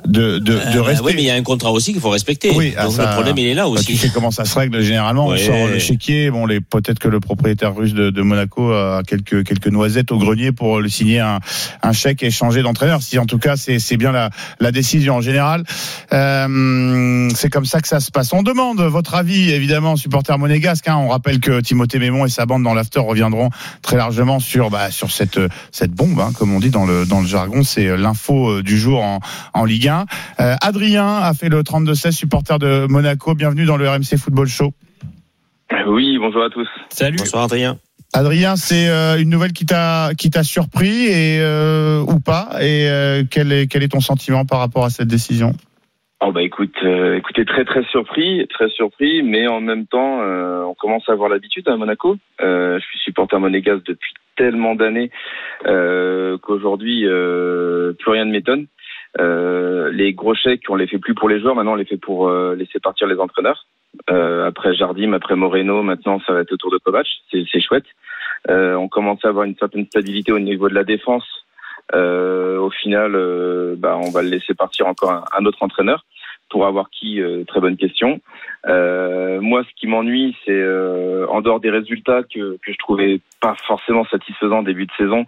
de, 0.07 0.39
de, 0.39 0.39
de 0.39 0.53
Euh, 0.79 0.83
rester. 0.83 1.05
oui, 1.05 1.13
mais 1.17 1.23
il 1.23 1.27
y 1.27 1.31
a 1.31 1.35
un 1.35 1.43
contrat 1.43 1.71
aussi 1.71 1.93
qu'il 1.93 2.01
faut 2.01 2.11
respecter. 2.11 2.53
Oui, 2.55 2.75
ah, 2.77 2.85
Donc 2.85 2.93
ça- 2.95 3.07
le 3.07 3.13
problème, 3.13 3.37
il 3.39 3.47
est 3.47 3.55
là 3.55 3.63
Bah, 3.65 3.69
aussi. 3.71 3.85
tu 3.87 3.97
sais 3.97 4.11
comment 4.13 4.31
ça 4.31 4.45
se 4.45 4.59
règle 4.59 4.81
généralement. 4.83 5.29
Ouais. 5.29 5.41
On 5.43 5.47
sort 5.47 5.67
le 5.69 5.79
chéquier. 5.79 6.31
Bon, 6.31 6.47
les 6.47 6.61
peut-être 6.61 6.99
que 6.99 7.09
le 7.09 7.21
propriétaire 7.21 7.75
russe 7.75 7.95
de, 7.95 8.11
de 8.11 8.23
Monaco 8.23 8.73
a 8.73 9.03
quelques 9.07 9.45
quelques 9.45 9.69
noisettes 9.69 10.13
au 10.13 10.19
grenier 10.19 10.53
pour 10.53 10.81
le 10.81 10.89
signer 10.89 11.21
un, 11.21 11.41
un 11.83 11.93
chèque 11.93 12.23
et 12.23 12.31
changer 12.31 12.63
d'entraîneur. 12.63 13.03
Si 13.03 13.19
en 13.19 13.27
tout 13.27 13.39
cas 13.39 13.57
c'est 13.57 13.79
c'est 13.79 13.97
bien 13.97 14.13
la 14.13 14.31
la 14.61 14.73
décision 14.73 15.17
en 15.17 15.21
général. 15.21 15.65
Euh, 16.13 17.29
c'est 17.35 17.51
comme 17.51 17.65
ça 17.65 17.81
que 17.81 17.89
ça 17.89 18.01
se 18.01 18.11
passe. 18.11 18.33
On 18.33 18.43
demande 18.43 18.81
votre 18.81 19.15
avis 19.15 19.51
évidemment, 19.51 19.97
supporter 19.97 20.37
monégasque. 20.39 20.89
Hein. 20.89 20.97
On 20.99 21.09
rappelle 21.09 21.41
que 21.41 21.61
Timothée 21.61 21.99
Mémon 21.99 22.27
et 22.27 22.29
sa 22.29 22.47
bande 22.47 22.63
dans 22.63 22.75
l'after 22.75 23.01
reviendront 23.01 23.51
très 23.83 23.97
largement 23.97 24.28
sur 24.39 24.71
bah, 24.71 24.91
sur 24.91 25.11
cette 25.11 25.41
cette 25.73 25.93
bombe, 25.93 26.21
hein, 26.21 26.31
comme 26.39 26.55
on 26.55 26.61
dit 26.61 26.71
dans 26.71 26.85
le 26.85 27.07
dans 27.07 27.21
le 27.21 27.27
jargon. 27.27 27.63
C'est 27.63 27.97
l'info 27.97 28.51
euh, 28.51 28.63
du 28.63 28.79
jour 28.79 29.03
en 29.03 29.21
en 29.55 29.65
Ligue 29.65 29.89
1. 29.89 30.05
Euh, 30.41 30.55
Adrien 30.61 31.17
a 31.17 31.33
fait 31.33 31.49
le 31.49 31.63
32-16, 31.63 32.13
supporter 32.13 32.59
de 32.59 32.87
Monaco. 32.89 33.35
Bienvenue 33.35 33.65
dans 33.65 33.77
le 33.77 33.89
RMC 33.89 34.19
Football 34.19 34.49
Show. 34.49 34.73
Oui, 35.89 36.19
bonjour 36.19 36.45
à 36.45 36.51
tous. 36.51 36.69
Salut. 36.91 37.17
Bonsoir 37.19 37.45
Adrien. 37.45 37.79
Adrien, 38.15 38.57
c'est 38.57 38.89
euh, 38.89 39.21
une 39.21 39.29
nouvelle 39.29 39.53
qui 39.53 39.67
t'a 39.67 40.11
qui 40.17 40.31
t'a 40.31 40.43
surpris 40.43 41.07
et 41.07 41.41
euh, 41.41 42.01
ou 42.01 42.21
pas? 42.21 42.51
Et 42.61 42.89
euh, 42.89 43.25
quel 43.31 43.53
est 43.53 43.67
quel 43.67 43.83
est 43.83 43.89
ton 43.89 44.01
sentiment 44.01 44.47
par 44.47 44.61
rapport 44.61 44.85
à 44.85 44.91
cette 44.91 45.09
décision? 45.09 45.55
Oh 46.21 46.33
bah 46.33 46.43
écoute, 46.43 46.75
euh, 46.83 47.17
écoutez, 47.17 47.45
très 47.45 47.65
très 47.65 47.85
surpris, 47.85 48.45
très 48.49 48.69
surpris, 48.71 49.23
mais 49.23 49.47
en 49.47 49.61
même 49.61 49.87
temps, 49.87 50.21
euh, 50.21 50.65
on 50.65 50.75
commence 50.75 51.09
à 51.09 51.13
avoir 51.13 51.29
l'habitude 51.29 51.69
à 51.69 51.77
Monaco. 51.77 52.17
Euh, 52.41 52.81
je 52.81 52.85
suis 52.87 52.99
supporter 52.99 53.39
monégasque 53.39 53.87
depuis 53.87 54.15
tellement 54.37 54.75
d'années 54.75 55.13
euh, 55.67 56.37
qu'aujourd'hui, 56.39 57.07
euh, 57.07 57.93
plus 57.93 58.11
rien 58.11 58.25
ne 58.25 58.33
m'étonne. 58.33 58.67
Euh, 59.21 59.93
les 59.93 60.13
gros 60.13 60.35
chèques, 60.35 60.65
on 60.69 60.75
les 60.75 60.89
fait 60.89 60.99
plus 60.99 61.15
pour 61.15 61.29
les 61.29 61.41
joueurs, 61.41 61.55
maintenant 61.55 61.75
on 61.75 61.77
les 61.77 61.85
fait 61.85 61.97
pour 61.97 62.29
laisser 62.31 62.81
partir 62.81 63.07
les 63.07 63.19
entraîneurs. 63.21 63.67
Après 64.09 64.75
Jardim, 64.75 65.13
après 65.13 65.37
Moreno, 65.37 65.83
maintenant 65.83 66.21
ça 66.27 66.33
va 66.33 66.41
être 66.41 66.53
au 66.53 66.57
tour 66.57 66.73
de 66.73 66.79
Kovac, 66.79 67.07
c'est 67.31 67.61
chouette. 67.61 67.87
On 68.49 68.89
commence 68.89 69.25
à 69.25 69.29
avoir 69.29 69.45
une 69.45 69.57
certaine 69.57 69.87
stabilité 69.87 70.33
au 70.33 70.41
niveau 70.41 70.69
de 70.69 70.75
la 70.75 70.85
défense. 70.85 71.25
Euh, 71.95 72.59
au 72.59 72.71
final, 72.71 73.15
euh, 73.15 73.75
bah, 73.79 73.99
on 74.03 74.11
va 74.11 74.23
le 74.23 74.29
laisser 74.29 74.55
partir 74.55 74.87
encore 74.87 75.11
un, 75.11 75.25
un 75.39 75.45
autre 75.47 75.63
entraîneur 75.63 76.05
pour 76.51 76.67
avoir 76.67 76.91
qui 76.91 77.21
euh, 77.21 77.45
Très 77.45 77.61
bonne 77.61 77.77
question. 77.77 78.21
Euh, 78.67 79.41
moi, 79.41 79.63
ce 79.65 79.75
qui 79.81 79.87
m'ennuie, 79.87 80.37
c'est 80.45 80.53
euh, 80.53 81.27
en 81.29 81.41
dehors 81.41 81.61
des 81.61 81.71
résultats 81.71 82.23
que, 82.23 82.57
que 82.57 82.73
je 82.73 82.79
trouvais 82.79 83.21
pas 83.41 83.55
forcément 83.67 84.05
satisfaisants 84.07 84.63
début 84.63 84.87
de 84.87 84.93
saison, 84.97 85.25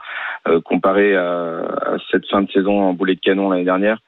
euh, 0.48 0.60
comparé 0.60 1.14
à, 1.16 1.60
à 1.60 1.96
cette 2.10 2.26
fin 2.28 2.42
de 2.42 2.50
saison 2.50 2.80
en 2.80 2.92
boulet 2.94 3.14
de 3.14 3.20
canon 3.20 3.50
l'année 3.50 3.64
dernière. 3.64 3.98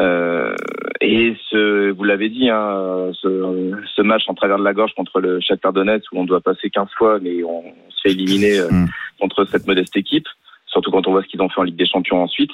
Euh, 0.00 0.54
et 1.00 1.36
ce, 1.50 1.90
vous 1.90 2.04
l'avez 2.04 2.28
dit, 2.28 2.50
hein, 2.50 3.10
ce, 3.20 3.72
ce 3.94 4.02
match 4.02 4.24
en 4.28 4.34
travers 4.34 4.58
de 4.58 4.64
la 4.64 4.74
gorge 4.74 4.92
contre 4.94 5.20
le 5.20 5.40
Shakhtar 5.40 5.72
Donetsk 5.72 6.12
où 6.12 6.18
on 6.18 6.24
doit 6.24 6.40
passer 6.40 6.68
15 6.70 6.88
fois, 6.98 7.18
mais 7.22 7.44
on, 7.44 7.62
se 7.90 8.00
fait 8.02 8.10
éliminer 8.10 8.60
Mm. 8.70 8.86
contre 9.20 9.44
cette 9.44 9.66
modeste 9.66 9.96
équipe. 9.96 10.26
Surtout 10.76 10.90
quand 10.90 11.08
on 11.08 11.12
voit 11.12 11.22
ce 11.22 11.28
qu'ils 11.28 11.40
ont 11.40 11.48
fait 11.48 11.58
en 11.58 11.62
Ligue 11.62 11.76
des 11.76 11.86
Champions 11.86 12.22
ensuite. 12.22 12.50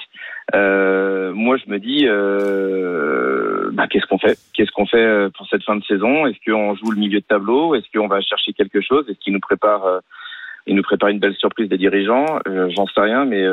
Euh, 0.55 1.33
moi, 1.35 1.57
je 1.57 1.69
me 1.69 1.81
dis, 1.81 2.05
euh, 2.07 3.69
bah, 3.73 3.89
qu'est-ce 3.89 4.07
qu'on 4.07 4.19
fait? 4.19 4.39
Qu'est-ce 4.55 4.71
qu'on 4.71 4.87
fait 4.87 5.05
euh, 5.05 5.29
pour 5.37 5.49
cette 5.49 5.65
fin 5.65 5.75
de 5.75 5.83
saison? 5.83 6.25
Est-ce 6.27 6.39
qu'on 6.49 6.77
joue 6.77 6.93
le 6.93 7.01
milieu 7.01 7.19
de 7.19 7.25
tableau? 7.25 7.75
Est-ce 7.75 7.87
qu'on 7.93 8.07
va 8.07 8.21
chercher 8.21 8.53
quelque 8.53 8.81
chose? 8.81 9.05
Est-ce 9.09 9.19
qu'il 9.19 9.33
nous 9.33 9.41
prépare 9.41 9.87
euh, 9.87 9.99
il 10.69 10.77
nous 10.77 10.85
prépare 10.85 11.09
une 11.09 11.19
belle 11.19 11.35
surprise 11.35 11.69
des 11.69 11.79
dirigeants? 11.79 12.39
Euh, 12.47 12.71
J'en 12.77 12.87
sais 12.87 13.01
rien, 13.01 13.25
mais 13.25 13.45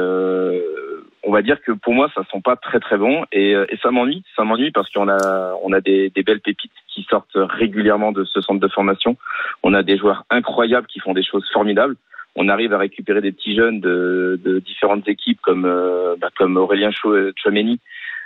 on 1.24 1.32
va 1.32 1.42
dire 1.42 1.60
que 1.64 1.72
pour 1.72 1.96
moi, 1.96 2.12
ça 2.14 2.22
sent 2.32 2.42
pas 2.44 2.56
très 2.56 2.80
très 2.80 2.98
bon 2.98 3.26
et, 3.32 3.54
et 3.54 3.78
ça 3.82 3.90
m'ennuie. 3.90 4.24
Ça 4.36 4.44
m'ennuie 4.44 4.70
parce 4.70 4.92
qu'on 4.92 5.10
a 5.10 5.56
on 5.64 5.74
a 5.74 5.82
des, 5.82 6.12
des 6.12 6.22
belles 6.22 6.42
pépites 6.42 6.72
qui 6.90 7.08
sortent 7.10 7.36
régulièrement 7.36 8.12
de 8.12 8.24
ce 8.24 8.40
centre 8.42 8.60
de 8.60 8.68
formation. 8.68 9.18
On 9.64 9.74
a 9.74 9.82
des 9.82 9.98
joueurs 9.98 10.26
incroyables 10.30 10.86
qui 10.86 11.00
font 11.00 11.14
des 11.14 11.24
choses 11.24 11.50
formidables. 11.52 11.96
On 12.36 12.48
arrive 12.48 12.74
à 12.74 12.78
récupérer 12.78 13.22
des 13.22 13.32
petits 13.32 13.56
jeunes 13.56 13.80
de, 13.80 14.40
de 14.44 14.60
différentes 14.60 15.08
équipes 15.08 15.42
comme 15.42 15.66
euh, 15.66 16.16
bah, 16.20 16.30
comme 16.38 16.58
Aurélien 16.58 16.92
Chou- 16.92 17.32
Chouameni 17.36 17.80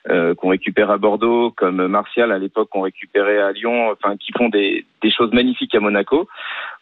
euh, 0.10 0.36
qu'on 0.36 0.50
récupère 0.50 0.92
à 0.92 0.98
Bordeaux, 0.98 1.52
comme 1.52 1.88
Martial 1.88 2.32
à 2.34 2.38
l'époque 2.38 2.70
qu'on 2.70 2.82
récupérait 2.82 3.38
à 3.40 3.54
Lyon, 3.54 3.92
enfin 3.92 4.18
qui 4.18 4.34
font 4.38 4.50
des, 4.50 4.86
des 5.02 5.10
choses 5.10 5.32
magnifiques 5.32 5.74
à 5.76 5.80
Monaco, 5.80 6.28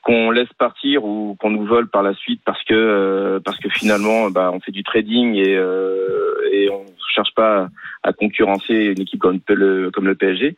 qu'on 0.02 0.32
laisse 0.32 0.52
partir 0.58 1.06
ou 1.06 1.36
qu'on 1.40 1.52
nous 1.52 1.66
vole 1.66 1.88
par 1.88 2.02
la 2.02 2.16
suite 2.16 2.42
parce 2.44 2.64
que 2.64 2.74
euh, 2.74 3.40
parce 3.40 3.58
que 3.60 3.70
finalement 3.70 4.32
bah, 4.32 4.50
on 4.52 4.60
fait 4.60 4.72
du 4.72 4.84
trading 4.84 5.36
et 5.36 5.56
euh, 5.56 6.50
et 6.52 6.70
on 6.72 6.84
cherche 7.14 7.34
pas 7.36 7.68
à 8.04 8.14
concurrencer 8.14 8.74
une 8.74 9.02
équipe 9.02 9.20
comme 9.20 9.40
le 9.50 9.92
comme 9.92 10.08
le 10.08 10.16
PSG. 10.16 10.56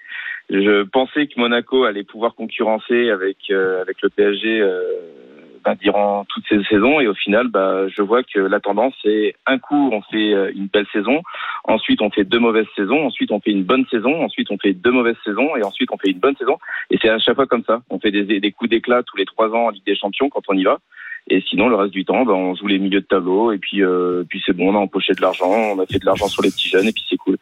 Je 0.50 0.84
pensais 0.84 1.28
que 1.28 1.38
Monaco 1.40 1.84
allait 1.84 2.04
pouvoir 2.04 2.36
concurrencer 2.36 3.10
avec 3.10 3.38
euh, 3.50 3.82
avec 3.82 4.02
le 4.02 4.10
PSG 4.10 4.62
euh, 4.62 4.82
bah, 5.64 5.76
durant 5.76 6.26
toutes 6.26 6.46
ces 6.48 6.64
saisons. 6.64 7.00
Et 7.00 7.08
au 7.08 7.14
final 7.14 7.48
bah, 7.48 7.88
je 7.88 8.02
vois 8.02 8.24
que 8.24 8.40
la 8.40 8.60
tendance 8.60 8.94
c'est 9.04 9.36
un 9.46 9.58
coup 9.58 9.90
on 9.92 10.02
fait 10.02 10.34
euh, 10.34 10.52
une 10.56 10.68
belle 10.68 10.88
saison, 10.92 11.22
ensuite 11.66 12.02
on 12.02 12.10
fait 12.10 12.24
deux 12.24 12.40
mauvaises 12.40 12.68
saisons, 12.76 13.06
ensuite 13.06 13.32
on 13.32 13.40
fait 13.40 13.52
une 13.52 13.64
bonne 13.64 13.86
saison, 13.92 14.24
ensuite 14.24 14.52
on 14.52 14.58
fait 14.58 14.74
deux 14.74 14.92
mauvaises 14.92 15.18
saisons. 15.24 15.56
Et 15.56 15.64
ensuite 15.64 15.92
on 15.92 15.98
fait 15.98 16.12
une 16.12 16.20
bonne 16.20 16.36
saison. 16.36 16.58
Et 16.90 16.98
c'est 17.02 17.10
à 17.10 17.20
chaque 17.20 17.36
fois 17.36 17.48
comme 17.48 17.64
ça. 17.64 17.82
On 17.90 18.00
fait 18.00 18.12
des, 18.12 18.40
des 18.40 18.52
coups 18.52 18.70
d'éclat 18.70 19.04
tous 19.04 19.18
les 19.18 19.26
trois 19.26 19.50
ans 19.50 19.66
en 19.66 19.70
Ligue 19.70 19.86
des 19.86 19.96
Champions 19.96 20.30
quand 20.30 20.44
on 20.48 20.54
y 20.54 20.64
va. 20.64 20.80
Et 21.30 21.42
sinon, 21.50 21.70
le 21.70 21.76
reste 21.76 21.94
du 21.94 22.04
temps, 22.04 22.26
bah, 22.26 22.34
on 22.34 22.54
joue 22.56 22.68
les 22.68 22.80
milieux 22.80 23.00
de 23.02 23.06
tableau 23.06 23.52
et 23.54 23.58
puis, 23.58 23.82
euh, 23.82 24.24
puis 24.28 24.42
c'est 24.46 24.52
bon, 24.52 24.72
on 24.74 24.76
a 24.76 24.80
empoché 24.80 25.14
de 25.14 25.22
l'argent, 25.22 25.50
on 25.50 25.80
a 25.80 25.86
fait 25.86 26.00
de 26.00 26.06
l'argent 26.06 26.28
sur 26.28 26.42
les 26.44 26.50
petits 26.52 26.68
jeunes 26.70 26.88
et 26.88 26.92
puis 26.92 27.04
c'est 27.10 27.16
cool. 27.18 27.38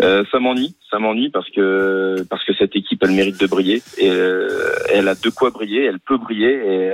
Euh, 0.00 0.24
ça 0.30 0.38
m'ennuie, 0.38 0.74
ça 0.90 0.98
m'ennuie 1.00 1.30
parce 1.30 1.50
que 1.50 2.24
parce 2.30 2.44
que 2.44 2.52
cette 2.56 2.76
équipe 2.76 3.00
elle 3.02 3.10
mérite 3.12 3.40
de 3.40 3.46
briller 3.46 3.82
et 3.98 4.08
euh, 4.10 4.48
elle 4.92 5.08
a 5.08 5.14
de 5.16 5.28
quoi 5.30 5.50
briller, 5.50 5.84
elle 5.84 5.98
peut 5.98 6.18
briller 6.18 6.52
et, 6.54 6.92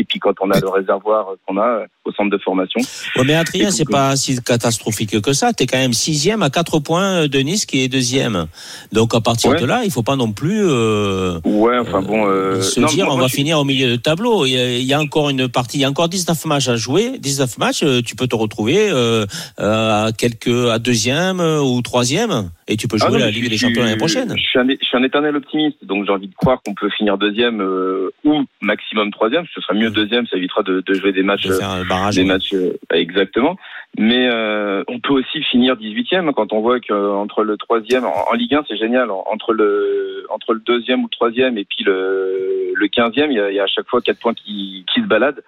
et 0.00 0.04
puis 0.04 0.20
quand 0.20 0.34
on 0.40 0.50
a 0.50 0.60
le 0.60 0.68
réservoir 0.68 1.26
qu'on 1.46 1.58
a 1.58 1.84
au 2.04 2.12
centre 2.12 2.30
de 2.30 2.38
formation. 2.38 2.80
Ouais, 3.16 3.24
mais 3.26 3.34
Adrien, 3.34 3.68
Et 3.68 3.70
c'est 3.72 3.88
pas 3.90 4.14
si 4.16 4.40
catastrophique 4.40 5.20
que 5.20 5.32
ça. 5.32 5.52
T'es 5.52 5.66
quand 5.66 5.76
même 5.78 5.92
sixième 5.92 6.42
à 6.42 6.50
quatre 6.50 6.78
points 6.78 7.26
de 7.26 7.38
Nice 7.40 7.66
qui 7.66 7.82
est 7.82 7.88
deuxième. 7.88 8.46
Donc 8.92 9.14
à 9.14 9.20
partir 9.20 9.50
Ouais. 9.50 9.60
de 9.60 9.66
là, 9.66 9.82
il 9.84 9.90
faut 9.90 10.02
pas 10.04 10.16
non 10.16 10.32
plus 10.32 10.62
euh, 10.64 11.38
Ouais, 11.44 11.78
enfin 11.78 12.00
bon. 12.02 12.26
Euh, 12.28 12.60
se 12.60 12.78
non, 12.80 12.86
dire 12.86 13.06
moi, 13.06 13.14
on 13.14 13.16
moi, 13.16 13.24
va 13.24 13.28
je- 13.28 13.34
finir 13.34 13.58
au 13.58 13.64
milieu 13.64 13.88
de 13.90 13.96
tableau. 13.96 14.44
Il 14.46 14.52
y, 14.52 14.58
a, 14.58 14.70
il 14.78 14.84
y 14.84 14.92
a 14.94 15.00
encore 15.00 15.30
une 15.30 15.47
partie, 15.52 15.78
il 15.78 15.80
y 15.80 15.84
a 15.84 15.88
encore 15.90 16.08
19 16.08 16.44
matchs 16.46 16.68
à 16.68 16.76
jouer. 16.76 17.18
19 17.18 17.58
matchs, 17.58 17.82
euh, 17.82 18.00
tu 18.02 18.16
peux 18.16 18.26
te 18.26 18.36
retrouver 18.36 18.90
euh, 18.90 19.26
euh, 19.60 20.06
à 20.06 20.12
quelques 20.12 20.48
à 20.48 20.78
deuxième 20.78 21.40
euh, 21.40 21.60
ou 21.60 21.80
troisième 21.82 22.50
et 22.68 22.76
tu 22.76 22.86
peux 22.86 22.98
jouer 22.98 23.08
Ah 23.08 23.12
non, 23.12 23.18
la 23.18 23.30
Ligue 23.30 23.48
des 23.48 23.56
Champions 23.56 23.82
l'année 23.82 23.96
prochaine. 23.96 24.34
Je 24.36 24.42
suis, 24.42 24.58
un, 24.58 24.68
je 24.68 24.84
suis 24.86 24.96
un 24.96 25.02
éternel 25.02 25.34
optimiste, 25.36 25.82
donc 25.84 26.04
j'ai 26.04 26.12
envie 26.12 26.28
de 26.28 26.34
croire 26.34 26.60
qu'on 26.64 26.74
peut 26.74 26.90
finir 26.90 27.16
deuxième 27.16 27.60
euh, 27.62 28.10
ou 28.24 28.44
maximum 28.60 29.10
troisième. 29.10 29.44
Ce 29.54 29.60
sera 29.60 29.74
mieux 29.74 29.90
deuxième, 29.90 30.26
ça 30.26 30.36
évitera 30.36 30.62
de, 30.62 30.82
de 30.86 30.94
jouer 30.94 31.12
des 31.12 31.22
matchs, 31.22 31.46
De 31.46 31.54
faire 31.54 31.70
un 31.70 31.84
barrage. 31.84 32.16
des 32.16 32.24
matchs 32.24 32.52
euh, 32.52 32.76
exactement. 32.92 33.56
Mais 34.00 34.28
euh, 34.32 34.84
on 34.86 35.00
peut 35.00 35.12
aussi 35.14 35.42
finir 35.42 35.74
18e 35.74 36.32
quand 36.32 36.52
on 36.52 36.60
voit 36.60 36.78
qu'entre 36.78 37.42
le 37.42 37.56
troisième 37.56 38.04
en, 38.04 38.30
en 38.30 38.34
Ligue 38.34 38.54
1 38.54 38.64
c'est 38.68 38.76
génial 38.76 39.10
en- 39.10 39.24
entre 39.26 39.52
le 39.52 40.24
entre 40.30 40.54
le 40.54 40.60
deuxième 40.60 41.00
ou 41.00 41.06
le 41.06 41.10
troisième 41.10 41.58
et 41.58 41.64
puis 41.64 41.82
le 41.84 42.72
le 42.74 42.86
15e 42.86 43.26
il 43.30 43.32
y 43.36 43.40
a, 43.40 43.50
il 43.50 43.56
y 43.56 43.60
a 43.60 43.64
à 43.64 43.66
chaque 43.66 43.88
fois 43.88 44.00
quatre 44.00 44.20
points 44.20 44.34
qui 44.34 44.84
qui 44.92 45.00
se 45.00 45.06
baladent. 45.06 45.42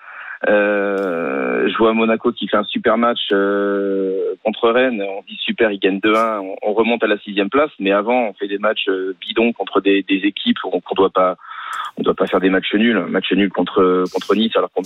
Euh, 0.49 1.69
je 1.69 1.77
vois 1.77 1.93
Monaco 1.93 2.33
qui 2.33 2.49
fait 2.49 2.57
un 2.57 2.65
super 2.65 2.97
match 2.99 3.21
euh, 3.33 4.35
contre 4.43 4.71
Rennes. 4.71 5.03
On 5.03 5.23
dit 5.29 5.37
super, 5.39 5.71
ils 5.71 5.79
gagnent 5.79 5.99
2-1. 6.01 6.41
On, 6.41 6.57
on 6.63 6.73
remonte 6.73 7.05
à 7.05 7.07
la 7.07 7.19
sixième 7.19 7.51
place, 7.51 7.71
mais 7.79 7.93
avant 7.93 8.29
on 8.31 8.33
fait 8.33 8.49
des 8.49 8.59
matchs 8.59 8.89
euh, 8.89 9.15
bidons 9.21 9.53
contre 9.53 9.81
des, 9.81 10.03
des 10.03 10.23
équipes 10.25 10.59
qu'on 10.63 10.81
qu'on 10.81 10.95
doit 10.95 11.11
pas 11.11 11.37
on 11.97 12.03
doit 12.03 12.15
pas 12.15 12.27
faire 12.27 12.41
des 12.41 12.51
matchs 12.51 12.73
nuls. 12.75 12.99
Match 13.09 13.31
nul 13.33 13.51
contre 13.51 14.05
contre 14.13 14.35
Nice 14.35 14.53
alors 14.57 14.71
qu'on 14.73 14.83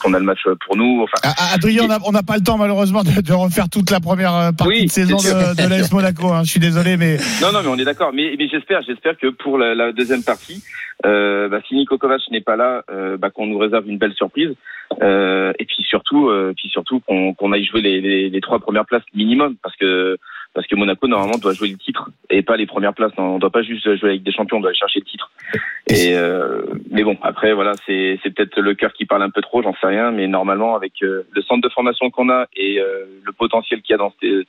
qu'on 0.00 0.14
a 0.14 0.18
le 0.18 0.24
match 0.24 0.40
pour 0.66 0.76
nous. 0.76 1.02
Enfin, 1.02 1.18
Ah, 1.24 1.34
ah, 1.38 1.54
Adrien, 1.54 1.84
on 1.84 1.88
n'a 1.88 1.98
on 2.06 2.12
n'a 2.12 2.22
pas 2.22 2.36
le 2.36 2.42
temps 2.42 2.56
malheureusement 2.58 3.02
de, 3.02 3.20
de 3.20 3.32
refaire 3.32 3.68
toute 3.68 3.90
la 3.90 4.00
première 4.00 4.34
euh, 4.34 4.52
partie 4.52 4.72
Oui, 4.80 4.84
de 4.86 4.90
saison 4.90 5.16
de, 5.16 5.56
de 5.62 5.68
l'AS 5.68 5.92
Monaco. 5.92 6.28
hein. 6.32 6.42
Je 6.44 6.50
suis 6.50 6.60
désolé, 6.60 6.96
mais 6.96 7.16
Non, 7.42 7.52
non, 7.52 7.60
mais 7.62 7.68
on 7.68 7.76
est 7.78 7.84
d'accord. 7.84 8.12
Mais, 8.14 8.34
mais 8.38 8.48
j'espère, 8.48 8.82
j'espère 8.82 9.16
que 9.18 9.28
pour 9.28 9.58
la, 9.58 9.74
la 9.74 9.92
deuxième 9.92 10.22
partie, 10.22 10.62
euh, 11.06 11.48
bah, 11.48 11.58
si 11.68 11.74
Niko 11.74 11.98
Kovac 11.98 12.20
n'est 12.30 12.40
pas 12.40 12.56
là, 12.56 12.82
euh, 12.90 13.16
bah, 13.16 13.30
qu'on 13.30 13.46
nous 13.46 13.58
réserve 13.58 13.88
une 13.88 13.98
belle 13.98 14.14
surprise. 14.14 14.50
Euh, 15.02 15.52
et 15.58 15.64
puis 15.66 15.82
surtout, 15.82 16.28
euh, 16.28 16.54
puis 16.56 16.70
surtout 16.70 17.00
qu'on 17.00 17.34
qu'on 17.34 17.52
aille 17.52 17.64
jouer 17.66 17.82
les, 17.82 18.00
les, 18.00 18.30
les 18.30 18.40
trois 18.40 18.58
premières 18.58 18.86
places 18.86 19.02
minimum, 19.14 19.54
parce 19.62 19.76
que 19.76 20.16
parce 20.54 20.66
que 20.66 20.74
Monaco 20.74 21.06
normalement 21.06 21.38
doit 21.38 21.52
jouer 21.52 21.68
le 21.68 21.76
titre 21.76 22.10
et 22.30 22.42
pas 22.42 22.56
les 22.56 22.66
premières 22.66 22.94
places. 22.94 23.12
Non, 23.18 23.34
on 23.34 23.38
doit 23.38 23.50
pas 23.50 23.62
juste 23.62 23.82
jouer 23.96 24.10
avec 24.10 24.22
des 24.22 24.32
champions, 24.32 24.58
on 24.58 24.60
doit 24.60 24.70
aller 24.70 24.78
chercher 24.78 25.00
le 25.00 25.04
titre. 25.04 25.30
Et 25.88 26.14
euh, 26.14 26.62
mais 26.90 27.04
bon, 27.04 27.16
après 27.22 27.52
voilà, 27.54 27.72
c'est 27.86 28.18
c'est 28.22 28.34
peut-être 28.34 28.60
le 28.60 28.74
cœur 28.74 28.92
qui 28.92 29.06
parle 29.06 29.22
un 29.22 29.30
peu 29.30 29.40
trop, 29.40 29.62
j'en 29.62 29.74
sais 29.80 29.86
rien. 29.86 30.10
Mais 30.10 30.26
normalement, 30.26 30.74
avec 30.74 30.92
euh, 31.02 31.26
le 31.30 31.42
centre 31.42 31.62
de 31.62 31.72
formation 31.72 32.10
qu'on 32.10 32.30
a 32.30 32.46
et 32.56 32.80
euh, 32.80 33.04
le 33.22 33.32
potentiel 33.32 33.82
qu'il 33.82 33.92
y 33.92 33.94
a 33.94 33.98
dans 33.98 34.12
ces 34.20 34.44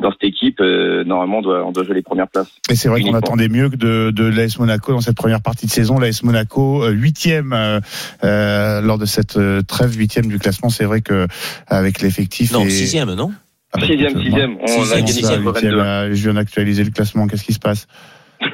dans 0.00 0.10
cette 0.10 0.24
équipe, 0.24 0.60
euh, 0.60 1.04
normalement, 1.04 1.38
on 1.38 1.42
doit, 1.42 1.64
on 1.64 1.70
doit 1.70 1.84
jouer 1.84 1.94
les 1.94 2.02
premières 2.02 2.28
places. 2.28 2.50
Et 2.70 2.74
c'est 2.74 2.88
vrai 2.88 3.02
qu'on 3.02 3.14
attendait 3.14 3.48
mieux 3.48 3.68
que 3.68 3.76
de, 3.76 4.10
de 4.10 4.24
l'AS 4.24 4.58
Monaco 4.58 4.92
dans 4.92 5.00
cette 5.00 5.16
première 5.16 5.42
partie 5.42 5.66
de 5.66 5.70
saison. 5.70 5.98
L'AS 5.98 6.22
Monaco, 6.22 6.88
huitième 6.88 7.52
euh, 7.52 7.80
euh, 8.24 8.80
lors 8.80 8.98
de 8.98 9.04
cette 9.04 9.38
trêve, 9.66 9.96
huitième 9.96 10.26
du 10.26 10.38
classement. 10.38 10.70
C'est 10.70 10.84
vrai 10.84 11.02
que 11.02 11.26
avec 11.68 12.00
l'effectif. 12.00 12.52
Non, 12.52 12.68
sixième, 12.68 13.14
non? 13.14 13.30
Sixième, 13.78 14.10
écoute, 14.10 14.22
sixième. 14.22 14.50
moi, 14.52 14.60
On 14.64 14.66
Sixième, 14.82 14.92
a 14.92 15.00
gagné 15.02 15.22
ça, 15.22 15.36
contre 15.38 15.52
huitième, 15.54 15.72
22. 15.74 15.80
euh, 15.80 16.14
Je 16.14 16.22
viens 16.22 16.34
d'actualiser 16.34 16.84
le 16.84 16.90
classement. 16.90 17.26
Qu'est-ce 17.28 17.44
qui 17.44 17.52
se 17.52 17.58
passe 17.60 17.86
Ah 18.40 18.48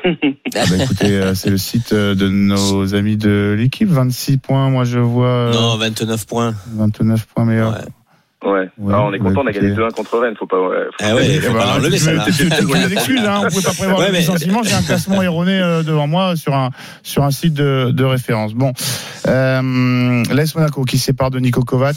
bah, 0.53 0.77
Écoutez, 0.83 1.07
euh, 1.21 1.35
c'est 1.35 1.51
le 1.51 1.59
site 1.59 1.93
euh, 1.93 2.15
de 2.15 2.29
nos 2.29 2.95
amis 2.95 3.17
de 3.17 3.55
l'équipe. 3.59 3.89
26 3.89 4.39
points. 4.39 4.69
Moi, 4.71 4.85
je 4.85 4.99
vois 4.99 5.27
euh, 5.29 5.53
Non, 5.55 5.77
29 5.77 6.27
points. 6.27 6.55
29 6.75 7.27
points 7.27 7.45
meilleurs. 7.45 7.73
Ouais. 7.73 7.85
Ouais. 8.45 8.69
Ouais, 8.79 8.93
Alors, 8.95 9.07
on 9.07 9.13
est 9.15 9.19
bah, 9.19 9.31
content, 9.31 9.41
on 9.45 9.47
a 9.47 9.53
gagné 9.53 9.69
écoutez. 9.69 9.83
2-1 9.83 9.91
contre 9.93 10.19
Rennes. 10.19 10.35
Faut 10.39 10.47
pas. 10.47 10.61
ouais, 10.61 10.77
faut 10.99 11.05
Ah 11.05 11.15
ouais, 11.15 11.27
Eh 11.27 11.41
faut 11.41 11.53
ben, 11.53 11.59
pas 11.59 11.67
l'enlever, 11.79 11.99
tu- 11.99 12.45
des 12.85 12.93
excuses, 12.93 13.21
hein, 13.25 13.41
on 13.45 13.49
pouvait 13.49 13.63
pas 13.63 13.73
prévoir 13.73 13.99
Ouais, 13.99 14.07
le 14.09 14.13
mais- 14.13 14.19
licenciement. 14.21 14.61
J'ai 14.63 14.75
un 14.75 14.83
classement 14.83 15.23
erroné 15.23 15.59
euh, 15.61 15.83
devant 15.83 16.07
moi 16.07 16.37
sur 16.37 16.55
un 16.55 16.71
sur 17.03 17.25
un 17.25 17.31
site 17.31 17.55
de, 17.55 17.91
de 17.93 18.05
référence. 18.05 18.53
Bon, 18.55 18.73
euh, 19.27 20.23
l'AS 20.33 20.55
Monaco 20.55 20.85
qui 20.85 20.99
se 20.99 21.07
sépare 21.07 21.31
de 21.31 21.39
Nico 21.41 21.63
Kovac. 21.63 21.97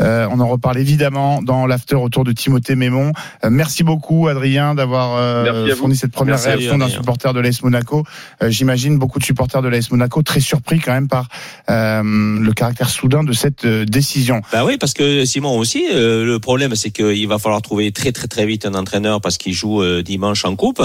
Euh, 0.00 0.26
on 0.30 0.40
en 0.40 0.48
reparle 0.48 0.78
évidemment 0.78 1.42
dans 1.42 1.66
l'after 1.66 1.96
autour 1.96 2.24
de 2.24 2.32
Timothée 2.32 2.76
Mémon. 2.76 3.12
Euh, 3.44 3.50
merci 3.50 3.82
beaucoup 3.82 4.28
Adrien 4.28 4.74
d'avoir 4.74 5.16
euh, 5.18 5.74
fourni 5.74 5.96
cette 5.96 6.12
première 6.12 6.34
Merci 6.36 6.48
réaction 6.48 6.78
d'un 6.78 6.88
supporter 6.88 7.34
de 7.34 7.40
l'AS 7.40 7.62
Monaco. 7.62 8.04
Euh, 8.42 8.48
J'imagine 8.50 8.98
beaucoup 8.98 9.18
de 9.18 9.24
supporters 9.24 9.60
de 9.62 9.68
l'AS 9.68 9.90
Monaco 9.90 10.22
très 10.22 10.40
surpris 10.40 10.78
quand 10.80 10.92
même 10.92 11.08
par 11.08 11.26
euh, 11.68 12.02
le 12.02 12.52
caractère 12.52 12.88
soudain 12.88 13.24
de 13.24 13.32
cette 13.32 13.64
euh, 13.64 13.84
décision. 13.84 14.40
Bah 14.52 14.64
oui, 14.64 14.76
parce 14.78 14.94
que 14.94 15.24
Simon 15.24 15.56
aussi, 15.58 15.79
euh, 15.90 16.24
le 16.24 16.38
problème 16.38 16.74
c'est 16.74 16.90
qu'il 16.90 17.28
va 17.28 17.38
falloir 17.38 17.62
trouver 17.62 17.92
très 17.92 18.12
très 18.12 18.28
très 18.28 18.46
vite 18.46 18.66
un 18.66 18.74
entraîneur 18.74 19.20
parce 19.20 19.38
qu'il 19.38 19.52
joue 19.52 19.82
euh, 19.82 20.02
dimanche 20.02 20.44
en 20.44 20.56
coupe. 20.56 20.82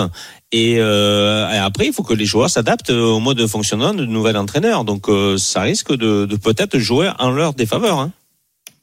Et, 0.51 0.75
euh, 0.79 1.47
après, 1.65 1.87
il 1.87 1.93
faut 1.93 2.03
que 2.03 2.13
les 2.13 2.25
joueurs 2.25 2.49
s'adaptent 2.49 2.91
au 2.91 3.19
mode 3.19 3.37
de 3.37 3.47
fonctionnement 3.47 3.93
du 3.93 4.07
nouvel 4.07 4.37
entraîneur. 4.37 4.83
Donc 4.85 5.09
euh, 5.09 5.37
ça 5.37 5.61
risque 5.61 5.91
de, 5.91 6.25
de 6.25 6.35
peut-être 6.35 6.77
jouer 6.77 7.09
en 7.19 7.31
leur 7.31 7.53
défaveur. 7.53 7.99
Hein. 7.99 8.11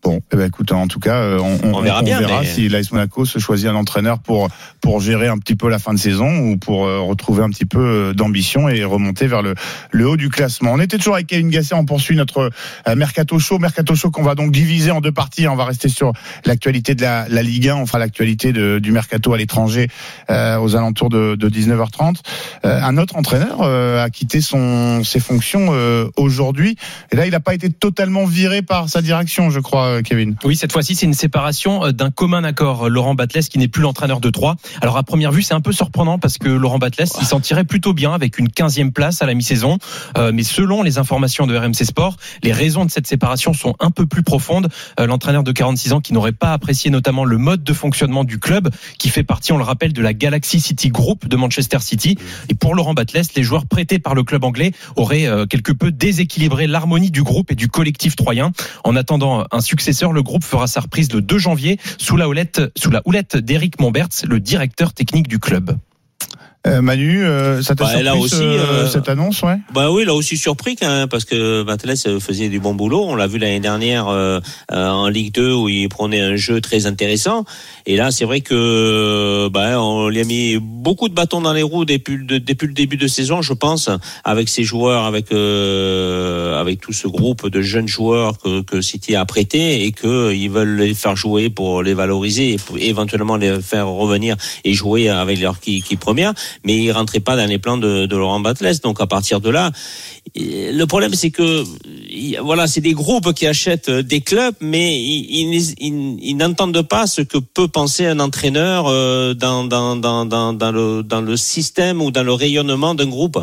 Bon, 0.03 0.21
eh 0.33 0.37
ben 0.37 0.49
écoute, 0.49 0.73
en 0.73 0.89
tout 0.89 0.99
cas, 0.99 1.15
euh, 1.15 1.39
on, 1.39 1.75
On 1.75 1.81
verra 1.81 2.03
bien, 2.03 2.21
mais- 2.21 2.45
si 2.45 2.69
l'AS 2.69 2.91
Monaco 2.91 3.25
se 3.25 3.39
choisit 3.39 3.69
un 3.69 3.77
entraîneur 3.77 4.19
pour 4.19 4.49
pour 4.81 5.01
gérer 5.01 5.29
un 5.29 5.39
petit 5.39 5.55
peu 5.55 5.69
la 5.69 5.79
fin 5.79 5.95
de 5.95 5.99
saison 5.99 6.39
ou 6.39 6.57
pour 6.57 6.87
euh, 6.87 6.99
retrouver 6.99 7.45
un 7.45 7.51
petit 7.51 7.67
peu 7.67 7.79
euh, 7.79 8.13
d'ambition 8.13 8.69
et 8.69 8.83
remonter 8.83 9.29
vers 9.29 9.43
le 9.43 9.55
le 9.93 10.09
haut 10.09 10.17
du 10.17 10.29
classement. 10.29 10.73
On 10.73 10.81
était 10.81 10.99
toujours 10.99 11.15
avec 11.15 11.29
Kevin 11.29 11.51
Gasset, 11.51 11.77
on 11.77 11.85
poursuit 11.85 12.17
notre 12.17 12.51
euh, 12.89 12.97
mercato 12.97 13.39
show, 13.39 13.61
mercato 13.61 13.95
show 13.95 14.11
qu'on 14.11 14.25
va 14.25 14.35
donc 14.35 14.51
diviser 14.51 14.91
en 14.91 15.01
deux 15.01 15.13
parties. 15.13 15.47
On 15.47 15.55
va 15.55 15.67
rester 15.67 15.89
sur 15.89 16.13
l'actualité 16.47 16.97
de 16.97 17.03
la, 17.03 17.29
la 17.29 17.43
Ligue 17.45 17.69
1, 17.69 17.77
on 17.77 17.87
fera 17.87 18.01
l'actualité 18.01 18.53
du 18.53 18.91
mercato 18.91 19.33
à 19.33 19.39
l'étranger 19.39 19.87
euh, 20.31 20.59
aux 20.59 20.75
alentours 20.75 21.11
de, 21.11 21.37
de 21.37 21.49
19h30. 21.49 22.17
Euh, 22.65 22.81
un 22.83 22.97
autre 22.99 23.15
entraîneur 23.15 23.59
euh, 23.63 24.03
a 24.03 24.11
quitté 24.11 24.41
son 24.41 25.05
ses 25.05 25.21
fonctions 25.21 25.69
euh, 25.71 26.09
aujourd'hui 26.17 26.77
et 27.13 27.17
là 27.17 27.25
il 27.27 27.31
n'a 27.31 27.41
pas 27.41 27.55
été 27.55 27.71
totalement 27.71 28.25
viré 28.25 28.63
par 28.63 28.89
sa 28.89 29.01
direction, 29.01 29.51
je 29.51 29.61
crois, 29.61 29.92
euh, 29.93 30.03
Kevin. 30.03 30.37
Oui, 30.45 30.57
cette 30.57 30.73
fois-ci, 30.73 30.95
c'est 30.95 31.07
une 31.07 31.15
séparation 31.15 31.85
euh, 31.87 31.93
d'un 31.93 32.11
commun 32.11 32.45
accord. 32.45 32.89
Laurent 32.89 33.15
Batles, 33.15 33.45
qui 33.45 33.59
n'est 33.59 33.69
plus 33.69 33.83
l'entraîneur 33.83 34.21
de 34.21 34.31
Troyes. 34.31 34.57
Alors, 34.81 34.97
à 34.97 35.03
première 35.03 35.33
vue, 35.33 35.43
c'est 35.43 35.55
un 35.55 35.61
peu 35.61 35.73
surprenant 35.73 36.19
parce 36.19 36.39
que 36.39 36.49
Laurent 36.49 36.79
Batles, 36.79 37.05
il 37.21 37.27
s'en 37.27 37.41
tirait 37.41 37.65
plutôt 37.65 37.93
bien 37.93 38.13
avec 38.13 38.39
une 38.39 38.49
15e 38.49 38.93
place 38.93 39.23
à 39.23 39.27
la 39.27 39.35
mi-saison. 39.35 39.79
Euh, 40.17 40.33
mais 40.33 40.43
selon 40.43 40.83
les 40.83 40.99
informations 40.99 41.47
de 41.47 41.57
RMC 41.57 41.85
Sport, 41.85 42.17
les 42.43 42.53
raisons 42.53 42.85
de 42.85 42.91
cette 42.91 43.07
séparation 43.07 43.53
sont 43.53 43.75
un 43.81 43.91
peu 43.91 44.07
plus 44.07 44.23
profondes. 44.23 44.69
Euh, 45.01 45.07
l'entraîneur 45.07 45.43
de 45.43 45.53
46 45.53 45.93
ans 45.93 46.01
qui 46.01 46.13
n'aurait 46.13 46.33
pas 46.33 46.53
apprécié 46.53 46.91
notamment 46.91 47.25
le 47.25 47.39
mode 47.39 47.63
de 47.65 47.73
fonctionnement 47.73 48.25
du 48.25 48.39
club, 48.39 48.71
qui 48.99 49.09
fait 49.09 49.23
partie, 49.23 49.53
on 49.53 49.59
le 49.59 49.65
rappelle, 49.65 49.93
de 49.93 50.03
la 50.03 50.15
Galaxy 50.15 50.61
City 50.61 50.89
Group 50.89 51.29
de 51.29 51.37
Manchester 51.37 51.79
City. 51.81 52.17
Et 52.49 52.55
pour 52.55 52.75
Laurent 52.75 52.95
Batles, 52.95 53.23
les 53.37 53.43
joueurs 53.43 53.67
prêtés 53.67 53.99
par 53.99 54.15
le 54.15 54.23
club 54.23 54.45
anglais 54.45 54.73
auraient 54.97 55.27
euh, 55.27 55.47
quelque 55.47 55.73
peu 55.73 55.91
déséquilibré 55.91 56.67
l'harmonie 56.67 57.11
du 57.11 57.23
groupe 57.23 57.51
et 57.51 57.55
du 57.55 57.69
collectif 57.69 58.17
troyen. 58.17 58.53
En 58.85 58.97
attendant 58.97 59.45
un 59.51 59.61
le 60.13 60.23
groupe 60.23 60.45
fera 60.45 60.67
sa 60.67 60.81
reprise 60.81 61.13
le 61.13 61.21
2 61.21 61.39
janvier 61.39 61.79
sous 61.99 62.17
la 62.17 62.29
houlette 62.29 63.37
d'Éric 63.37 63.81
Momberts, 63.81 64.25
le 64.27 64.41
directeur 64.41 64.93
technique 64.93 65.29
du 65.29 65.39
club. 65.39 65.77
Euh, 66.65 66.81
Manu, 66.81 67.25
euh, 67.25 67.61
ça 67.61 67.75
t'a 67.75 67.83
Bah, 67.85 67.91
surpris 67.91 68.05
là 68.05 68.15
aussi, 68.17 68.37
ce- 68.37 68.43
euh, 68.43 68.89
cette 68.89 69.09
annonce, 69.09 69.43
ouais? 69.43 69.57
Bah 69.75 69.91
oui, 69.91 70.05
là 70.05 70.15
aussi 70.15 70.37
surpris 70.37 70.77
quand 70.77 70.87
même 70.89 71.09
parce 71.09 71.25
que 71.25 71.65
Batles 71.65 71.97
faisait 72.21 72.49
du 72.49 72.61
bon 72.61 72.73
boulot. 72.75 73.03
On 73.05 73.17
l'a 73.17 73.27
vu 73.27 73.39
l'année 73.39 73.59
dernière 73.59 74.07
en 74.71 75.09
Ligue 75.09 75.35
2 75.35 75.53
où 75.53 75.69
il 75.69 75.89
prenait 75.89 76.21
un 76.21 76.37
jeu 76.37 76.61
très 76.61 76.87
intéressant. 76.87 77.45
Et 77.85 77.97
là, 77.97 78.13
c'est 78.13 78.25
vrai 78.25 78.43
que 78.43 79.49
bah, 79.49 79.81
on 79.83 80.09
lui 80.09 80.21
a 80.21 80.25
mis 80.25 80.59
beaucoup 80.61 81.09
de 81.09 81.15
bâtons 81.15 81.41
dans 81.41 81.53
les 81.53 81.65
roues 81.65 81.85
depuis, 81.85 82.17
le- 82.17 82.39
depuis 82.39 82.69
le 82.69 82.75
début 82.75 82.97
de 82.97 83.09
saison, 83.09 83.43
je 83.43 83.55
pense, 83.55 83.91
avec 84.23 84.49
ses 84.49 84.63
joueurs, 84.63 85.05
avec 85.05 85.33
euh, 85.33 86.61
avec 86.61 86.81
tout 86.81 86.93
ce 86.93 87.09
groupe 87.09 87.49
de 87.49 87.61
jeunes 87.61 87.89
joueurs 87.89 88.39
que, 88.39 88.63
que 88.63 88.81
City 88.81 89.17
a 89.17 89.25
prêté 89.25 89.85
et 89.85 89.91
que 89.91 90.33
ils 90.33 90.49
veulent 90.49 90.77
les 90.77 90.95
faire 90.95 91.17
jouer 91.17 91.51
pour 91.51 91.83
les 91.83 91.95
valoriser 91.95 92.53
et 92.53 92.57
pour 92.59 92.79
éventuellement 92.79 93.37
les 93.37 93.61
faire 93.61 93.89
revenir 93.89 94.37
et 94.65 94.75
jouer 94.75 95.09
avec 95.09 95.41
leur 95.41 95.59
qui, 95.59 95.83
qui 95.83 95.97
première. 95.97 96.33
Mais 96.65 96.77
il 96.77 96.91
rentrait 96.93 97.21
pas 97.21 97.37
dans 97.37 97.47
les 97.49 97.59
plans 97.59 97.77
de, 97.79 98.07
de 98.07 98.17
Laurent 98.17 98.41
Batles. 98.41 98.79
Donc 98.83 99.01
à 99.01 99.07
partir 99.07 99.41
de 99.41 99.51
là, 99.51 99.71
le 100.37 100.85
problème, 100.87 101.15
c'est 101.15 101.31
que 101.31 101.65
il- 102.11 102.39
voilà, 102.41 102.67
c'est 102.67 102.81
des 102.81 102.93
groupes 102.95 103.33
qui 103.35 103.47
achètent 103.47 103.89
euh, 103.89 104.03
des 104.03 104.21
clubs, 104.21 104.55
mais 104.61 105.01
ils, 105.01 105.55
ils- 105.55 105.75
ils- 105.79 106.19
ils 106.23 106.37
n'entendent 106.37 106.83
pas 106.83 107.07
ce 107.07 107.23
que 107.23 107.39
peut 107.39 107.69
penser 107.69 108.07
un 108.07 108.21
entraîneur 108.21 108.87
euh, 108.89 109.35
dans, 109.35 109.65
dans, 109.65 109.97
dans, 109.97 110.25
dans, 110.27 110.53
dans 110.53 110.73
le, 110.73 111.03
dans 111.03 111.21
le 111.21 111.37
système 111.37 112.01
ou 112.03 112.11
dans 112.11 112.23
le 112.25 112.33
rayonnement 112.33 112.95
d'un 112.95 113.07
groupe. 113.09 113.39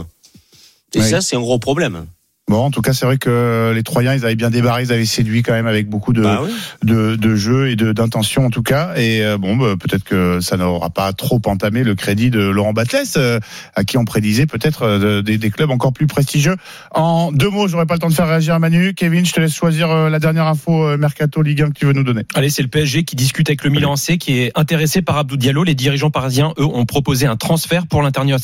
Et 0.96 1.00
Oui. 1.00 1.10
ça, 1.10 1.22
c'est 1.22 1.36
un 1.36 1.42
gros 1.42 1.60
problème. 1.60 2.06
Bon, 2.50 2.58
en 2.66 2.72
tout 2.72 2.82
cas, 2.82 2.94
c'est 2.94 3.06
vrai 3.06 3.18
que 3.18 3.72
les 3.76 3.84
Troyens, 3.84 4.16
ils 4.16 4.26
avaient 4.26 4.36
bien 4.36 4.50
débarré, 4.50 4.82
ils 4.84 4.92
avaient 4.92 5.06
séduit 5.06 5.44
quand 5.44 5.54
même 5.54 5.68
avec 5.68 5.88
beaucoup 5.88 6.14
de, 6.14 6.24
Bah 6.24 6.42
oui. 6.44 6.50
de, 6.84 7.16
de 7.16 7.36
jeu 7.36 7.70
et 7.70 7.76
de 7.76 7.94
d'intention 7.94 8.46
en 8.46 8.50
tout 8.50 8.64
cas. 8.64 8.94
Et 8.98 9.24
euh, 9.24 9.38
bon, 9.38 9.56
bah, 9.56 9.76
peut-être 9.80 10.04
que 10.04 10.40
ça 10.42 10.58
n'aura 10.58 10.90
pas 10.90 11.14
trop 11.14 11.40
entamé 11.46 11.84
le 11.84 11.94
crédit 11.94 12.32
de 12.32 12.40
Laurent 12.40 12.74
Batles, 12.74 13.04
euh, 13.18 13.40
à 13.76 13.84
qui 13.84 13.98
on 14.00 14.06
prédisait 14.06 14.48
peut-être 14.48 14.82
euh, 14.82 15.22
des, 15.22 15.38
des 15.38 15.50
clubs 15.52 15.70
encore 15.70 15.94
plus 15.94 16.08
prestigieux. 16.08 16.56
En 16.92 17.32
deux 17.32 17.50
mots, 17.52 17.68
j'aurais 17.68 17.86
pas 17.86 17.94
le 17.94 18.00
temps 18.00 18.10
de 18.10 18.14
faire 18.16 18.28
réagir 18.28 18.56
à 18.56 18.60
Manu. 18.60 18.96
Kevin, 18.96 19.26
je 19.28 19.32
te 19.32 19.40
laisse 19.40 19.54
choisir 19.54 19.88
la 20.10 20.20
dernière 20.20 20.48
info 20.48 20.98
mercato 20.98 21.44
Ligue 21.44 21.62
1 21.62 21.68
que 21.70 21.74
tu 21.80 21.86
veux 21.86 21.94
nous 21.94 22.04
donner. 22.04 22.24
Allez, 22.34 22.50
c'est 22.50 22.64
le 22.64 22.68
PSG 22.68 23.04
qui 23.04 23.16
discute 23.16 23.48
avec 23.48 23.64
le 23.64 23.70
Milan 23.70 23.94
AC, 23.94 24.18
qui 24.18 24.40
est 24.40 24.52
intéressé 24.56 25.04
par 25.04 25.18
Abdou 25.18 25.38
Diallo. 25.38 25.64
Les 25.64 25.76
dirigeants 25.76 26.10
parisiens, 26.10 26.54
eux, 26.58 26.66
ont 26.66 26.86
proposé 26.86 27.28
un 27.28 27.36
transfert 27.36 27.86
pour 27.86 28.02
l'interna- 28.02 28.38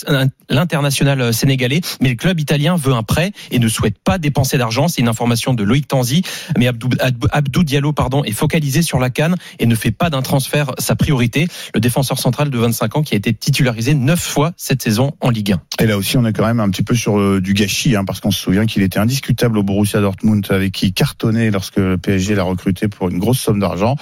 l'international 0.50 1.34
sénégalais, 1.34 1.82
mais 2.02 2.10
le 2.10 2.16
club 2.16 2.40
italien 2.40 2.76
veut 2.76 2.94
un 2.94 3.04
prêt 3.04 3.32
et 3.50 3.58
ne 3.58 3.68
souhaite 3.68 3.95
pas 4.04 4.18
dépenser 4.18 4.58
d'argent. 4.58 4.88
C'est 4.88 5.02
une 5.02 5.08
information 5.08 5.54
de 5.54 5.64
Loïc 5.64 5.88
Tanzi, 5.88 6.24
mais 6.58 6.68
Abdou, 6.68 7.64
Diallo, 7.64 7.94
pardon, 7.94 8.24
est 8.24 8.32
focalisé 8.32 8.82
sur 8.82 9.00
la 9.00 9.10
canne 9.10 9.36
et 9.60 9.66
ne 9.66 9.76
fait 9.76 9.92
pas 9.92 10.10
d'un 10.10 10.22
transfert 10.22 10.72
sa 10.78 10.96
priorité. 10.96 11.48
Le 11.74 11.80
défenseur 11.80 12.20
central 12.20 12.50
de 12.50 12.58
25 12.58 12.98
ans 12.98 13.04
qui 13.04 13.14
a 13.14 13.18
été 13.18 13.34
titularisé 13.34 13.94
neuf 13.94 14.20
fois 14.20 14.54
cette 14.58 14.82
saison 14.82 15.14
en 15.22 15.30
Ligue 15.30 15.54
1. 15.54 15.62
Et 15.84 15.88
là 15.88 15.98
aussi, 15.98 16.18
on 16.18 16.26
est 16.26 16.34
quand 16.34 16.46
même 16.46 16.60
un 16.60 16.70
petit 16.70 16.84
peu 16.84 16.96
sur 16.96 17.20
euh, 17.20 17.42
du 17.42 17.54
gâchis, 17.54 17.96
hein, 17.96 18.06
parce 18.06 18.20
qu'on 18.20 18.32
se 18.32 18.40
souvient 18.40 18.66
qu'il 18.66 18.82
était 18.84 19.00
indiscutable 19.00 19.58
au 19.58 19.64
Borussia 19.64 20.02
Dortmund, 20.02 20.46
avec 20.50 20.72
qui 20.72 20.94
cartonnait 20.94 21.52
lorsque 21.52 21.78
le 21.78 21.98
PSG 21.98 22.36
l'a 22.36 22.44
recruté 22.44 22.88
pour 22.88 23.10
une 23.10 23.20
grosse 23.20 23.40
somme 23.40 23.60
d'argent. 23.60 23.96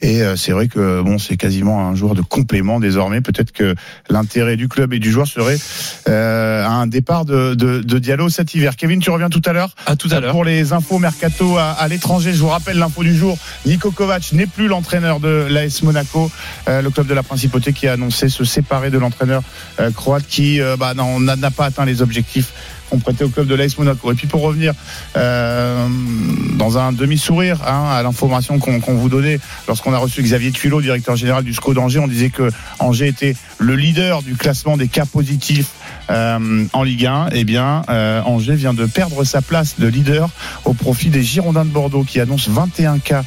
Et 0.00 0.22
euh, 0.22 0.36
c'est 0.36 0.52
vrai 0.52 0.68
que 0.68 1.02
bon, 1.02 1.18
c'est 1.18 1.36
quasiment 1.36 1.88
un 1.88 1.94
joueur 1.94 2.14
de 2.14 2.22
complément 2.22 2.80
désormais. 2.80 3.20
Peut-être 3.20 3.52
que 3.52 3.74
l'intérêt 4.08 4.56
du 4.56 4.68
club 4.68 4.92
et 4.92 4.98
du 4.98 5.10
joueur 5.10 5.26
serait 5.26 5.58
euh, 6.08 6.66
un 6.66 6.86
départ 6.86 7.24
de 7.24 7.54
Diallo 7.98 8.28
cet 8.28 8.54
hiver. 8.54 8.76
Kevin, 8.76 9.00
tu 9.00 9.10
reviens 9.10 9.30
tout 9.40 9.50
à 9.50 9.52
l'heure 9.52 9.70
À 9.86 9.96
tout 9.96 10.08
à 10.12 10.20
l'heure. 10.20 10.30
pour 10.32 10.44
les 10.44 10.72
infos 10.72 10.98
mercato 11.00 11.58
à, 11.58 11.70
à 11.72 11.88
l'étranger. 11.88 12.32
Je 12.32 12.38
vous 12.38 12.48
rappelle 12.48 12.78
l'info 12.78 13.02
du 13.02 13.16
jour. 13.16 13.36
Nico 13.66 13.90
Kovac 13.90 14.32
n'est 14.32 14.46
plus 14.46 14.68
l'entraîneur 14.68 15.18
de 15.18 15.46
l'AS 15.50 15.82
Monaco, 15.82 16.30
euh, 16.68 16.82
le 16.82 16.90
club 16.90 17.08
de 17.08 17.14
la 17.14 17.24
Principauté 17.24 17.72
qui 17.72 17.88
a 17.88 17.94
annoncé 17.94 18.28
se 18.28 18.44
séparer 18.44 18.90
de 18.90 18.98
l'entraîneur 18.98 19.42
euh, 19.80 19.90
croate 19.90 20.24
qui 20.28 20.60
euh, 20.60 20.76
bah, 20.76 20.94
n'a 20.94 21.50
pas 21.50 21.66
atteint 21.66 21.84
les 21.84 22.00
objectifs 22.00 22.52
qu'on 22.94 23.00
prêtait 23.00 23.24
au 23.24 23.28
club 23.28 23.46
de 23.48 23.54
l'AS 23.56 23.76
Monaco. 23.76 24.12
Et 24.12 24.14
puis 24.14 24.26
pour 24.28 24.42
revenir 24.42 24.72
euh, 25.16 25.88
dans 26.56 26.78
un 26.78 26.92
demi-sourire 26.92 27.58
hein, 27.66 27.86
à 27.92 28.02
l'information 28.02 28.58
qu'on 28.58 28.94
vous 28.94 29.08
donnait 29.08 29.40
lorsqu'on 29.66 29.92
a 29.92 29.98
reçu 29.98 30.22
Xavier 30.22 30.52
Tuilot, 30.52 30.80
directeur 30.80 31.16
général 31.16 31.42
du 31.44 31.52
SCO 31.52 31.74
d'Angers, 31.74 31.98
on 31.98 32.06
disait 32.08 32.30
que 32.30 32.50
Angers 32.78 33.08
était 33.08 33.34
le 33.58 33.74
leader 33.74 34.22
du 34.22 34.36
classement 34.36 34.76
des 34.76 34.88
cas 34.88 35.06
positifs 35.06 35.70
euh, 36.10 36.64
en 36.72 36.82
Ligue 36.84 37.06
1. 37.06 37.30
Eh 37.32 37.44
bien, 37.44 37.82
euh, 37.88 38.22
Angers 38.22 38.54
vient 38.54 38.74
de 38.74 38.86
perdre 38.86 39.24
sa 39.24 39.42
place 39.42 39.74
de 39.78 39.88
leader 39.88 40.28
au 40.64 40.74
profit 40.74 41.08
des 41.10 41.22
Girondins 41.22 41.64
de 41.64 41.70
Bordeaux 41.70 42.04
qui 42.04 42.20
annoncent 42.20 42.50
21 42.50 42.98
cas 42.98 43.24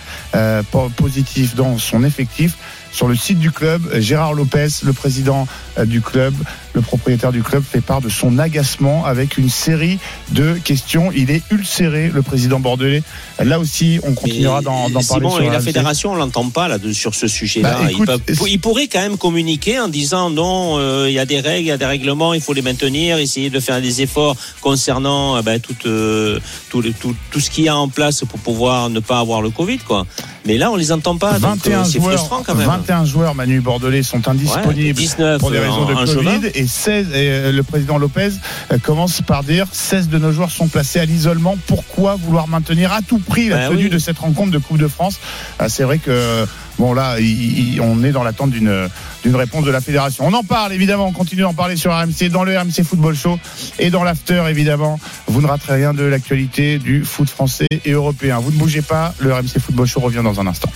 po- 0.71 0.89
positifs 0.95 1.55
dans 1.55 1.77
son 1.77 2.03
effectif 2.03 2.53
sur 2.91 3.07
le 3.07 3.15
site 3.15 3.39
du 3.39 3.51
club. 3.51 3.81
Gérard 3.99 4.33
Lopez, 4.33 4.67
le 4.83 4.93
président 4.93 5.47
du 5.85 6.01
club, 6.01 6.33
le 6.77 6.81
propriétaire 6.83 7.31
du 7.31 7.41
club, 7.41 7.63
fait 7.63 7.81
part 7.81 8.01
de 8.01 8.09
son 8.09 8.37
agacement 8.37 9.03
avec 9.03 9.37
une 9.39 9.49
série 9.49 9.97
de 10.31 10.53
questions. 10.63 11.11
Il 11.15 11.31
est 11.31 11.41
ulcéré, 11.49 12.11
le 12.13 12.21
président 12.21 12.59
bordelais. 12.59 13.01
Là 13.43 13.59
aussi, 13.59 13.99
on 14.03 14.13
continuera 14.13 14.61
d'en 14.61 14.83
parler. 14.91 15.01
Simon, 15.03 15.31
sur 15.31 15.41
et 15.41 15.49
la 15.49 15.59
fédération, 15.59 16.11
on 16.11 16.15
l'entend 16.15 16.47
pas 16.51 16.67
là 16.67 16.77
sur 16.93 17.15
ce 17.15 17.27
sujet-là. 17.27 17.71
Bah, 17.73 17.79
il, 17.85 17.91
écoute, 17.91 18.05
peut- 18.07 18.33
il 18.47 18.59
pourrait 18.59 18.87
quand 18.87 18.99
même 19.01 19.17
communiquer 19.17 19.79
en 19.79 19.87
disant 19.87 20.29
non, 20.29 20.77
euh, 20.77 21.07
il 21.09 21.13
y 21.13 21.19
a 21.19 21.25
des 21.25 21.39
règles, 21.39 21.61
il 21.65 21.67
y 21.67 21.71
a 21.71 21.77
des 21.77 21.85
règlements, 21.85 22.33
il 22.35 22.41
faut 22.41 22.53
les 22.53 22.61
maintenir, 22.61 23.17
essayer 23.17 23.49
de 23.49 23.59
faire 23.59 23.81
des 23.81 24.03
efforts 24.03 24.35
concernant 24.61 25.37
euh, 25.37 25.41
ben, 25.41 25.59
tout, 25.59 25.75
euh, 25.87 26.39
tout, 26.69 26.81
le- 26.81 26.93
tout, 26.93 27.15
tout 27.31 27.39
ce 27.39 27.49
qu'il 27.49 27.63
y 27.63 27.69
a 27.69 27.75
en 27.75 27.87
place 27.89 28.23
pour 28.29 28.37
pouvoir 28.39 28.89
ne 28.91 28.99
pas 28.99 29.19
avoir 29.19 29.41
le 29.41 29.49
Covid, 29.49 29.79
quoi. 29.79 30.05
Mais 30.45 30.57
là, 30.57 30.71
on 30.71 30.75
les 30.75 30.91
entend 30.91 31.17
pas, 31.17 31.39
donc 31.39 31.57
21 31.65 31.79
euh, 31.79 31.83
c'est 31.83 31.99
joueurs, 31.99 32.11
frustrant 32.13 32.43
quand 32.45 32.55
même. 32.55 32.67
21 32.67 33.03
joueurs, 33.05 33.35
Manu 33.35 33.59
Bordelais, 33.61 34.03
sont 34.03 34.17
Ouais, 34.17 34.29
indisponibles 34.29 34.93
19 34.93 35.39
pour 35.39 35.51
des 35.51 35.59
raisons 35.59 35.85
de 35.85 35.93
Covid 36.13 36.51
et 36.53 36.66
16 36.67 37.07
et 37.09 37.13
euh, 37.15 37.51
le 37.51 37.63
président 37.63 37.97
Lopez 37.97 38.29
euh, 38.71 38.77
commence 38.77 39.21
par 39.21 39.43
dire 39.43 39.65
16 39.71 40.09
de 40.09 40.17
nos 40.17 40.31
joueurs 40.31 40.51
sont 40.51 40.67
placés 40.67 40.99
à 40.99 41.05
l'isolement. 41.05 41.57
Pourquoi 41.67 42.15
vouloir 42.15 42.47
maintenir 42.47 42.91
à 42.93 43.01
tout 43.01 43.19
prix 43.19 43.49
la 43.49 43.57
Bah 43.57 43.67
tenue 43.69 43.85
oui. 43.85 43.89
de 43.89 43.97
cette 43.97 44.19
rencontre 44.19 44.51
de 44.51 44.57
Coupe 44.59 44.77
de 44.77 44.87
France? 44.87 45.19
Euh, 45.61 45.65
c'est 45.69 45.83
vrai 45.83 45.97
que 45.97 46.45
bon 46.77 46.93
là 46.93 47.19
il- 47.19 47.73
il- 47.75 47.81
on 47.81 48.03
est 48.03 48.11
dans 48.11 48.23
l'attente 48.23 48.51
d'une 48.51 48.89
d'une 49.23 49.35
réponse 49.35 49.65
de 49.65 49.71
la 49.71 49.81
fédération. 49.81 50.25
On 50.27 50.33
en 50.33 50.43
parle 50.43 50.73
évidemment. 50.73 51.07
On 51.07 51.11
continue 51.11 51.41
d'en 51.41 51.53
parler 51.53 51.75
sur 51.75 51.91
RMC 51.91 52.29
dans 52.29 52.43
le 52.43 52.57
RMC 52.57 52.83
Football 52.83 53.15
Show 53.15 53.39
et 53.79 53.89
dans 53.89 54.03
l'after 54.03 54.43
évidemment. 54.49 54.99
Vous 55.27 55.41
ne 55.41 55.47
raterez 55.47 55.73
rien 55.75 55.93
de 55.93 56.03
l'actualité 56.03 56.77
du 56.77 57.03
foot 57.03 57.29
français 57.29 57.67
et 57.85 57.91
européen. 57.91 58.39
Vous 58.39 58.51
ne 58.51 58.57
bougez 58.57 58.81
pas. 58.81 59.13
Le 59.19 59.33
RMC 59.33 59.59
Football 59.59 59.87
Show 59.87 59.99
revient 60.01 60.21
dans 60.23 60.39
un 60.39 60.47
instant. 60.47 60.69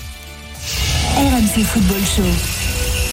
RMC 1.18 1.64
Football 1.66 2.02
Show. 2.16 2.61